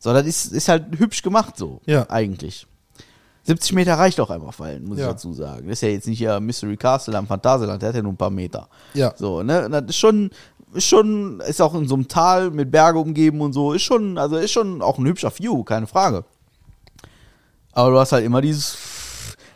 [0.02, 1.80] So, das ist, ist halt hübsch gemacht so.
[1.86, 2.08] Ja.
[2.10, 2.66] Eigentlich.
[3.44, 5.06] 70 Meter reicht auch einfach fallen, muss Ja.
[5.06, 5.68] ich dazu sagen.
[5.68, 8.16] Das ist ja jetzt nicht hier Mystery Castle am Phantasialand, der hat ja nur ein
[8.16, 8.68] paar Meter.
[8.94, 9.12] Ja.
[9.16, 9.68] So, ne?
[9.70, 10.30] Das ist schon,
[10.72, 14.18] ist schon, ist auch in so einem Tal mit Berge umgeben und so, ist schon,
[14.18, 16.24] also ist schon auch ein hübscher View, keine Frage.
[17.72, 18.76] Aber du hast halt immer dieses,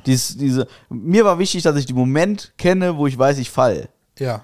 [0.07, 3.89] dieses, diese, mir war wichtig, dass ich den Moment kenne, wo ich weiß, ich fall.
[4.19, 4.43] Ja.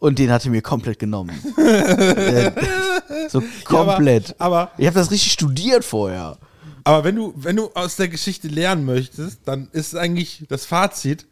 [0.00, 1.32] Und den hatte mir komplett genommen.
[3.30, 4.34] So komplett.
[4.38, 6.38] aber- aber- ich habe das richtig studiert vorher.
[6.84, 11.26] Aber wenn du, wenn du aus der Geschichte lernen möchtest, dann ist eigentlich das Fazit,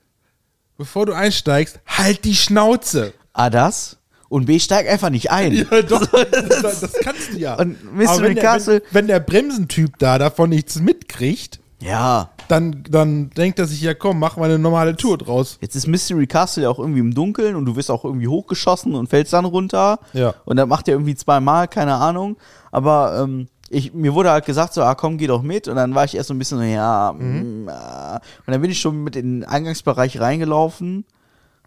[0.77, 3.13] bevor du einsteigst, halt die Schnauze.
[3.33, 3.97] A, das.
[4.29, 5.53] Und B, steig einfach nicht ein.
[5.71, 6.05] Ja, doch,
[6.63, 7.55] das, das kannst du ja.
[7.55, 12.31] Und Mystery Aber wenn der, Castle- wenn, wenn der Bremsentyp da davon nichts mitkriegt, Ja.
[12.49, 15.59] Dann, dann denkt er sich, ja komm, mach mal eine normale Tour draus.
[15.61, 18.95] Jetzt ist Mystery Castle ja auch irgendwie im Dunkeln und du wirst auch irgendwie hochgeschossen
[18.95, 19.99] und fällst dann runter.
[20.13, 20.35] Ja.
[20.45, 22.37] Und dann macht er irgendwie zweimal, keine Ahnung.
[22.71, 25.69] Aber ähm, ich, mir wurde halt gesagt, so, ah komm, geh doch mit.
[25.69, 27.13] Und dann war ich erst so ein bisschen so, ja.
[27.13, 28.21] mm, ah.
[28.47, 31.05] Und dann bin ich schon mit in den Eingangsbereich reingelaufen.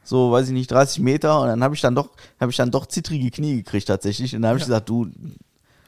[0.04, 1.42] So, weiß ich nicht, 30 Meter.
[1.42, 4.36] Und dann habe ich dann doch, habe ich dann doch zittrige Knie gekriegt tatsächlich.
[4.36, 5.08] Und dann habe ich gesagt, du,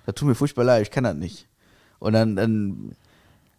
[0.05, 1.47] das tut mir furchtbar leid, ich kann das nicht.
[1.99, 2.95] Und dann, dann,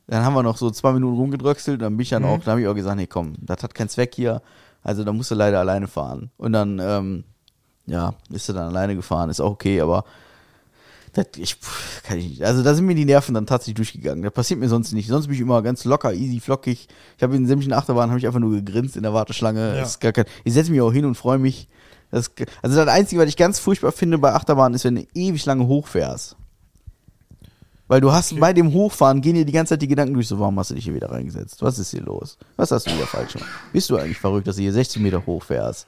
[0.07, 1.81] dann haben wir noch so zwei Minuten rumgedröckselt.
[1.81, 3.89] Dann bin ich dann auch, dann habe ich auch gesagt, nee, komm, das hat keinen
[3.89, 4.43] Zweck hier.
[4.83, 6.31] Also da musst du leider alleine fahren.
[6.37, 7.25] Und dann, ähm,
[7.87, 10.05] ja, ist er dann alleine gefahren, ist auch okay, aber
[11.13, 11.59] das, ich,
[12.05, 12.45] kann ich nicht.
[12.45, 14.23] Also da sind mir die Nerven dann tatsächlich durchgegangen.
[14.23, 15.09] Das passiert mir sonst nicht.
[15.09, 16.89] Sonst bin ich immer ganz locker, easy, flockig.
[17.17, 19.77] Ich habe in sämtlichen Achterbahnen habe ich einfach nur gegrinst in der Warteschlange.
[19.77, 19.83] Ja.
[19.83, 21.69] Ist gar kein, ich setze mich auch hin und freue mich.
[22.11, 22.31] Das,
[22.63, 25.67] also das Einzige, was ich ganz furchtbar finde bei Achterbahnen, ist, wenn du ewig lange
[25.67, 26.37] hochfährst.
[27.93, 30.39] Weil du hast bei dem Hochfahren gehen dir die ganze Zeit die Gedanken durch, so
[30.39, 31.61] warum hast du dich hier wieder reingesetzt?
[31.61, 32.39] Was ist hier los?
[32.57, 33.51] Was hast du wieder falsch gemacht?
[33.71, 35.87] Bist du eigentlich verrückt, dass du hier 60 Meter hochfährst?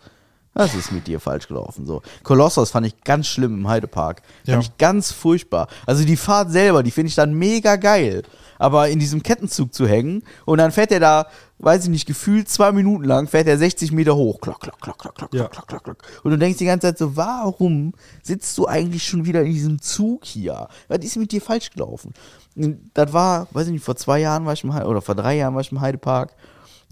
[0.52, 1.86] Was ist mit dir falsch gelaufen?
[1.86, 2.02] So.
[2.22, 4.20] Kolossos fand ich ganz schlimm im Heidepark.
[4.44, 4.52] Ja.
[4.52, 5.66] Fand ich ganz furchtbar.
[5.86, 8.22] Also die Fahrt selber, die finde ich dann mega geil.
[8.58, 11.26] Aber in diesem Kettenzug zu hängen und dann fährt er da,
[11.58, 14.40] weiß ich nicht, gefühlt zwei Minuten lang, fährt er 60 Meter hoch.
[14.40, 15.48] Klock, klock, klock, klock, klock, Ja.
[15.48, 15.98] klock, klock, klock.
[16.22, 19.80] Und du denkst die ganze Zeit so, warum sitzt du eigentlich schon wieder in diesem
[19.80, 20.68] Zug hier?
[20.88, 22.12] Was ist mit dir falsch gelaufen?
[22.56, 25.14] Und Das war, weiß ich nicht, vor zwei Jahren war ich im Heide, oder vor
[25.14, 26.34] drei Jahren war ich im Heidepark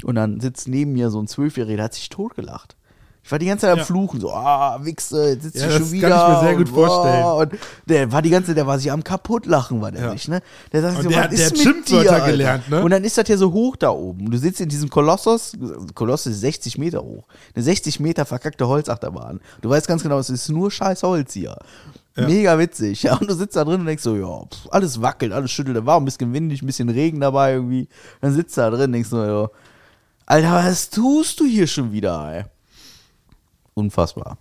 [0.05, 2.77] und dann sitzt neben mir so ein Zwölfjähriger, der hat sich totgelacht.
[3.25, 3.85] Ich war die ganze Zeit am Ja.
[3.85, 6.09] Fluchen, so, ah, Wichse, jetzt sitzt Ja, das schon kann wieder.
[6.09, 7.25] ich mir sehr gut und, vorstellen.
[7.25, 7.53] Oh, und
[7.87, 10.13] der war die ganze Zeit, der war sich am kaputtlachen, war der Ja.
[10.13, 10.43] nicht, ne?
[10.73, 12.83] Der sagt Und so, der- was der ist hat mit dir, gelernt, ne?
[12.83, 14.29] Und dann ist das ja so hoch da oben.
[14.31, 15.53] Du sitzt in diesem Kolossos,
[15.95, 17.29] Kolossos ist 60 Meter hoch.
[17.55, 19.41] Eine 60 Meter verkackte Holzachterbahn.
[19.61, 21.57] Du weißt ganz genau, es ist nur scheiß Holz hier.
[22.17, 22.27] Ja.
[22.27, 23.05] Mega witzig.
[23.05, 25.77] Ja, und du sitzt da drin und denkst so, ja, pff, alles wackelt, alles schüttelt.
[25.77, 27.89] Da war ein bisschen windig, ein bisschen Regen dabei irgendwie.
[28.21, 29.49] Dann sitzt du da drin und denkst so, ja,
[30.27, 32.45] Alter, was tust du hier schon wieder, ey?
[33.75, 34.39] Unfassbar.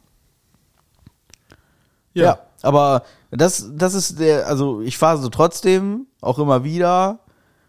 [2.14, 2.40] Ja.
[2.62, 7.20] aber das, das ist der, also ich fahre so trotzdem, auch immer wieder,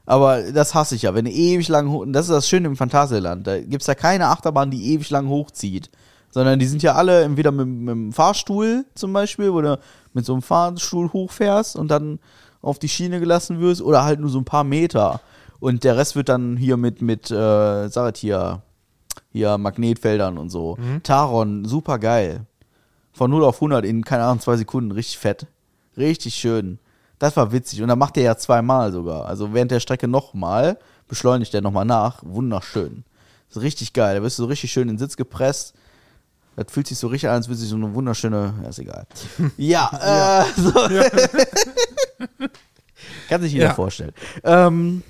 [0.04, 2.76] aber das hasse ich ja, wenn du ewig lang, hoch- das ist das Schöne im
[2.76, 5.90] Phantasialand, da gibt's ja keine Achterbahn, die ewig lang hochzieht,
[6.30, 9.78] sondern die sind ja alle entweder mit, mit dem Fahrstuhl zum Beispiel, wo du
[10.12, 12.18] mit so einem Fahrstuhl hochfährst und dann
[12.60, 15.20] auf die Schiene gelassen wirst, oder halt nur so ein paar Meter.
[15.60, 18.22] Und der Rest wird dann hier mit, mit äh, sag ich
[19.32, 20.76] hier, Magnetfeldern und so.
[21.02, 22.46] Taron, super geil.
[23.12, 24.92] Von 0 auf 100 in, keine Ahnung, zwei Sekunden.
[24.92, 25.46] Richtig fett.
[25.96, 26.78] Richtig schön.
[27.18, 27.82] Das war witzig.
[27.82, 29.26] Und dann macht er ja zweimal sogar.
[29.26, 30.78] Also während der Strecke nochmal,
[31.08, 32.22] beschleunigt er nochmal nach.
[32.22, 33.04] Wunderschön.
[33.48, 34.16] Das ist richtig geil.
[34.16, 35.74] Da wirst du so richtig schön in den Sitz gepresst.
[36.56, 38.54] Das fühlt sich so richtig an, als würde sich so eine wunderschöne.
[38.62, 39.06] Ja, ist egal.
[39.56, 40.72] Ja, äh, so.
[43.28, 43.74] Kann sich jeder Ja.
[43.74, 44.12] vorstellen.
[44.44, 45.02] Ähm,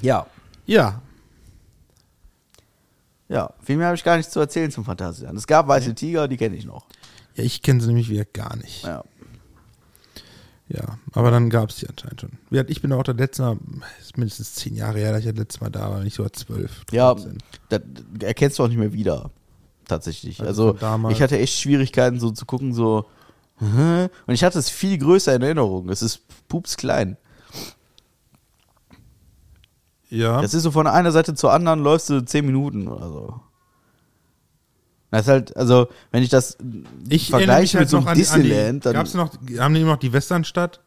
[0.00, 0.26] ja,
[0.66, 1.00] Ja.
[3.32, 3.52] Ja.
[3.62, 5.38] Viel mehr habe ich gar nicht zu erzählen zum Phantasialand.
[5.38, 6.86] Es gab weiße Tiger, die kenne ich noch.
[7.34, 8.84] Ja, ich kenne sie nämlich wieder gar nicht.
[8.84, 9.02] Ja.
[10.68, 12.66] Ja, aber dann gab es die anscheinend schon.
[12.68, 13.58] Ich bin auch der letzte Mal,
[14.00, 16.82] ist mindestens zehn Jahre her, dass ich das letzte Mal da war, nicht sogar zwölf.
[16.92, 17.38] Ja, 13.
[17.68, 17.80] das
[18.20, 19.30] erkennst du auch nicht mehr wieder.
[19.86, 20.40] Tatsächlich.
[20.40, 23.06] Also Also, ich hatte echt Schwierigkeiten, so zu gucken, so.
[23.60, 25.88] Und ich hatte es viel größer in Erinnerung.
[25.90, 27.16] Es ist pups klein.
[30.12, 30.42] Ja.
[30.42, 33.40] Das ist so von einer Seite zur anderen läufst du zehn Minuten oder so.
[35.10, 36.58] Das ist halt, also, wenn ich das
[37.08, 38.92] ich vergleiche halt mit so einem an die, an die Disneyland, dann.
[38.92, 40.80] gab's noch, haben die immer noch die Westernstadt?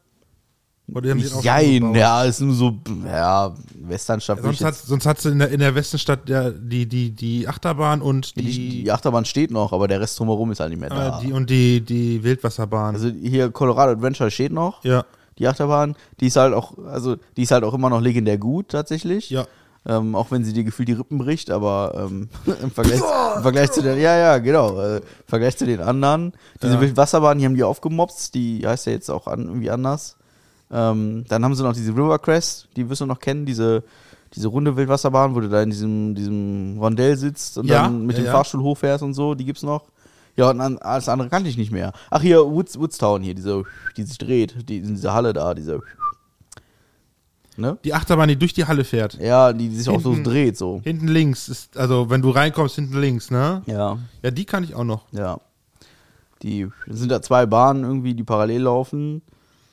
[0.93, 4.43] Oder haben die auch Jein, ja, ist nur so, ja, Westernstadt.
[4.43, 8.35] Sonst, hat, sonst hat's in der, in der Westernstadt ja die, die, die Achterbahn und
[8.35, 11.19] die, die, die Achterbahn steht noch, aber der Rest drumherum ist halt nicht mehr da.
[11.19, 12.93] die und die, die Wildwasserbahn.
[12.93, 14.83] also hier Colorado Adventure steht noch.
[14.83, 15.03] ja,
[15.39, 18.69] die Achterbahn, die ist halt auch, also die ist halt auch immer noch legendär gut
[18.69, 19.29] tatsächlich.
[19.29, 19.45] ja.
[19.87, 22.27] Ähm, auch wenn sie dir gefühlt die Rippen bricht, aber ähm,
[22.63, 23.01] im, Vergleich,
[23.35, 26.33] im Vergleich zu den, ja, ja, genau, äh, im Vergleich zu den anderen.
[26.59, 26.81] Diese Ja.
[26.81, 30.17] Wildwasserbahn, die haben die aufgemopst, die heißt ja jetzt auch an, irgendwie anders.
[30.71, 33.83] Ähm, dann haben sie noch diese River Crest, die wirst du noch kennen, diese,
[34.33, 38.17] diese runde Wildwasserbahn, wo du da in diesem, diesem Rondell sitzt und Ja, dann mit
[38.17, 38.31] ja, dem ja.
[38.31, 39.83] Fahrstuhl hochfährst und so, die gibt's noch.
[40.37, 41.93] Ja, und alles andere kannte ich nicht mehr.
[42.09, 43.63] Ach, hier, Woods, Woodstown hier, diese,
[43.95, 45.79] die sich dreht, die, diese Halle da, diese.
[47.57, 47.77] Ne?
[47.85, 49.13] Die Achterbahn, die durch die Halle fährt.
[49.19, 50.81] Ja, die, die sich auch so Hinten- dreht, so.
[50.83, 53.61] Hinten links ist, also wenn du reinkommst, hinten links, ne?
[53.65, 55.03] Ja, Ja, die kann ich auch noch.
[55.11, 55.39] ja.
[56.41, 59.21] Die sind da zwei Bahnen irgendwie, die parallel laufen.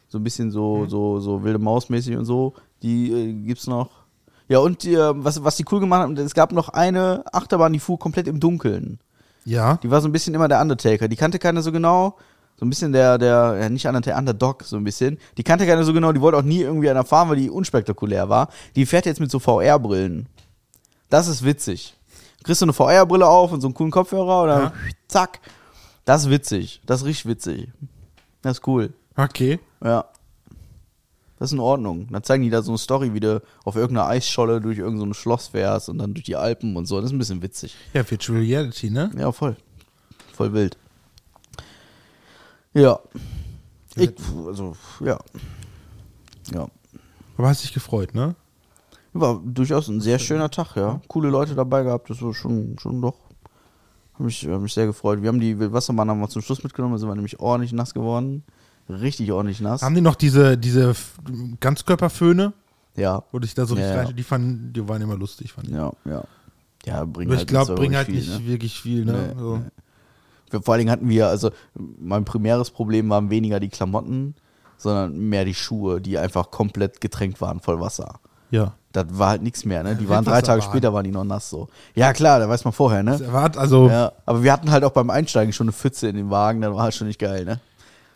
[0.09, 2.55] So ein bisschen so, so, so wilde Maus-mäßig und so.
[2.83, 3.91] Die äh, gibt's noch.
[4.49, 7.79] Ja, und äh, was, was die cool gemacht haben, es gab noch eine Achterbahn, die
[7.81, 9.01] fuhr komplett im Dunkeln.
[9.45, 9.77] Ja.
[9.83, 11.09] Die war so ein bisschen immer der Undertaker.
[11.09, 12.17] Die kannte keiner so genau.
[12.59, 15.19] So ein bisschen der, der, ja, nicht Undertaker, Underdog, so ein bisschen.
[15.37, 16.13] Die kannte keiner so genau.
[16.13, 18.49] Die wollte auch nie irgendwie einer fahren, weil die unspektakulär war.
[18.77, 20.29] Die fährt jetzt mit so VR-Brillen.
[21.11, 21.97] Das ist witzig.
[22.45, 24.73] Kriegst du eine VR-Brille auf und so einen coolen Kopfhörer und dann Ja.
[25.09, 25.41] zack.
[26.05, 26.81] Das ist witzig.
[26.87, 27.69] Das ist richtig witzig.
[28.43, 28.93] Das ist cool.
[29.17, 29.59] Okay.
[29.85, 30.05] Ja.
[31.43, 32.07] Das ist in Ordnung.
[32.09, 35.15] Dann zeigen die da so eine Story, wie du auf irgendeiner Eisscholle durch irgendein so
[35.15, 37.01] Schloss fährst und dann durch die Alpen und so.
[37.01, 37.75] Das ist ein bisschen witzig.
[37.93, 39.11] Ja, Virtual Reality, ne?
[39.19, 39.57] Ja, voll.
[40.35, 40.79] Voll wild.
[42.75, 43.01] Ja.
[43.97, 44.13] Ich,
[44.47, 45.19] also, ja.
[46.55, 46.69] Ja.
[47.37, 48.37] Aber hast dich gefreut, ne?
[49.13, 51.01] War durchaus ein sehr schöner Tag, ja.
[51.09, 53.17] Coole Leute dabei gehabt, das war schon, schon doch.
[54.15, 55.23] Hab mich, hab mich sehr gefreut.
[55.23, 57.95] Wir haben die Wildwasserbahn haben wir zum Schluss mitgenommen, da sind wir nämlich ordentlich nass
[57.95, 58.45] geworden.
[58.89, 59.83] Richtig ordentlich nass.
[59.83, 60.95] Haben die noch diese, diese
[61.61, 62.53] Ganzkörperföhne,
[62.97, 63.23] Ja.
[63.33, 64.03] wo ich da so Ja, richtig ja.
[64.05, 65.75] rein, die fanden, die waren immer lustig, fand ich.
[65.75, 66.23] Ja, ja.
[66.85, 68.47] Ja, Aber halt ich glaube, auch halt nicht ne?
[68.47, 69.13] wirklich viel, ne?
[69.35, 69.57] Nee, so.
[69.59, 69.63] nee.
[70.51, 74.35] Wir- Vor allen Dingen hatten wir, also mein primäres Problem waren weniger die Klamotten,
[74.77, 78.19] sondern mehr die Schuhe, die einfach komplett getränkt waren voll Wasser.
[78.51, 78.75] Ja.
[78.91, 79.95] Das war halt nichts mehr, ne?
[79.97, 80.71] Die Ja, waren drei Tage Wildwasserbahn.
[80.73, 81.69] später, waren die noch nass so.
[81.95, 83.19] Ja, klar, da weiß man vorher, ne?
[83.57, 86.61] also Ja, aber wir hatten halt auch beim Einsteigen schon eine Pfütze in den Wagen,
[86.61, 87.61] das war halt schon nicht geil, ne?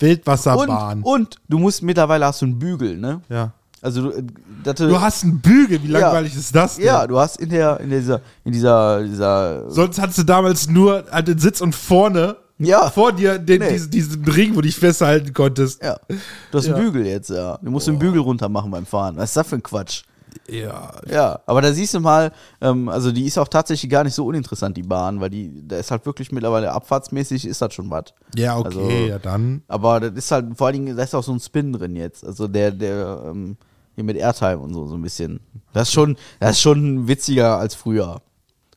[0.01, 1.03] Wildwasserbahn.
[1.03, 3.21] Und, und du musst mittlerweile hast du einen Bügel, ne?
[3.29, 3.53] ja.
[3.83, 4.23] Also du, äh,
[4.65, 6.87] das, Du hast einen Bügel, wie langweilig ist das denn?
[6.87, 11.05] ja, du hast in der in dieser in dieser dieser Sonst hattest du damals nur
[11.13, 12.91] an den Sitz und vorne Ja.
[12.91, 13.73] vor dir den, Nee.
[13.75, 15.83] diesen, diesen Ring, wo du dich festhalten konntest.
[15.85, 16.75] ja, du hast Ja.
[16.75, 17.59] einen Bügel jetzt, ja.
[17.63, 19.15] Du musst den Bügel runter machen beim Fahren.
[19.17, 20.03] Was ist das für ein Quatsch?
[20.49, 20.93] Ja.
[21.11, 24.27] Ja, aber da siehst du mal, ähm, also die ist auch tatsächlich gar nicht so
[24.27, 28.05] uninteressant, die Bahn, weil die, da ist halt wirklich mittlerweile abfahrtsmäßig, ist das schon was.
[28.37, 29.63] Ja, okay, Also- ja dann.
[29.69, 32.25] Aber das ist halt, vor allen Dingen, da ist auch so ein Spin drin jetzt.
[32.25, 33.57] Also der, der, ähm,
[33.95, 35.41] hier mit Airtime und so, so ein bisschen.
[35.73, 38.21] Das ist schon, das ist schon witziger als früher.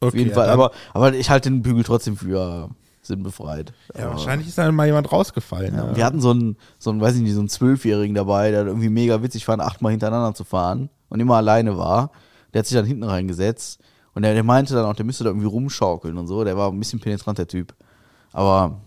[0.01, 0.45] Auf Okay, jeden ja, Fall.
[0.47, 2.69] dann- Aber, aber ich halte den Bügel trotzdem für
[3.01, 3.73] sinnbefreit.
[3.97, 5.73] Ja, Aber- wahrscheinlich ist da mal jemand rausgefallen.
[5.75, 8.15] Ja, Ja, und wir hatten so einen, so einen, weiß ich nicht, so einen Zwölfjährigen
[8.15, 12.11] dabei, der irgendwie mega witzig fand, achtmal hintereinander zu fahren und immer alleine war.
[12.53, 13.79] Der hat sich dann hinten reingesetzt
[14.13, 16.43] und der, der meinte dann auch, der müsste da irgendwie rumschaukeln und so.
[16.43, 17.73] Der war ein bisschen penetrant, der Typ.
[18.31, 18.81] Aber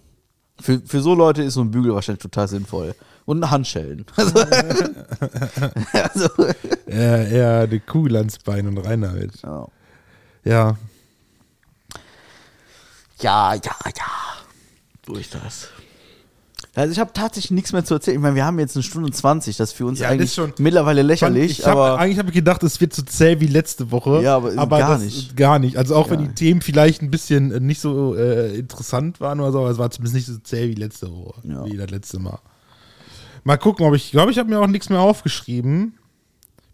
[0.60, 2.94] für, für so Leute ist so ein Bügel wahrscheinlich total sinnvoll.
[3.24, 4.04] Und Handschellen.
[4.16, 4.44] Also,
[5.92, 6.28] also,
[6.86, 9.40] eher eine Kugel ans Bein und rein damit.
[9.42, 9.66] ja.
[10.44, 10.76] Ja,
[13.20, 15.14] Ja, ja, ja.
[15.18, 15.68] Ist das.
[16.74, 18.16] Also ich habe tatsächlich nichts mehr zu erzählen.
[18.16, 21.02] Ich meine, wir haben jetzt eine Stunde 20, das ist für uns Ja, eigentlich mittlerweile
[21.02, 24.22] lächerlich, ich hab, aber eigentlich habe ich gedacht, es wird so zäh wie letzte Woche.
[24.22, 25.36] Ja, aber gar das, nicht.
[25.36, 25.76] Gar nicht.
[25.76, 29.40] Also auch wenn Gar die Themen vielleicht ein bisschen äh, nicht so äh, interessant waren
[29.40, 31.34] oder so, aber es war zumindest nicht so zäh wie letzte Woche.
[31.46, 31.66] Ja.
[31.66, 32.38] Wie das letzte Mal.
[33.44, 35.98] Mal gucken, ob ich, glaube ich, habe mir auch nichts mehr aufgeschrieben.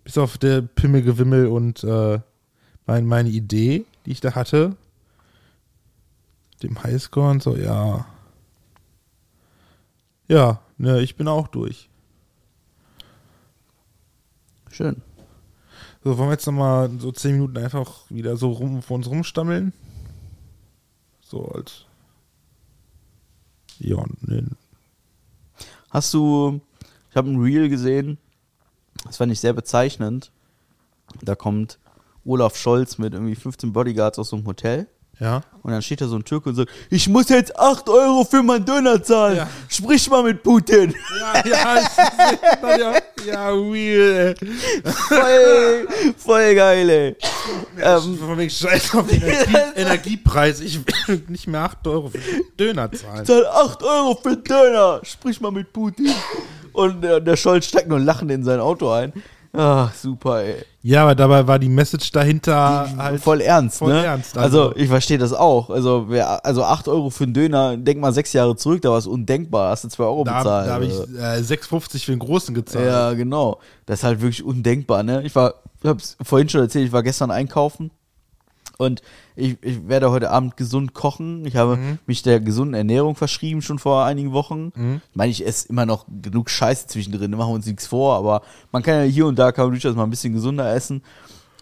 [0.05, 2.21] Bis auf der Pimmelgewimmel und äh,
[2.87, 4.77] mein, meine Idee, die ich da hatte.
[6.63, 8.07] Dem Highscore und so, ja.
[10.29, 11.89] Ja, ne, ich bin auch durch.
[14.71, 15.03] schön.
[16.05, 19.73] So, wollen wir jetzt nochmal so zehn Minuten einfach wieder so rum vor uns rumstammeln?
[21.21, 21.85] So als.
[23.79, 24.47] Ja, ne.
[25.91, 26.61] Hast du,
[27.11, 28.19] ich habe ein Reel gesehen,
[29.05, 30.31] das fand ich sehr bezeichnend.
[31.23, 31.79] Da kommt
[32.25, 34.87] Olaf Scholz mit irgendwie 15 Bodyguards aus so einem Hotel.
[35.21, 35.41] Ja.
[35.63, 38.43] Und dann steht da so ein Türke und sagt, ich muss jetzt 8 Euro für
[38.43, 39.37] meinen Döner zahlen.
[39.39, 39.49] Ja.
[39.69, 40.95] Sprich mal mit Putin.
[41.21, 42.93] Ja, ja, ich- ja,
[43.27, 44.35] ja, ey.
[44.85, 47.17] voll, voll geil, ey.
[47.81, 50.61] Ähm, Von wegen Scheiß auf Energie, Energiepreis.
[50.61, 52.19] Ich will nicht mehr 8 Euro für
[52.59, 53.27] Döner zahlen.
[53.27, 55.01] zahl 8 Euro für Döner.
[55.03, 56.13] Sprich mal mit Putin.
[56.73, 59.13] Und äh, der Scholz steigt nur lachend in sein Auto ein.
[59.53, 60.65] Ach, super, ey.
[60.89, 63.21] Ja, aber dabei war die Message dahinter halt.
[63.21, 64.07] voll ernst, voll ne?
[64.07, 64.77] ernst, also, also.
[64.77, 65.69] ich verstehe das auch.
[65.69, 68.97] Also, wer, also 8 Euro für einen Döner, denk mal sechs Jahre zurück, da war
[68.97, 69.69] es undenkbar.
[69.69, 70.67] Hast du 2 Euro da bezahlt.
[70.67, 71.15] da habe ich Also.
[71.15, 72.87] äh, 6,50 für den Großen gezahlt.
[72.87, 73.61] Ja, genau.
[73.85, 75.23] Das ist halt wirklich undenkbar, ne?
[75.25, 77.91] Ich war, ich hab's vorhin schon erzählt, ich war gestern einkaufen
[78.79, 79.03] und
[79.39, 81.45] ich, ich werde heute Abend gesund kochen.
[81.47, 81.99] Ich habe Mhm.
[82.07, 84.73] mich der gesunden Ernährung verschrieben, schon vor einigen Wochen.
[85.11, 88.43] Ich meine, ich esse immer noch genug Scheiße zwischendrin, machen wir uns nichts vor, aber
[88.73, 91.03] man kann ja hier und da kann man durchaus mal ein bisschen gesunder essen.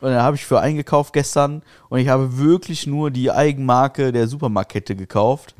[0.00, 4.28] Und dann habe ich für eingekauft gestern und ich habe wirklich nur die Eigenmarke der
[4.28, 5.54] Supermarktkette gekauft.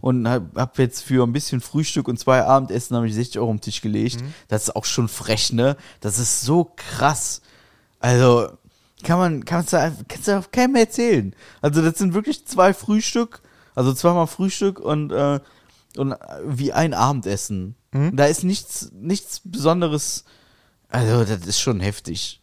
[0.00, 3.50] Und habe hab jetzt für ein bisschen Frühstück und zwei Abendessen habe ich 60 Euro
[3.50, 4.18] am Tisch gelegt.
[4.46, 5.76] Das ist auch schon frech, ne?
[6.00, 7.40] Das ist so krass.
[7.98, 8.46] Also,
[9.04, 9.76] kann man, kannst du,
[10.08, 11.34] kannst du auf keinem mehr erzählen.
[11.60, 13.40] Also, das sind wirklich zwei Frühstück,
[13.74, 15.40] also zweimal Frühstück und, äh,
[15.96, 17.74] und äh, wie ein Abendessen.
[18.12, 20.24] Da ist nichts, nichts Besonderes.
[20.90, 22.40] Also, das ist schon heftig.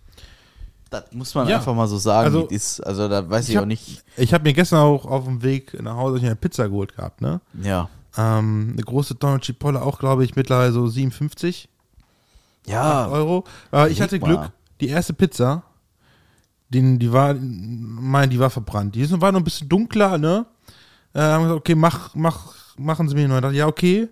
[0.90, 1.58] Das muss man Ja.
[1.58, 2.80] einfach mal so sagen, Also, wie ist.
[2.80, 4.04] Also, da weiß ich, ich auch hab- nicht.
[4.18, 7.42] Ich habe mir gestern auch auf dem Weg nach Hause eine Pizza geholt gehabt, ne?
[7.62, 7.90] Ja.
[8.18, 11.70] Ähm, eine große Donald Chipolle auch, glaube ich, mittlerweile so 57
[12.66, 13.08] Ja.
[13.10, 13.44] Euro.
[13.72, 14.20] Aber ich hatte.
[14.20, 14.52] Glück,
[14.82, 15.64] die erste Pizza,
[16.76, 18.96] den, die war, mein, die war verbrannt.
[18.96, 20.46] Die ist, war noch ein bisschen dunkler, ne?
[21.14, 23.36] Äh, haben gesagt, okay, mach, mach, machen Sie mir neu.
[23.38, 24.10] Ich dachte, ja, okay.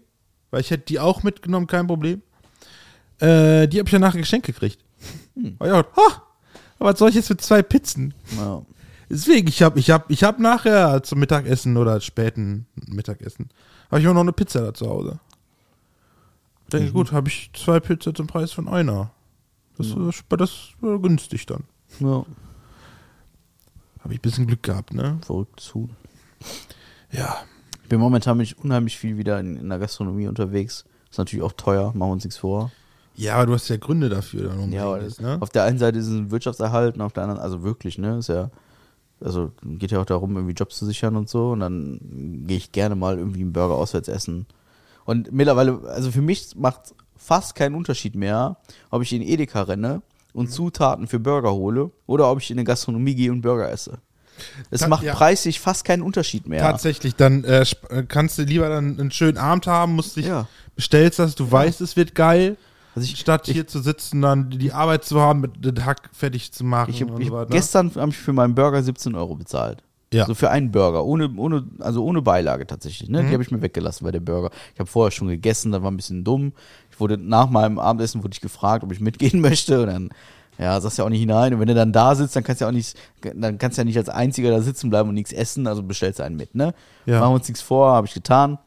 [0.52, 2.22] Weil ich hätte die auch mitgenommen, kein Problem.
[3.19, 4.80] Äh, die habe ich danach geschenkt gekriegt.
[5.35, 5.56] Hm.
[5.60, 6.23] Aber ja, ha,
[6.80, 8.14] aber was soll ich jetzt mit zwei Pizzen?
[8.38, 8.61] ja.
[9.10, 13.49] Deswegen, ich habe ich hab, ich hab nachher zum Mittagessen oder späten Mittagessen,
[13.91, 15.19] habe ich auch noch eine Pizza da zu Hause.
[16.72, 16.94] Denke, Mhm.
[16.94, 19.11] gut, habe ich zwei Pizza zum Preis von einer.
[19.77, 21.64] Das, war das war günstig dann.
[21.99, 22.26] ja.
[24.03, 25.17] Habe ich ein bisschen Glück gehabt, ne?
[25.25, 25.89] Verrücktes Huhn.
[27.11, 27.38] Ja.
[27.84, 30.85] Ich bin momentan mich unheimlich viel wieder in, in der Gastronomie unterwegs.
[31.09, 32.71] Ist natürlich auch teuer, machen wir uns nichts vor.
[33.15, 34.49] Ja, aber du hast ja Gründe dafür.
[34.49, 35.38] Dann Ja, unbedingt, ne?
[35.39, 38.17] auf der einen Seite ist es ein Wirtschaftserhalt und auf der anderen, also wirklich, ne,
[38.17, 38.49] ist ja,
[39.21, 41.51] also geht ja auch darum, irgendwie Jobs zu sichern und so.
[41.51, 41.99] Und dann
[42.47, 44.47] gehe ich gerne mal irgendwie einen Burger auswärts essen.
[45.05, 48.57] Und mittlerweile, also für mich macht fast keinen Unterschied mehr,
[48.89, 50.01] ob ich in Edeka renne
[50.34, 53.99] und Zutaten für Burger hole oder ob ich in eine Gastronomie gehe und Burger esse.
[54.72, 55.14] Es Ta- macht ja.
[55.14, 56.60] preislich fast keinen Unterschied mehr.
[56.61, 60.47] Tatsächlich, dann äh, äh, kannst du lieber dann einen schönen Abend haben, musst dich, Ja.
[60.76, 62.57] bestellst das, du weißt, es wird geil.
[62.95, 66.10] Also ich, Statt ich, hier zu sitzen, dann die Arbeit zu haben, mit den Hack
[66.14, 67.49] fertig zu machen Ich, und ich so weiter.
[67.49, 67.55] ne?
[67.55, 69.84] gestern habe ich für meinen Burger 17 Euro bezahlt.
[70.14, 70.27] Ja.
[70.27, 73.10] So für einen Burger, ohne, ohne, also ohne Beilage tatsächlich.
[73.10, 73.23] Ne?
[73.23, 73.27] Mhm.
[73.27, 74.51] Die habe ich mir weggelassen bei der Burger.
[74.76, 76.53] Ich habe vorher schon gegessen, das war ein bisschen dumm.
[76.94, 79.82] Ich wurde nach meinem Abendessen wurde ich gefragt, ob ich mitgehen möchte.
[79.82, 80.10] Und dann,
[80.60, 81.53] ja, sagst ja auch nicht hinein.
[81.53, 83.82] Und wenn du dann da sitzt, dann kannst du ja auch nicht, dann kannst du
[83.82, 86.53] ja nicht als einziger da sitzen bleiben und nichts essen, also bestellst du einen mit,
[86.53, 86.76] ne?
[87.07, 87.20] Ja.
[87.20, 88.60] Machen wir uns nichts vor, habe ich getan.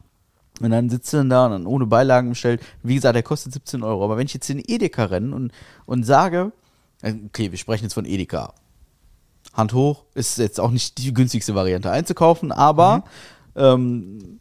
[0.59, 2.61] Und dann sitzt du dann da und dann ohne Beilagen bestellt.
[2.83, 4.03] Wie gesagt, der kostet 17 Euro.
[4.03, 5.51] Aber wenn ich jetzt in Edeka renne und,
[5.85, 6.51] und sage,
[7.01, 8.53] äh, okay, wir sprechen jetzt von Edeka.
[9.53, 13.03] Hand hoch, ist jetzt auch nicht die günstigste Variante einzukaufen, aber
[13.55, 14.39] ähm,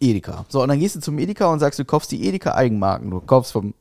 [0.00, 0.44] Edeka.
[0.48, 3.10] So, und dann gehst du zum Edeka und sagst, du kaufst die Edeka Eigenmarken.
[3.10, 3.74] Du kaufst vom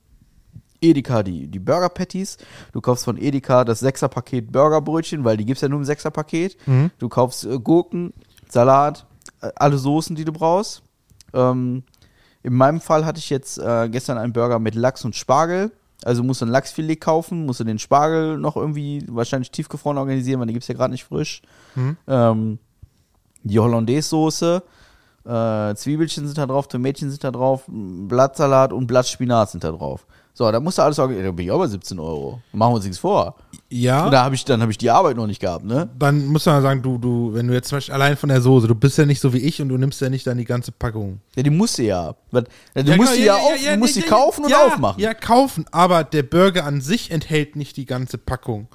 [0.81, 2.37] Edeka die, die Burger Patties,
[2.71, 6.57] du kaufst von Edeka das Sechser-Paket Burgerbrötchen, weil die gibt's ja nur im Sechser-Paket.
[6.99, 8.13] Du kaufst äh, Gurken,
[8.47, 9.05] Salat,
[9.41, 10.83] äh, alle Soßen, die du brauchst.
[11.33, 11.83] Ähm,
[12.43, 15.71] in meinem Fall hatte ich jetzt äh, gestern einen Burger mit Lachs und Spargel.
[16.03, 20.39] Also musst du ein Lachsfilet kaufen, musst du den Spargel noch irgendwie wahrscheinlich tiefgefroren organisieren,
[20.39, 21.41] weil den gibt's ja gerade nicht frisch.
[22.07, 22.59] Ähm,
[23.43, 24.61] die Hollandaise-Soße,
[25.27, 30.05] äh, Zwiebelchen sind da drauf, Tomätchen sind da drauf, Blattsalat und Blattspinat sind da drauf.
[30.37, 31.25] So, da musst du alles organisieren.
[31.25, 32.39] Da bin ich auch bei 17 Euro.
[32.51, 33.35] Machen wir uns nichts vor.
[33.69, 34.05] Ja.
[34.05, 35.89] Und da habe ich, dann habe ich die Arbeit noch nicht gehabt, ne?
[35.97, 38.67] dann muss man sagen, du, du, wenn du jetzt zum Beispiel allein von der Soße,
[38.67, 40.71] du bist ja nicht so wie ich und du nimmst ja nicht dann die ganze
[40.71, 41.21] Packung.
[41.35, 42.13] Ja, die musst du ja.
[42.31, 45.01] Du musst die ja, auf, du musst die kaufen und ja, aufmachen.
[45.01, 48.67] Ja, kaufen, aber der Burger an sich enthält nicht die ganze Packung.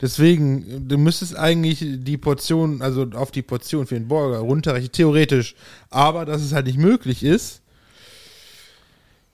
[0.00, 5.54] Deswegen, du müsstest eigentlich die Portion, also auf die Portion für den Burger runterrechnen, theoretisch.
[5.90, 7.62] Aber dass es halt nicht möglich ist.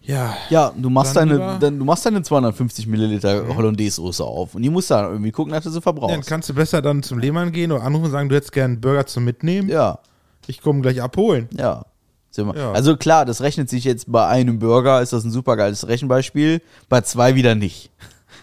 [0.00, 0.36] Ja.
[0.50, 4.68] Ja, du machst Dann deine, dann, du machst deine 250 Milliliter Hollandaise-Soße auf und die
[4.68, 6.28] musst du dann irgendwie gucken, dass du sie Dann verbrauchst.
[6.28, 8.80] kannst du besser dann zum Lehmann gehen oder anrufen und sagen, du hättest gerne einen
[8.82, 9.68] Burger zum Mitnehmen.
[9.68, 9.98] Ja,
[10.46, 11.48] Ich komme gleich abholen.
[11.56, 11.84] ja.
[12.36, 12.72] Ja.
[12.72, 16.62] Also klar, das rechnet sich jetzt bei einem Burger, ist das ein super geiles Rechenbeispiel,
[16.88, 17.92] bei zwei wieder nicht.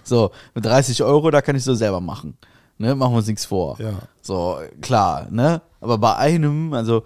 [0.04, 2.38] So, mit 30 Euro, da kann ich so selber machen.
[2.78, 3.78] Ne, machen wir uns nichts vor.
[3.80, 3.94] Ja.
[4.22, 5.62] So, klar, ne?
[5.80, 7.04] Aber bei einem, also,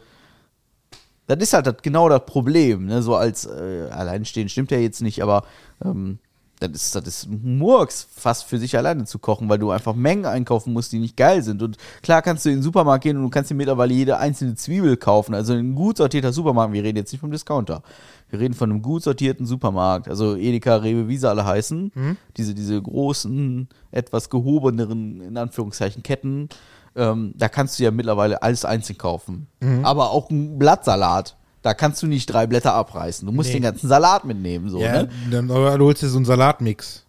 [1.27, 3.01] das ist halt das, genau das Problem, ne?
[3.01, 5.43] So als äh, alleinstehend stimmt ja jetzt nicht, aber
[5.83, 6.19] ähm,
[6.59, 10.25] das ist, das ist Murks, fast für sich alleine zu kochen, weil du einfach Mengen
[10.25, 11.61] einkaufen musst, die nicht geil sind.
[11.61, 14.55] Und klar kannst du in den Supermarkt gehen und du kannst dir mittlerweile jede einzelne
[14.55, 15.33] Zwiebel kaufen.
[15.35, 17.83] Also ein gut sortierter Supermarkt, wir reden jetzt nicht vom Discounter.
[18.29, 20.07] Wir reden von einem gut sortierten Supermarkt.
[20.07, 21.91] Also Edeka, Rewe, wie sie alle heißen.
[22.37, 26.49] Diese, diese großen, etwas gehobeneren, in Anführungszeichen, Ketten.
[26.95, 29.47] Ähm, da kannst du ja mittlerweile alles einzeln kaufen.
[29.85, 31.35] Aber auch ein Blattsalat.
[31.65, 33.25] Da kannst du nicht drei Blätter abreißen.
[33.25, 33.55] Du musst Nee.
[33.55, 34.69] den ganzen Salat mitnehmen.
[34.69, 35.09] So, Ja, ne?
[35.31, 37.03] dann oder du holst dir so einen Salatmix.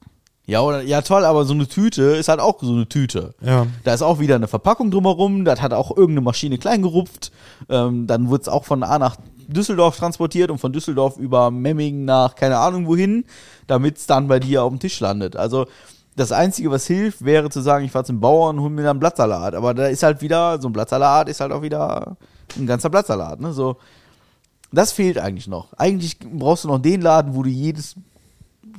[0.47, 3.35] Ja, oder, ja, toll, aber so eine Tüte ist halt auch so eine Tüte.
[3.43, 3.67] Ja.
[3.85, 7.33] Da ist auch wieder eine Verpackung drumherum, das hat auch irgendeine Maschine klein gerupft.
[7.69, 9.17] Ähm, dann wird es auch von A nach
[9.47, 13.27] Düsseldorf transportiert und von Düsseldorf über Memmingen nach keine Ahnung wohin,
[13.67, 15.37] damit es dann bei dir auf dem Tisch landet.
[15.37, 15.67] Also
[16.17, 18.93] das Einzige, was hilft, wäre zu sagen, ich fahre zum Bauern und hol mir dann
[18.93, 19.55] einen Blattsalat.
[19.55, 22.17] Aber da ist halt wieder, so ein Blattsalat ist halt auch wieder
[22.57, 23.39] ein ganzer Blattsalat.
[23.41, 23.53] Ne?
[23.53, 23.77] So,
[24.77, 25.73] das fehlt eigentlich noch.
[25.75, 27.97] Eigentlich brauchst du noch den Laden, wo du jedes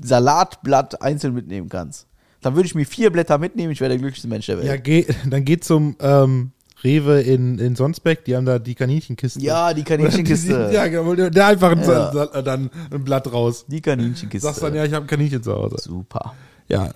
[0.01, 2.07] Salatblatt einzeln mitnehmen kannst.
[2.41, 4.67] Dann würde ich mir vier Blätter mitnehmen, ich wäre der glücklichste Mensch der Welt.
[4.67, 6.51] Ja, geh, dann geht zum ähm,
[6.83, 9.39] Rewe in, in Sonsbeck, die haben da die Kaninchenkiste.
[9.41, 10.69] Ja, die Kaninchenkiste.
[10.73, 12.41] ja, genau, der einfach ein, Ja.
[12.43, 13.65] Dann ein Blatt raus.
[13.67, 14.47] Die Kaninchenkiste.
[14.47, 15.77] Sagst dann, ja, ich habe ein Kaninchen zu Hause.
[15.79, 16.35] Super.
[16.67, 16.93] Ja,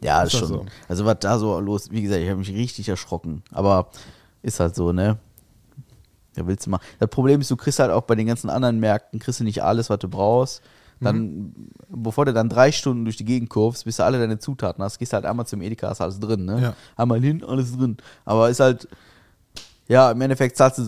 [0.00, 0.48] Ja, ist schon.
[0.48, 0.66] so.
[0.88, 3.42] Also was da so los, wie gesagt, ich habe mich richtig erschrocken.
[3.52, 3.90] Aber
[4.42, 5.18] ist halt so, ne?
[6.36, 6.80] Ja, willst du mal.
[6.98, 9.62] Das Problem ist, du kriegst halt auch bei den ganzen anderen Märkten, kriegst du nicht
[9.62, 10.62] alles, was du brauchst.
[11.00, 11.52] Dann, Mhm.
[11.90, 14.98] bevor du dann drei Stunden durch die Gegend kurvst, bis du alle deine Zutaten hast,
[14.98, 16.60] gehst halt einmal zum Edeka, hast alles drin, ne?
[16.62, 16.74] Ja.
[16.96, 17.98] Einmal hin, alles drin.
[18.24, 18.88] Aber ist halt,
[19.88, 20.84] ja, im Endeffekt zahlst du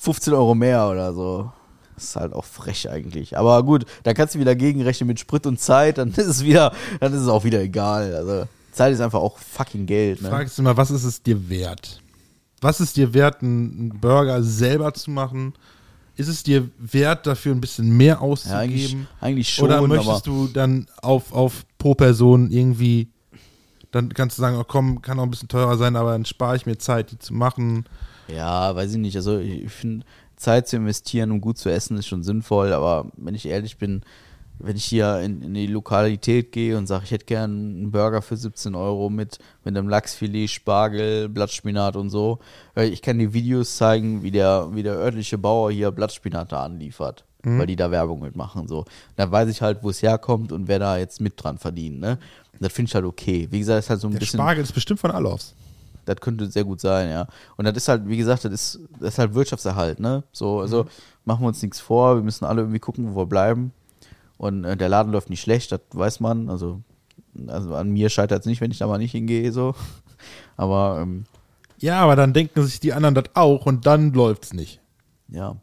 [0.00, 1.52] 15 Euro mehr oder so.
[1.94, 3.36] Das ist halt auch frech eigentlich.
[3.38, 6.72] Aber gut, da kannst du wieder gegenrechnen mit Sprit und Zeit, dann ist es wieder,
[7.00, 8.14] dann ist es auch wieder egal.
[8.14, 10.22] Also Zeit ist einfach auch fucking Geld.
[10.22, 10.28] Ne?
[10.30, 12.00] fragst du mal, was ist es dir wert?
[12.60, 15.54] Was ist dir wert, einen Burger selber zu machen?
[16.16, 19.06] Ist es dir wert, dafür ein bisschen mehr Ja, eigentlich, auszugeben?
[19.20, 23.08] eigentlich schon, Oder möchtest du dann auf, auf pro Person irgendwie,
[23.90, 26.56] dann kannst du sagen, oh, komm, kann auch ein bisschen teurer sein, aber dann spare
[26.56, 27.84] ich mir Zeit, die zu machen.
[28.28, 29.16] ja, weiß ich nicht.
[29.16, 30.06] Also ich, ich finde,
[30.36, 32.72] Zeit zu investieren, um gut zu essen, ist schon sinnvoll.
[32.72, 34.02] Aber wenn ich ehrlich bin,
[34.58, 38.22] wenn ich hier in, in die Lokalität gehe und sage, ich hätte gern einen Burger
[38.22, 42.38] für 17 Euro mit, mit einem Lachsfilet, Spargel, Blattspinat und so.
[42.74, 47.24] Ich kann dir Videos zeigen, wie der, wie der örtliche Bauer hier Blattspinat da anliefert,
[47.42, 48.66] weil die da Werbung mitmachen.
[48.66, 48.84] So.
[49.16, 52.00] Da weiß ich halt, wo es herkommt und wer da jetzt mit dran verdient.
[52.00, 52.18] Ne?
[52.58, 53.48] Das finde ich halt okay.
[53.50, 54.38] Wie gesagt, das ist halt so ein Der bisschen.
[54.38, 55.54] Spargel ist bestimmt von Alofs.
[56.06, 57.26] Das könnte sehr gut sein, ja.
[57.56, 60.22] Und das ist halt, wie gesagt, das ist, das ist halt Wirtschaftserhalt, ne?
[60.32, 60.86] So, also
[61.24, 63.72] machen wir uns nichts vor, wir müssen alle irgendwie gucken, wo wir bleiben.
[64.38, 66.50] Und äh, der Laden läuft nicht schlecht, das weiß man.
[66.50, 66.82] Also,
[67.46, 69.74] also an mir scheitert es nicht, wenn ich da mal nicht hingehe, so.
[70.56, 71.24] Aber ähm,
[71.78, 74.80] Ja, aber dann denken sich die anderen das auch und dann läuft's nicht.
[75.28, 75.56] ja.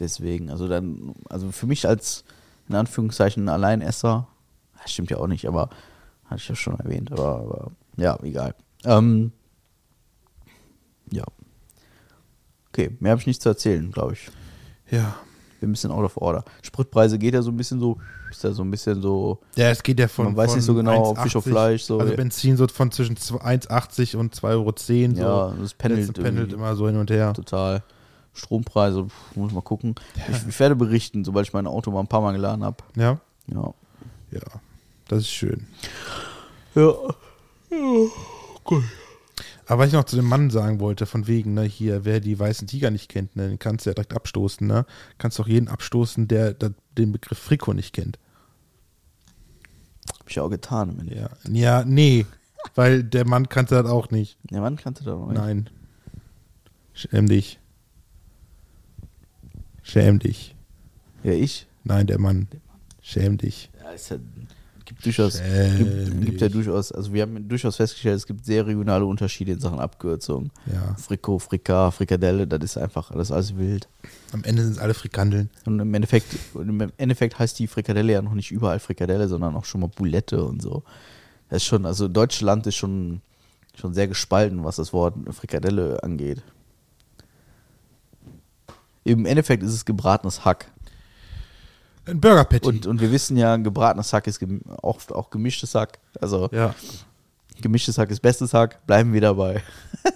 [0.00, 2.24] Deswegen, also dann, also für mich als
[2.68, 4.26] in Anführungszeichen Alleinesser,
[4.82, 5.70] das stimmt ja auch nicht, aber
[6.24, 8.56] hatte ich ja schon erwähnt, aber, aber ja, egal.
[8.84, 9.30] Ähm,
[11.12, 11.22] ja.
[12.70, 14.30] Okay, mehr habe ich nicht zu erzählen, glaube ich.
[14.90, 15.14] Ja.
[15.60, 16.44] Bin ein bisschen out of order.
[16.62, 17.96] Spritpreise geht ja so ein bisschen so,
[18.30, 20.26] ist ja so ein bisschen so, Ja, es geht ja von.
[20.26, 22.16] Man weiß von nicht so genau, ob 1,80, Fisch auf Fleisch, so, Also ja.
[22.16, 24.74] Benzin so von zwischen 1,80 und 2,10 Euro.
[24.76, 25.22] So.
[25.22, 27.32] ja, das pendelt, Das pendelt immer so hin und her.
[27.32, 27.82] total.
[28.36, 29.94] Strompreise, pf, muss mal gucken.
[30.28, 32.78] Ich, ich werde berichten, sobald ich mein Auto mal ein paar Mal geladen habe.
[32.96, 33.72] Ja, Ja.
[34.32, 34.40] ja,
[35.06, 35.66] das ist schön.
[36.74, 36.92] Ja.
[39.66, 42.38] Aber was ich noch zu dem Mann sagen wollte, von wegen, ne, hier, wer die
[42.38, 44.84] weißen Tiger nicht kennt, ne, den kannst du ja direkt abstoßen, ne?
[45.18, 48.18] Kannst doch jeden abstoßen, der, der den Begriff Frikot nicht kennt.
[50.18, 50.98] Hab ich auch getan.
[50.98, 51.16] Ende.
[51.16, 52.26] Ja, ja nee,
[52.74, 54.38] weil der Mann kannte das auch nicht.
[54.50, 55.28] Ja, wann kannst du da noch?
[55.28, 55.38] nicht?
[55.38, 55.70] Nein.
[56.92, 57.58] Schäm dich.
[59.82, 60.54] Schäm dich.
[61.22, 61.66] Ja, ich.
[61.82, 62.48] Nein, der Mann.
[63.02, 63.70] Schäm dich.
[63.82, 64.16] Ja, ist ja,
[64.84, 65.40] gibt durchaus,
[65.76, 69.60] gibt, gibt ja durchaus, also wir haben durchaus festgestellt, es gibt sehr regionale Unterschiede in
[69.60, 70.50] Sachen Abkürzung.
[70.66, 70.94] Ja.
[70.96, 73.88] Frikot, Frika, Frikadelle, das ist einfach alles alles wild.
[74.32, 75.50] Am Ende sind es alle Frikandeln.
[75.64, 79.64] Und im Endeffekt, im Endeffekt heißt die Frikadelle ja noch nicht überall Frikadelle, sondern auch
[79.64, 80.82] schon mal Boulette und so.
[81.48, 83.20] Das ist schon, also Deutschland ist schon,
[83.74, 86.42] schon sehr gespalten, was das Wort Frikadelle angeht.
[89.04, 90.70] Im Endeffekt ist es gebratenes Hack.
[92.06, 92.68] Ein Burger Patty.
[92.68, 95.98] Und, und wir wissen ja, gebratenes Hack ist gem auch, auch gemischtes Hack.
[96.20, 96.74] Also ja.
[97.60, 98.86] gemischtes Hack ist bestes Hack.
[98.86, 99.62] Bleiben wir dabei.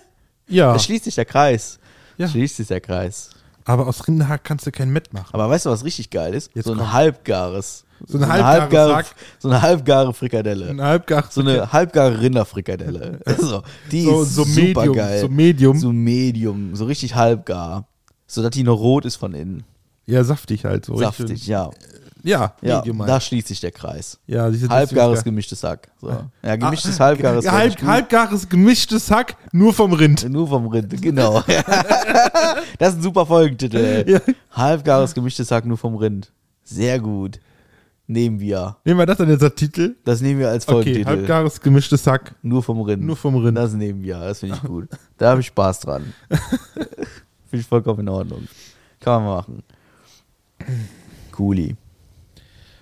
[0.51, 1.79] Ja, Da schließt sich der Kreis.
[2.17, 2.27] Ja.
[2.27, 3.29] Schließt sich der Kreis.
[3.67, 5.29] aber aus Rinderhack kannst du kein Met machen.
[5.33, 6.51] Aber weißt du, was richtig geil ist?
[6.55, 6.93] Jetzt so ein komm.
[6.95, 7.85] halbgares.
[8.07, 9.07] So ein halbgares Hack.
[9.39, 10.71] So eine halbgare Frikadelle.
[10.71, 13.21] Ein halbgar So eine halbgare Rinderfrikadelle.
[13.27, 13.63] Also,
[13.93, 15.21] die so, ist so super Medium, geil.
[15.21, 15.79] so Medium.
[15.79, 17.87] So Medium, so richtig halbgar.
[18.27, 19.65] So dass die noch rot ist von innen.
[20.09, 20.85] Ja, saftig halt.
[20.87, 21.71] So Saftig, richtig- ja.
[22.25, 24.19] Ja, Ja, da schließt sich der Kreis.
[24.27, 25.89] ja, Halbgares gemischtes Hack.
[26.01, 26.09] So.
[26.09, 26.59] Ja, geil.
[26.59, 27.49] gemischtes Ah, halbgares.
[27.51, 30.29] halb, halbgares gemischtes Hack, nur vom Rind.
[30.29, 31.43] Nur vom Rind, genau.
[32.79, 34.05] das ist ein super Folgentitel.
[34.07, 34.21] Ja.
[34.51, 36.33] Halbgares gemischtes Hack nur vom Rind.
[36.65, 37.39] Sehr gut.
[38.09, 38.77] Nehmen wir.
[38.85, 39.95] Nehmen wir das dann jetzt als Titel?
[40.05, 41.07] Das nehmen wir als Okay, Folgentitel.
[41.07, 42.35] halbgares gemischtes Hack.
[42.43, 43.05] nur vom Rind.
[43.05, 43.57] Nur vom Rind.
[43.57, 44.19] Das nehmen wir.
[44.19, 44.89] Das finde ich gut.
[45.19, 46.13] Da habe ich Spaß dran.
[46.29, 48.49] finde ich vollkommen in Ordnung.
[49.01, 49.63] Kann man machen.
[51.33, 51.77] Cooli.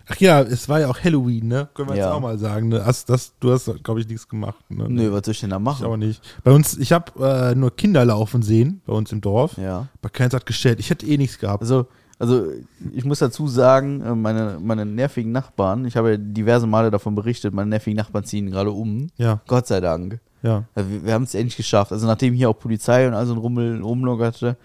[0.08, 1.68] Ach ja, es war ja auch Halloween, ne?
[1.74, 2.04] Können wir Ja.
[2.06, 2.68] jetzt auch mal sagen.
[2.68, 2.84] Ne?
[2.86, 4.58] Hast, das, du hast, glaube ich, nichts gemacht.
[4.68, 4.86] Ne?
[4.88, 5.84] Nö, was soll ich denn da Ich machen?
[5.84, 6.22] auch nicht.
[6.44, 7.12] Bei uns, ich habe
[7.52, 9.56] äh, nur Kinder laufen sehen, bei uns im Dorf.
[9.58, 9.88] Ja.
[10.00, 10.78] Aber keins hat gestellt.
[10.78, 11.60] Ich hätte eh nichts gehabt.
[11.62, 11.86] Also,
[12.20, 12.46] also
[12.92, 17.16] ich muss dazu sagen, äh, meine, meine nervigen Nachbarn, ich habe ja diverse Male davon
[17.16, 19.08] berichtet, meine nervigen Nachbarn ziehen gerade um.
[19.16, 20.20] Ja, Gott sei Dank.
[20.42, 20.66] ja.
[20.76, 21.90] Also wir wir haben es endlich geschafft.
[21.90, 24.56] Also nachdem hier auch Polizei und all so ein Rummel rumlungerte,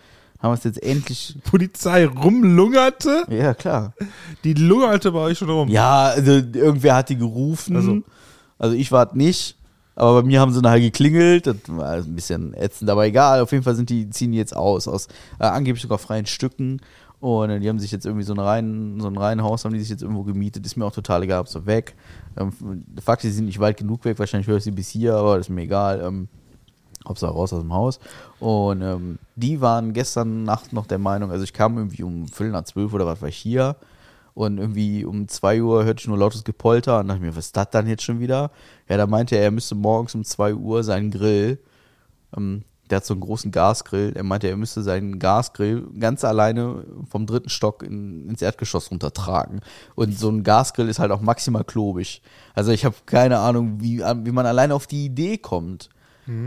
[0.42, 1.38] haben wir es jetzt endlich.
[1.44, 3.26] Polizei rumlungerte.
[3.30, 3.94] Ja, klar.
[4.44, 5.70] Die lungerte bei euch schon rum.
[5.70, 7.76] Ja, also irgendwer hat die gerufen.
[7.76, 8.02] Also.
[8.58, 9.58] Also, ich war nicht.
[9.96, 11.48] Aber bei mir haben sie nachher geklingelt.
[11.48, 13.42] Das war ein bisschen ätzend, aber egal.
[13.42, 14.88] Auf jeden Fall sind die, ziehen die jetzt aus.
[14.88, 15.08] Aus
[15.40, 16.82] äh, angeblich sogar freien Stücken.
[17.20, 19.80] Und äh, die haben sich jetzt irgendwie so ein rein, so ein Reihenhaus, haben die
[19.80, 20.66] sich jetzt irgendwo gemietet.
[20.66, 21.96] Ist mir auch total egal, ob sie weg.
[22.36, 22.52] Ähm,
[23.04, 24.18] Fakt, ist, sie sind nicht weit genug weg.
[24.18, 26.02] Wahrscheinlich höre ich sie bis hier, aber das ist mir egal.
[26.02, 26.28] Ähm,
[27.08, 28.00] Hauptsache raus aus dem Haus.
[28.40, 32.52] Und ähm, die waren gestern Nacht noch der Meinung, also ich kam irgendwie um Viertel
[32.52, 33.76] nach zwölf oder was war ich hier.
[34.34, 37.58] Und irgendwie um zwei Uhr hörte ich nur lautes Gepolter und dachte mir, was ist
[37.58, 38.52] das dann jetzt schon wieder?
[38.88, 41.60] Ja, da meinte er, er müsste morgens um zwei Uhr seinen Grill,
[42.38, 46.84] ähm, der hat so einen großen Gasgrill, er meinte, er müsste seinen Gasgrill ganz alleine
[47.10, 49.62] vom dritten Stock in, ins Erdgeschoss runtertragen.
[49.96, 52.22] Und so ein Gasgrill ist halt auch maximal klobig.
[52.54, 55.90] Also ich habe keine Ahnung, wie, wie man alleine auf die Idee kommt.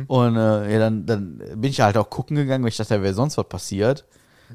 [0.07, 3.03] Und äh, ja, dann, dann bin ich halt auch gucken gegangen, weil ich dachte, da
[3.03, 4.05] wäre sonst was passiert.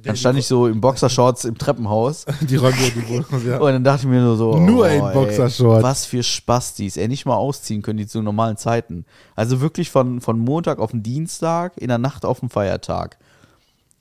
[0.03, 3.25] Dann stand ich so im Boxershorts im Treppenhaus Die räumen die Wohnung.
[3.45, 3.59] Ja.
[3.59, 5.83] und dann dachte ich mir nur so, Nur oh, in ey, Boxershorts.
[5.83, 9.05] Was für Spastis, ey, nicht mal ausziehen können die zu normalen Zeiten.
[9.35, 13.17] Also wirklich von, von Montag auf den Dienstag, in der Nacht auf den Feiertag.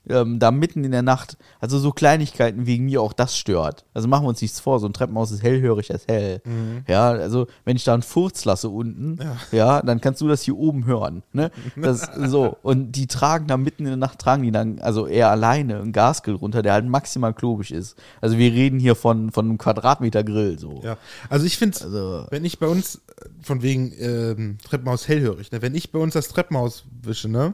[0.09, 3.85] Ähm, da mitten in der Nacht, also so Kleinigkeiten wegen mir auch das stört.
[3.93, 6.41] Also machen wir uns nichts vor, so ein Treppenhaus ist hellhörig als hell.
[6.87, 9.19] Ja, also wenn ich da einen Furz lasse unten,
[9.51, 9.81] ja.
[9.81, 11.23] dann kannst du das hier oben hören.
[11.33, 11.51] Ne?
[11.75, 15.29] Das, so, und die tragen da mitten in der Nacht, tragen die dann, also eher
[15.29, 17.95] alleine, einen Gasgrill runter, der halt maximal klobig ist.
[18.21, 20.81] Also wir reden hier von, von einem Quadratmeter Grill, so.
[20.83, 20.97] Ja,
[21.29, 22.99] also ich finde, Also- wenn ich bei uns, äh,
[23.41, 25.61] von wegen ähm, Treppenhaus hellhörig, ne?
[25.61, 27.53] wenn ich bei uns das Treppenhaus wische, ne?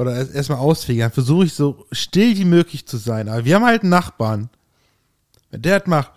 [0.00, 3.28] Oder erst- erstmal ausfege, dann versuche ich so still wie möglich zu sein.
[3.28, 4.48] Aber wir haben halt einen Nachbarn.
[5.50, 6.10] Wenn der das macht,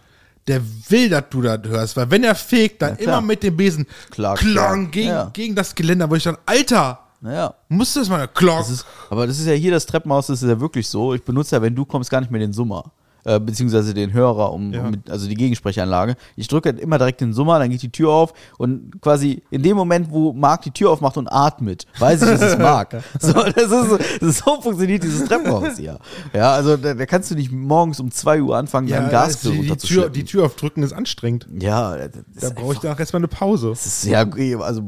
[0.48, 3.18] der will, dass du das hörst, weil wenn er fegt, dann klar.
[3.20, 4.86] immer mit dem Besen Klar, klang klar.
[4.92, 5.30] gegen, Ja.
[5.34, 7.54] gegen das Geländer, wo ich dann, Alter, Naja.
[7.70, 8.58] muss das mal klang.
[8.60, 11.14] Das ist, aber das ist ja hier das Treppenhaus, das ist ja wirklich so.
[11.14, 12.92] Ich benutze ja, wenn du kommst, gar nicht mehr den Summer.
[13.26, 14.82] Äh, beziehungsweise den Hörer, um, Ja.
[14.84, 16.16] um mit, also die Gegensprechanlage.
[16.36, 19.64] Ich drücke halt immer direkt den Summer, dann geht die Tür auf und quasi in
[19.64, 23.02] dem Moment, wo Marc die Tür aufmacht und atmet, weiß ich, dass es Marc.
[23.22, 26.00] So, das ist, so- das ist so funktioniert dieses Treppenhaus hier.
[26.34, 29.42] Ja, also da, da kannst du nicht morgens um 2 Uhr anfangen, ja, deinen das-
[29.42, 31.48] Gasgrill die, die, Tür, die Tür aufdrücken ist anstrengend.
[31.62, 31.96] Ja,
[32.42, 33.70] Da brauche ich danach erstmal eine Pause.
[33.70, 34.28] Das ist ja,
[34.60, 34.82] also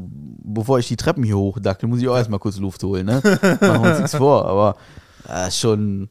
[0.44, 3.22] bevor ich die Treppen hier hochdachte, muss ich auch erstmal kurz Luft holen, ne?
[3.62, 4.76] Machen wir uns nichts vor, aber
[5.48, 6.08] ist schon,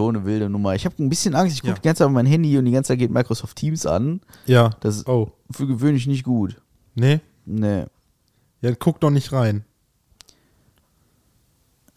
[0.00, 0.74] schon eine wilde Nummer.
[0.74, 1.54] Ich habe ein bisschen Angst.
[1.54, 1.78] Ich gucke Ja.
[1.78, 4.22] die ganze Zeit auf mein Handy und die ganze Zeit geht Microsoft Teams an.
[4.46, 4.70] Ja.
[4.80, 5.32] Das ist oh.
[5.50, 6.56] für gewöhnlich nicht gut.
[6.94, 7.20] Nee?
[7.44, 7.84] Nee.
[8.62, 9.64] Ja, guck doch nicht rein.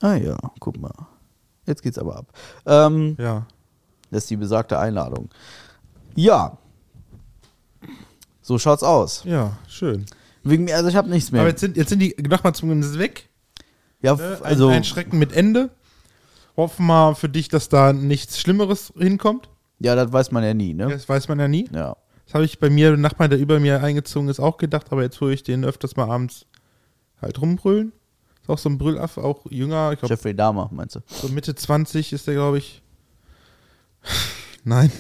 [0.01, 0.91] Ah ja, guck mal.
[1.65, 2.33] Jetzt geht's aber ab.
[2.65, 3.47] Ähm, Ja.
[4.11, 5.29] das ist die besagte Einladung.
[6.15, 6.57] Ja.
[8.41, 9.23] So schaut's aus.
[9.23, 10.05] Ja, schön.
[10.43, 11.39] Wegen mir, also ich habe nichts mehr.
[11.39, 13.29] Aber jetzt sind, jetzt sind die nochmal zumindest weg.
[14.01, 14.15] ja?
[14.15, 15.69] Ein, also ein Schrecken mit Ende.
[16.55, 19.49] Hoffen mal für dich, dass da nichts Schlimmeres hinkommt.
[19.79, 20.87] ja, das weiß man ja nie, ne?
[20.87, 21.67] Das weiß man ja nie.
[21.73, 21.97] Ja.
[22.25, 25.03] Das habe ich bei mir, der Nachbar, der über mir eingezogen ist, auch gedacht, aber
[25.03, 26.45] jetzt höre ich den öfters mal abends
[27.21, 27.91] halt rumbrüllen.
[28.41, 30.99] Ist auch so ein Brüllaff, auch jünger, ich glaube Jeffrey Dahmer, meinst du?
[31.07, 32.81] so Mitte 20 ist der, glaube ich.
[34.63, 34.91] Nein.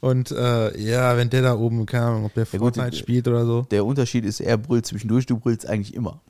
[0.00, 3.26] Und äh, ja, wenn der da oben, keine Ahnung, ob der gut, Fortnite äh, spielt
[3.26, 3.62] oder so.
[3.62, 6.22] Der Unterschied ist, er brüllt zwischendurch, du brüllst eigentlich immer.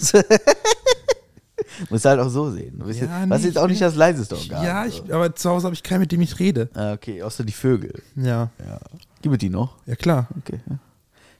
[1.90, 2.78] Muss halt auch so sehen.
[2.78, 4.64] Du bist Ja, jetzt, was nee, jetzt auch ich nicht das leiseste Organ.
[4.64, 6.68] Ja, ich, aber zu Hause habe ich keinen, mit dem ich rede.
[6.74, 8.02] Ah, okay, außer die Vögel.
[8.16, 8.78] Ja, Ja.
[9.22, 9.76] Gibt es die noch?
[9.86, 10.28] ja klar.
[10.38, 10.60] Okay.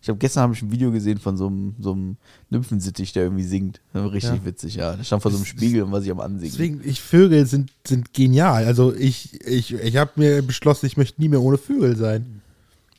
[0.03, 2.17] Ich habe gestern habe ich ein Video gesehen von so einem, so einem
[2.51, 3.81] Nymphensittich, der irgendwie singt.
[3.95, 4.45] Richtig Ja.
[4.45, 4.95] witzig, ja.
[4.97, 6.53] Der stand vor so einem Spiegel und war sich am Ansingen.
[6.53, 8.65] Deswegen, ich Vögel sind, sind genial.
[8.67, 12.41] Also ich, ich, ich habe mir beschlossen, ich möchte nie mehr ohne Vögel sein.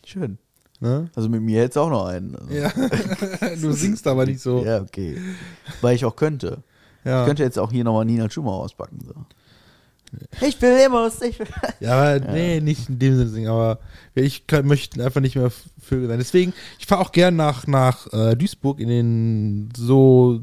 [0.05, 0.37] Schön.
[0.79, 1.09] Ne?
[1.15, 2.35] Also mit mir hätte es auch noch einen.
[2.35, 2.53] Also.
[2.53, 2.71] Ja.
[3.61, 4.63] du singst aber nicht so.
[4.65, 5.17] Ja, okay.
[5.81, 6.61] Weil ich auch könnte.
[7.07, 7.21] Ja.
[7.21, 8.99] Ich könnte jetzt auch hier nochmal Nina Schumacher auspacken.
[9.05, 9.13] So.
[10.45, 11.39] Ich will Emos, ich.
[11.79, 13.79] Ja, aber nee, nicht in dem Sinne aber
[14.15, 15.51] ich kann, möchte einfach nicht mehr
[15.81, 16.17] Vögel sein.
[16.17, 20.41] Deswegen, ich fahre auch gern nach, nach äh, Duisburg in den so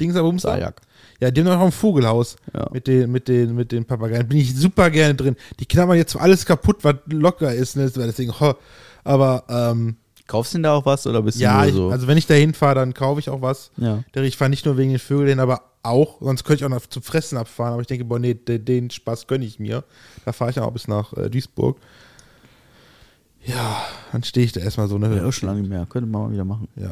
[0.00, 0.42] Dingsabums.
[0.42, 0.80] Sajak.
[1.20, 2.68] Ja, die haben noch ein Vogelhaus Ja.
[2.72, 4.28] mit den, mit den, mit den Papageien.
[4.28, 5.36] Bin ich super gerne drin.
[5.58, 7.90] Die knabbern jetzt zwar alles kaputt, was locker ist, ne?
[7.90, 8.54] deswegen, ho,
[9.04, 9.96] aber ähm,
[10.28, 11.90] Kaufst du denn da auch was oder bist ja, du ich, nur so?
[11.90, 13.72] also wenn ich da hinfahre, dann kaufe ich auch was.
[13.78, 14.04] ja.
[14.14, 16.74] Der Ich fahre nicht nur wegen den Vögeln hin, aber auch, sonst könnte ich auch
[16.74, 19.84] noch zum Fressen abfahren, aber ich denke, boah, nee, den, den Spaß gönne ich mir.
[20.26, 21.78] Da fahre ich dann auch bis nach äh, Duisburg.
[23.44, 23.82] Ja,
[24.12, 25.16] dann stehe ich da erstmal so, ne?
[25.16, 25.86] Ja, auch schon lange mehr.
[25.88, 26.68] Könnte man mal wieder machen.
[26.76, 26.90] Ja.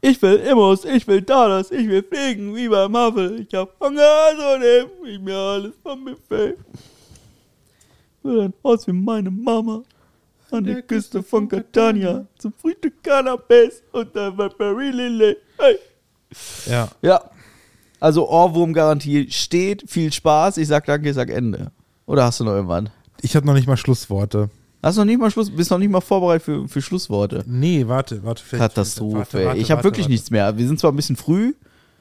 [0.00, 3.40] Ich will Immos, ich will Dallas, ich will fliegen wie bei Marvel.
[3.40, 6.56] Ich hab Hunger, also nehm ich mir alles vom Buffet.
[8.22, 9.82] Will ein Haus wie meine Mama.
[10.50, 12.26] An der Küste von Catania.
[12.38, 15.36] Zum Frühstück Cannabis und der Vapori Lily.
[15.58, 15.76] Hey.
[16.66, 16.88] Ja.
[17.02, 17.20] Ja.
[18.00, 19.84] Also Ohrwurm-Garantie steht.
[19.90, 20.58] Viel Spaß.
[20.58, 21.70] Ich sag danke, ich sag Ende.
[22.06, 22.90] Oder hast du noch irgendwann?
[23.22, 24.50] Ich habe noch nicht mal Schlussworte.
[24.82, 27.42] Hast du noch nicht mal Schluss, bist noch nicht mal vorbereitet für, für Schlussworte.
[27.46, 28.44] Nee, warte, warte.
[28.56, 29.16] Katastrophe.
[29.16, 30.12] warte, warte, ich habe wirklich warte.
[30.12, 30.56] nichts mehr.
[30.56, 31.54] Wir sind zwar ein bisschen früh,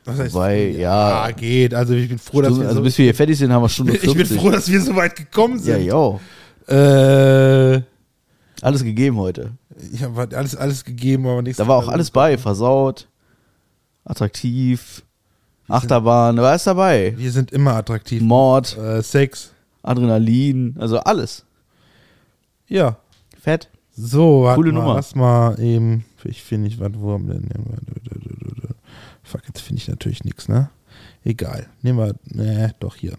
[0.03, 0.81] Was heißt Wobei, früh?
[0.81, 1.31] ja.
[1.31, 1.73] geht.
[1.73, 3.69] Also ich bin froh, dass wir also so, bis wir hier fertig sind, haben wir
[3.69, 4.39] Stunde ich bin 50.
[4.39, 5.85] froh, dass wir so weit gekommen Ja, sind.
[5.85, 6.19] jo.
[6.67, 7.81] Äh,
[8.61, 9.51] Alles gegeben heute.
[9.91, 11.57] ich habe alles, alles gegeben, aber nichts.
[11.57, 12.37] Da war auch alles bei.
[12.37, 13.07] Versaut,
[14.03, 15.03] attraktiv,
[15.67, 17.13] Achterbahn, da war alles dabei.
[17.17, 18.21] Wir sind immer attraktiv.
[18.21, 19.51] Mord, Äh, Sex.
[19.83, 21.45] Adrenalin, also alles.
[22.67, 22.97] Ja.
[23.39, 23.69] Fett.
[23.95, 24.95] So, warte Coole mal, Nummer.
[24.95, 26.05] lass mal eben.
[26.23, 27.47] Ich finde nicht, was, wir denn?
[29.23, 30.69] Fuck, jetzt finde ich natürlich nichts, ne?
[31.23, 31.67] Egal.
[31.81, 33.13] Nehmen wir, ne, doch hier.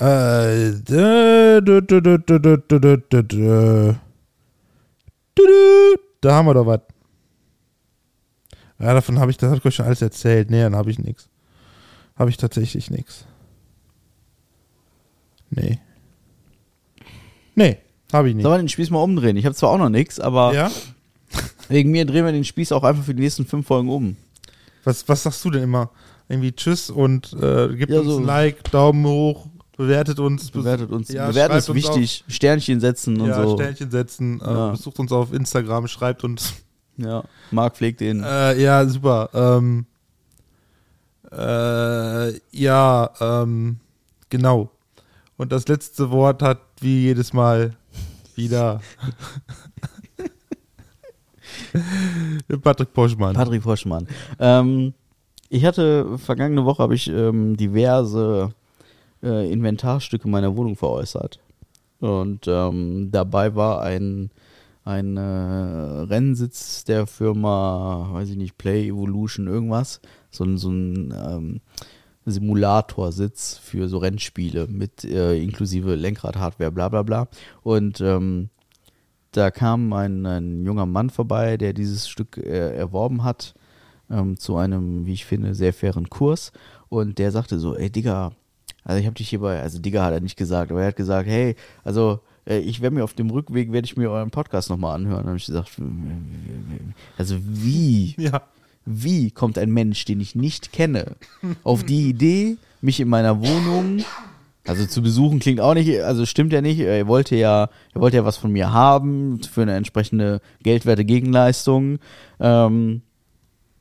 [0.00, 0.70] Äh,
[6.20, 6.80] Da haben wir doch was.
[8.80, 10.50] Ja, davon habe ich, das habe ich euch schon alles erzählt.
[10.50, 11.28] Nee, dann habe ich nichts.
[12.16, 13.24] Habe ich tatsächlich nichts.
[15.50, 15.78] Nee.
[17.54, 17.78] Nee,
[18.12, 18.42] habe ich nicht.
[18.44, 19.36] Sollen wir den Spieß mal umdrehen?
[19.36, 20.70] Ich habe zwar auch noch nichts, aber Ja?
[21.68, 24.16] wegen mir drehen wir den Spieß auch einfach für die nächsten fünf Folgen um.
[24.84, 25.90] Was, was sagst du denn immer?
[26.28, 29.46] Irgendwie Tschüss und äh, gebt Ja, uns so- ein Like, Daumen hoch,
[29.78, 30.50] bewertet uns.
[30.50, 31.08] Bewertet uns.
[31.08, 32.24] Ja, Bewerten ist wichtig.
[32.28, 33.54] Sternchen setzen Auf, und ja, so.
[33.56, 34.70] Sternchen setzen, äh, Ja.
[34.72, 36.52] besucht uns auf Instagram, schreibt uns.
[36.98, 37.24] Ja.
[37.50, 38.22] Marc pflegt den.
[38.22, 39.30] Äh, ja, super.
[39.32, 39.86] Ähm,
[41.30, 43.78] äh, ja, ähm,
[44.28, 44.70] genau.
[45.36, 47.76] Und das letzte Wort hat wie jedes Mal
[48.34, 48.80] wieder
[52.62, 53.34] Patrick Poschmann.
[53.34, 54.08] Patrick Poschmann.
[54.40, 54.92] Ähm,
[55.48, 58.50] ich hatte, vergangene Woche habe ich ähm, diverse
[59.22, 61.40] äh, Inventarstücke meiner Wohnung veräußert.
[62.00, 64.30] Und ähm, dabei war ein,
[64.84, 70.00] ein äh, Rennsitz der Firma, weiß ich nicht, Play Evolution, irgendwas.
[70.30, 71.60] So, so ein ähm,
[72.24, 77.28] Simulatorsitz für so Rennspiele mit äh, inklusive Lenkrad-Hardware, bla bla bla.
[77.62, 78.50] Und ähm,
[79.32, 83.54] da kam ein, ein junger Mann vorbei, der dieses Stück äh, erworben hat,
[84.10, 86.52] ähm, zu einem, wie ich finde, sehr fairen Kurs.
[86.88, 88.32] Und der sagte so, ey Digga,
[88.88, 91.28] also ich habe dich hierbei, also Digga hat er nicht gesagt, aber er hat gesagt,
[91.28, 94.94] hey, also äh, ich werde mir auf dem Rückweg, werde ich mir euren Podcast nochmal
[94.94, 95.20] anhören.
[95.20, 95.72] Und habe ich gesagt,
[97.18, 98.14] also wie?
[98.16, 98.42] Ja.
[98.86, 101.16] wie kommt ein Mensch, den ich nicht kenne,
[101.64, 104.02] auf die Idee, mich in meiner Wohnung,
[104.66, 108.16] also zu besuchen klingt auch nicht, also stimmt ja nicht, er wollte ja, er wollte
[108.16, 111.98] ja was von mir haben für eine entsprechende geldwerte Gegenleistung.
[112.40, 113.02] Ähm,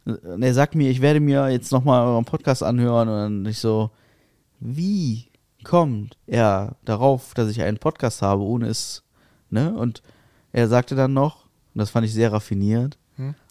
[0.03, 3.91] und er sagt mir, ich werde mir jetzt nochmal euren Podcast anhören und ich so,
[4.59, 5.27] wie
[5.63, 9.03] kommt er darauf, dass ich einen Podcast habe, ohne es,
[9.49, 9.73] ne?
[9.73, 10.01] Und
[10.51, 12.97] er sagte dann noch, und das fand ich sehr raffiniert,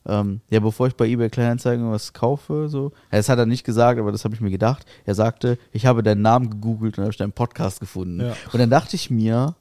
[0.08, 3.64] ähm, ja, bevor ich bei eBay Kleinanzeigen was kaufe, so, ja, das hat er nicht
[3.64, 4.86] gesagt, aber das habe ich mir gedacht.
[5.04, 8.20] Er sagte, ich habe deinen Namen gegoogelt und habe deinen Podcast gefunden.
[8.20, 8.36] Ja.
[8.52, 9.56] Und dann dachte ich mir,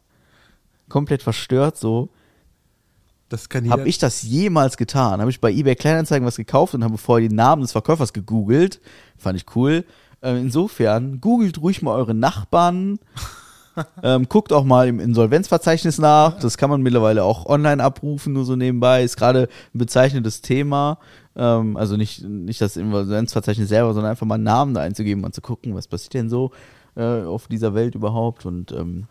[0.88, 2.10] komplett verstört so,
[3.30, 3.72] Das kann jeder.
[3.76, 5.20] habe ich das jemals getan?
[5.20, 8.80] Habe ich bei eBay Kleinanzeigen was gekauft und habe vorher den Namen des Verkäufers gegoogelt?
[9.18, 9.84] Fand ich cool.
[10.26, 12.98] Äh, insofern, googelt ruhig mal eure Nachbarn.
[14.04, 16.40] ähm, guckt auch mal im Insolvenzverzeichnis nach.
[16.40, 19.04] Das kann man mittlerweile auch online abrufen, nur so nebenbei.
[19.04, 20.98] Ist gerade ein bezeichnetes Thema.
[21.36, 25.36] Ähm, also nicht, nicht das Insolvenzverzeichnis selber, sondern einfach mal einen Namen da einzugeben und
[25.36, 26.52] zu gucken, was passiert denn so
[26.96, 29.06] äh, auf dieser Welt überhaupt und, ähm,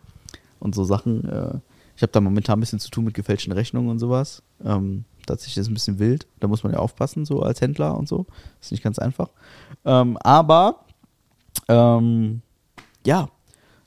[0.59, 1.28] und so Sachen.
[1.28, 1.59] Äh,
[1.95, 4.43] ich habe da momentan ein bisschen zu tun mit gefälschten Rechnungen und sowas.
[4.65, 6.27] Ähm, tatsächlich ist es ein bisschen wild.
[6.41, 8.27] Da muss man ja aufpassen, so als Händler und so.
[8.61, 9.28] Ist nicht ganz einfach.
[9.85, 10.84] Ähm, aber
[11.68, 12.43] ähm,
[13.06, 13.28] ja,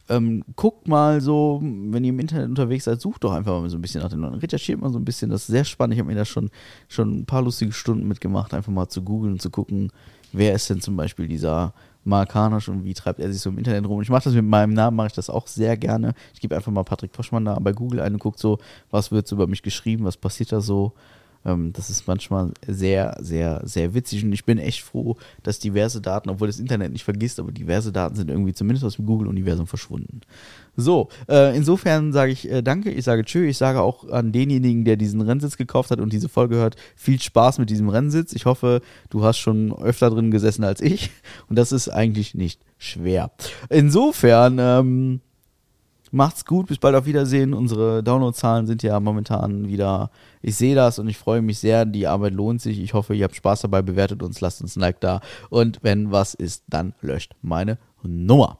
[0.10, 3.78] ähm, guckt mal so, wenn ihr im Internet unterwegs seid, sucht doch einfach mal so
[3.78, 4.36] ein bisschen nach den neuen.
[4.36, 5.96] Recherchiert mal so ein bisschen, das ist sehr spannend.
[5.96, 6.50] Ich habe mir da schon,
[6.88, 9.92] schon ein paar lustige Stunden mitgemacht, einfach mal zu googeln und zu gucken,
[10.32, 11.74] wer ist denn zum Beispiel dieser
[12.06, 14.02] Mark Hanasch und wie treibt er sich so im Internet rum.
[14.02, 16.14] Ich mache das mit meinem Namen, mache ich das auch sehr gerne.
[16.34, 19.28] Ich gebe einfach mal Patrick Poschmann da bei Google ein und gucke so, was wird
[19.28, 20.94] so über mich geschrieben, was passiert da so.
[21.46, 26.02] Ähm, das ist manchmal sehr, sehr, sehr witzig und ich bin echt froh, dass diverse
[26.02, 29.68] Daten, obwohl das Internet nicht vergisst, aber diverse Daten sind irgendwie zumindest aus dem Google-Universum
[29.68, 30.22] verschwunden.
[30.76, 34.86] So, äh, insofern sage ich äh, danke, ich sage tschö, ich sage auch an denjenigen,
[34.86, 38.34] der diesen Rennsitz gekauft hat und diese Folge hört, viel Spaß mit diesem Rennsitz.
[38.34, 41.10] Ich hoffe, du hast schon öfter drin gesessen als ich
[41.50, 43.32] und das ist eigentlich nicht schwer.
[43.70, 45.22] Insofern, ähm,
[46.12, 47.54] Macht's gut, bis bald auf Wiedersehen.
[47.54, 50.10] Unsere Downloadzahlen sind ja momentan wieder,
[50.42, 51.86] ich sehe das und ich freue mich sehr.
[51.86, 52.80] Die Arbeit lohnt sich.
[52.80, 55.22] Ich hoffe, ihr habt Spaß dabei, bewertet uns, lasst uns ein Like da.
[55.50, 58.60] Und wenn was ist, dann löscht meine Nummer.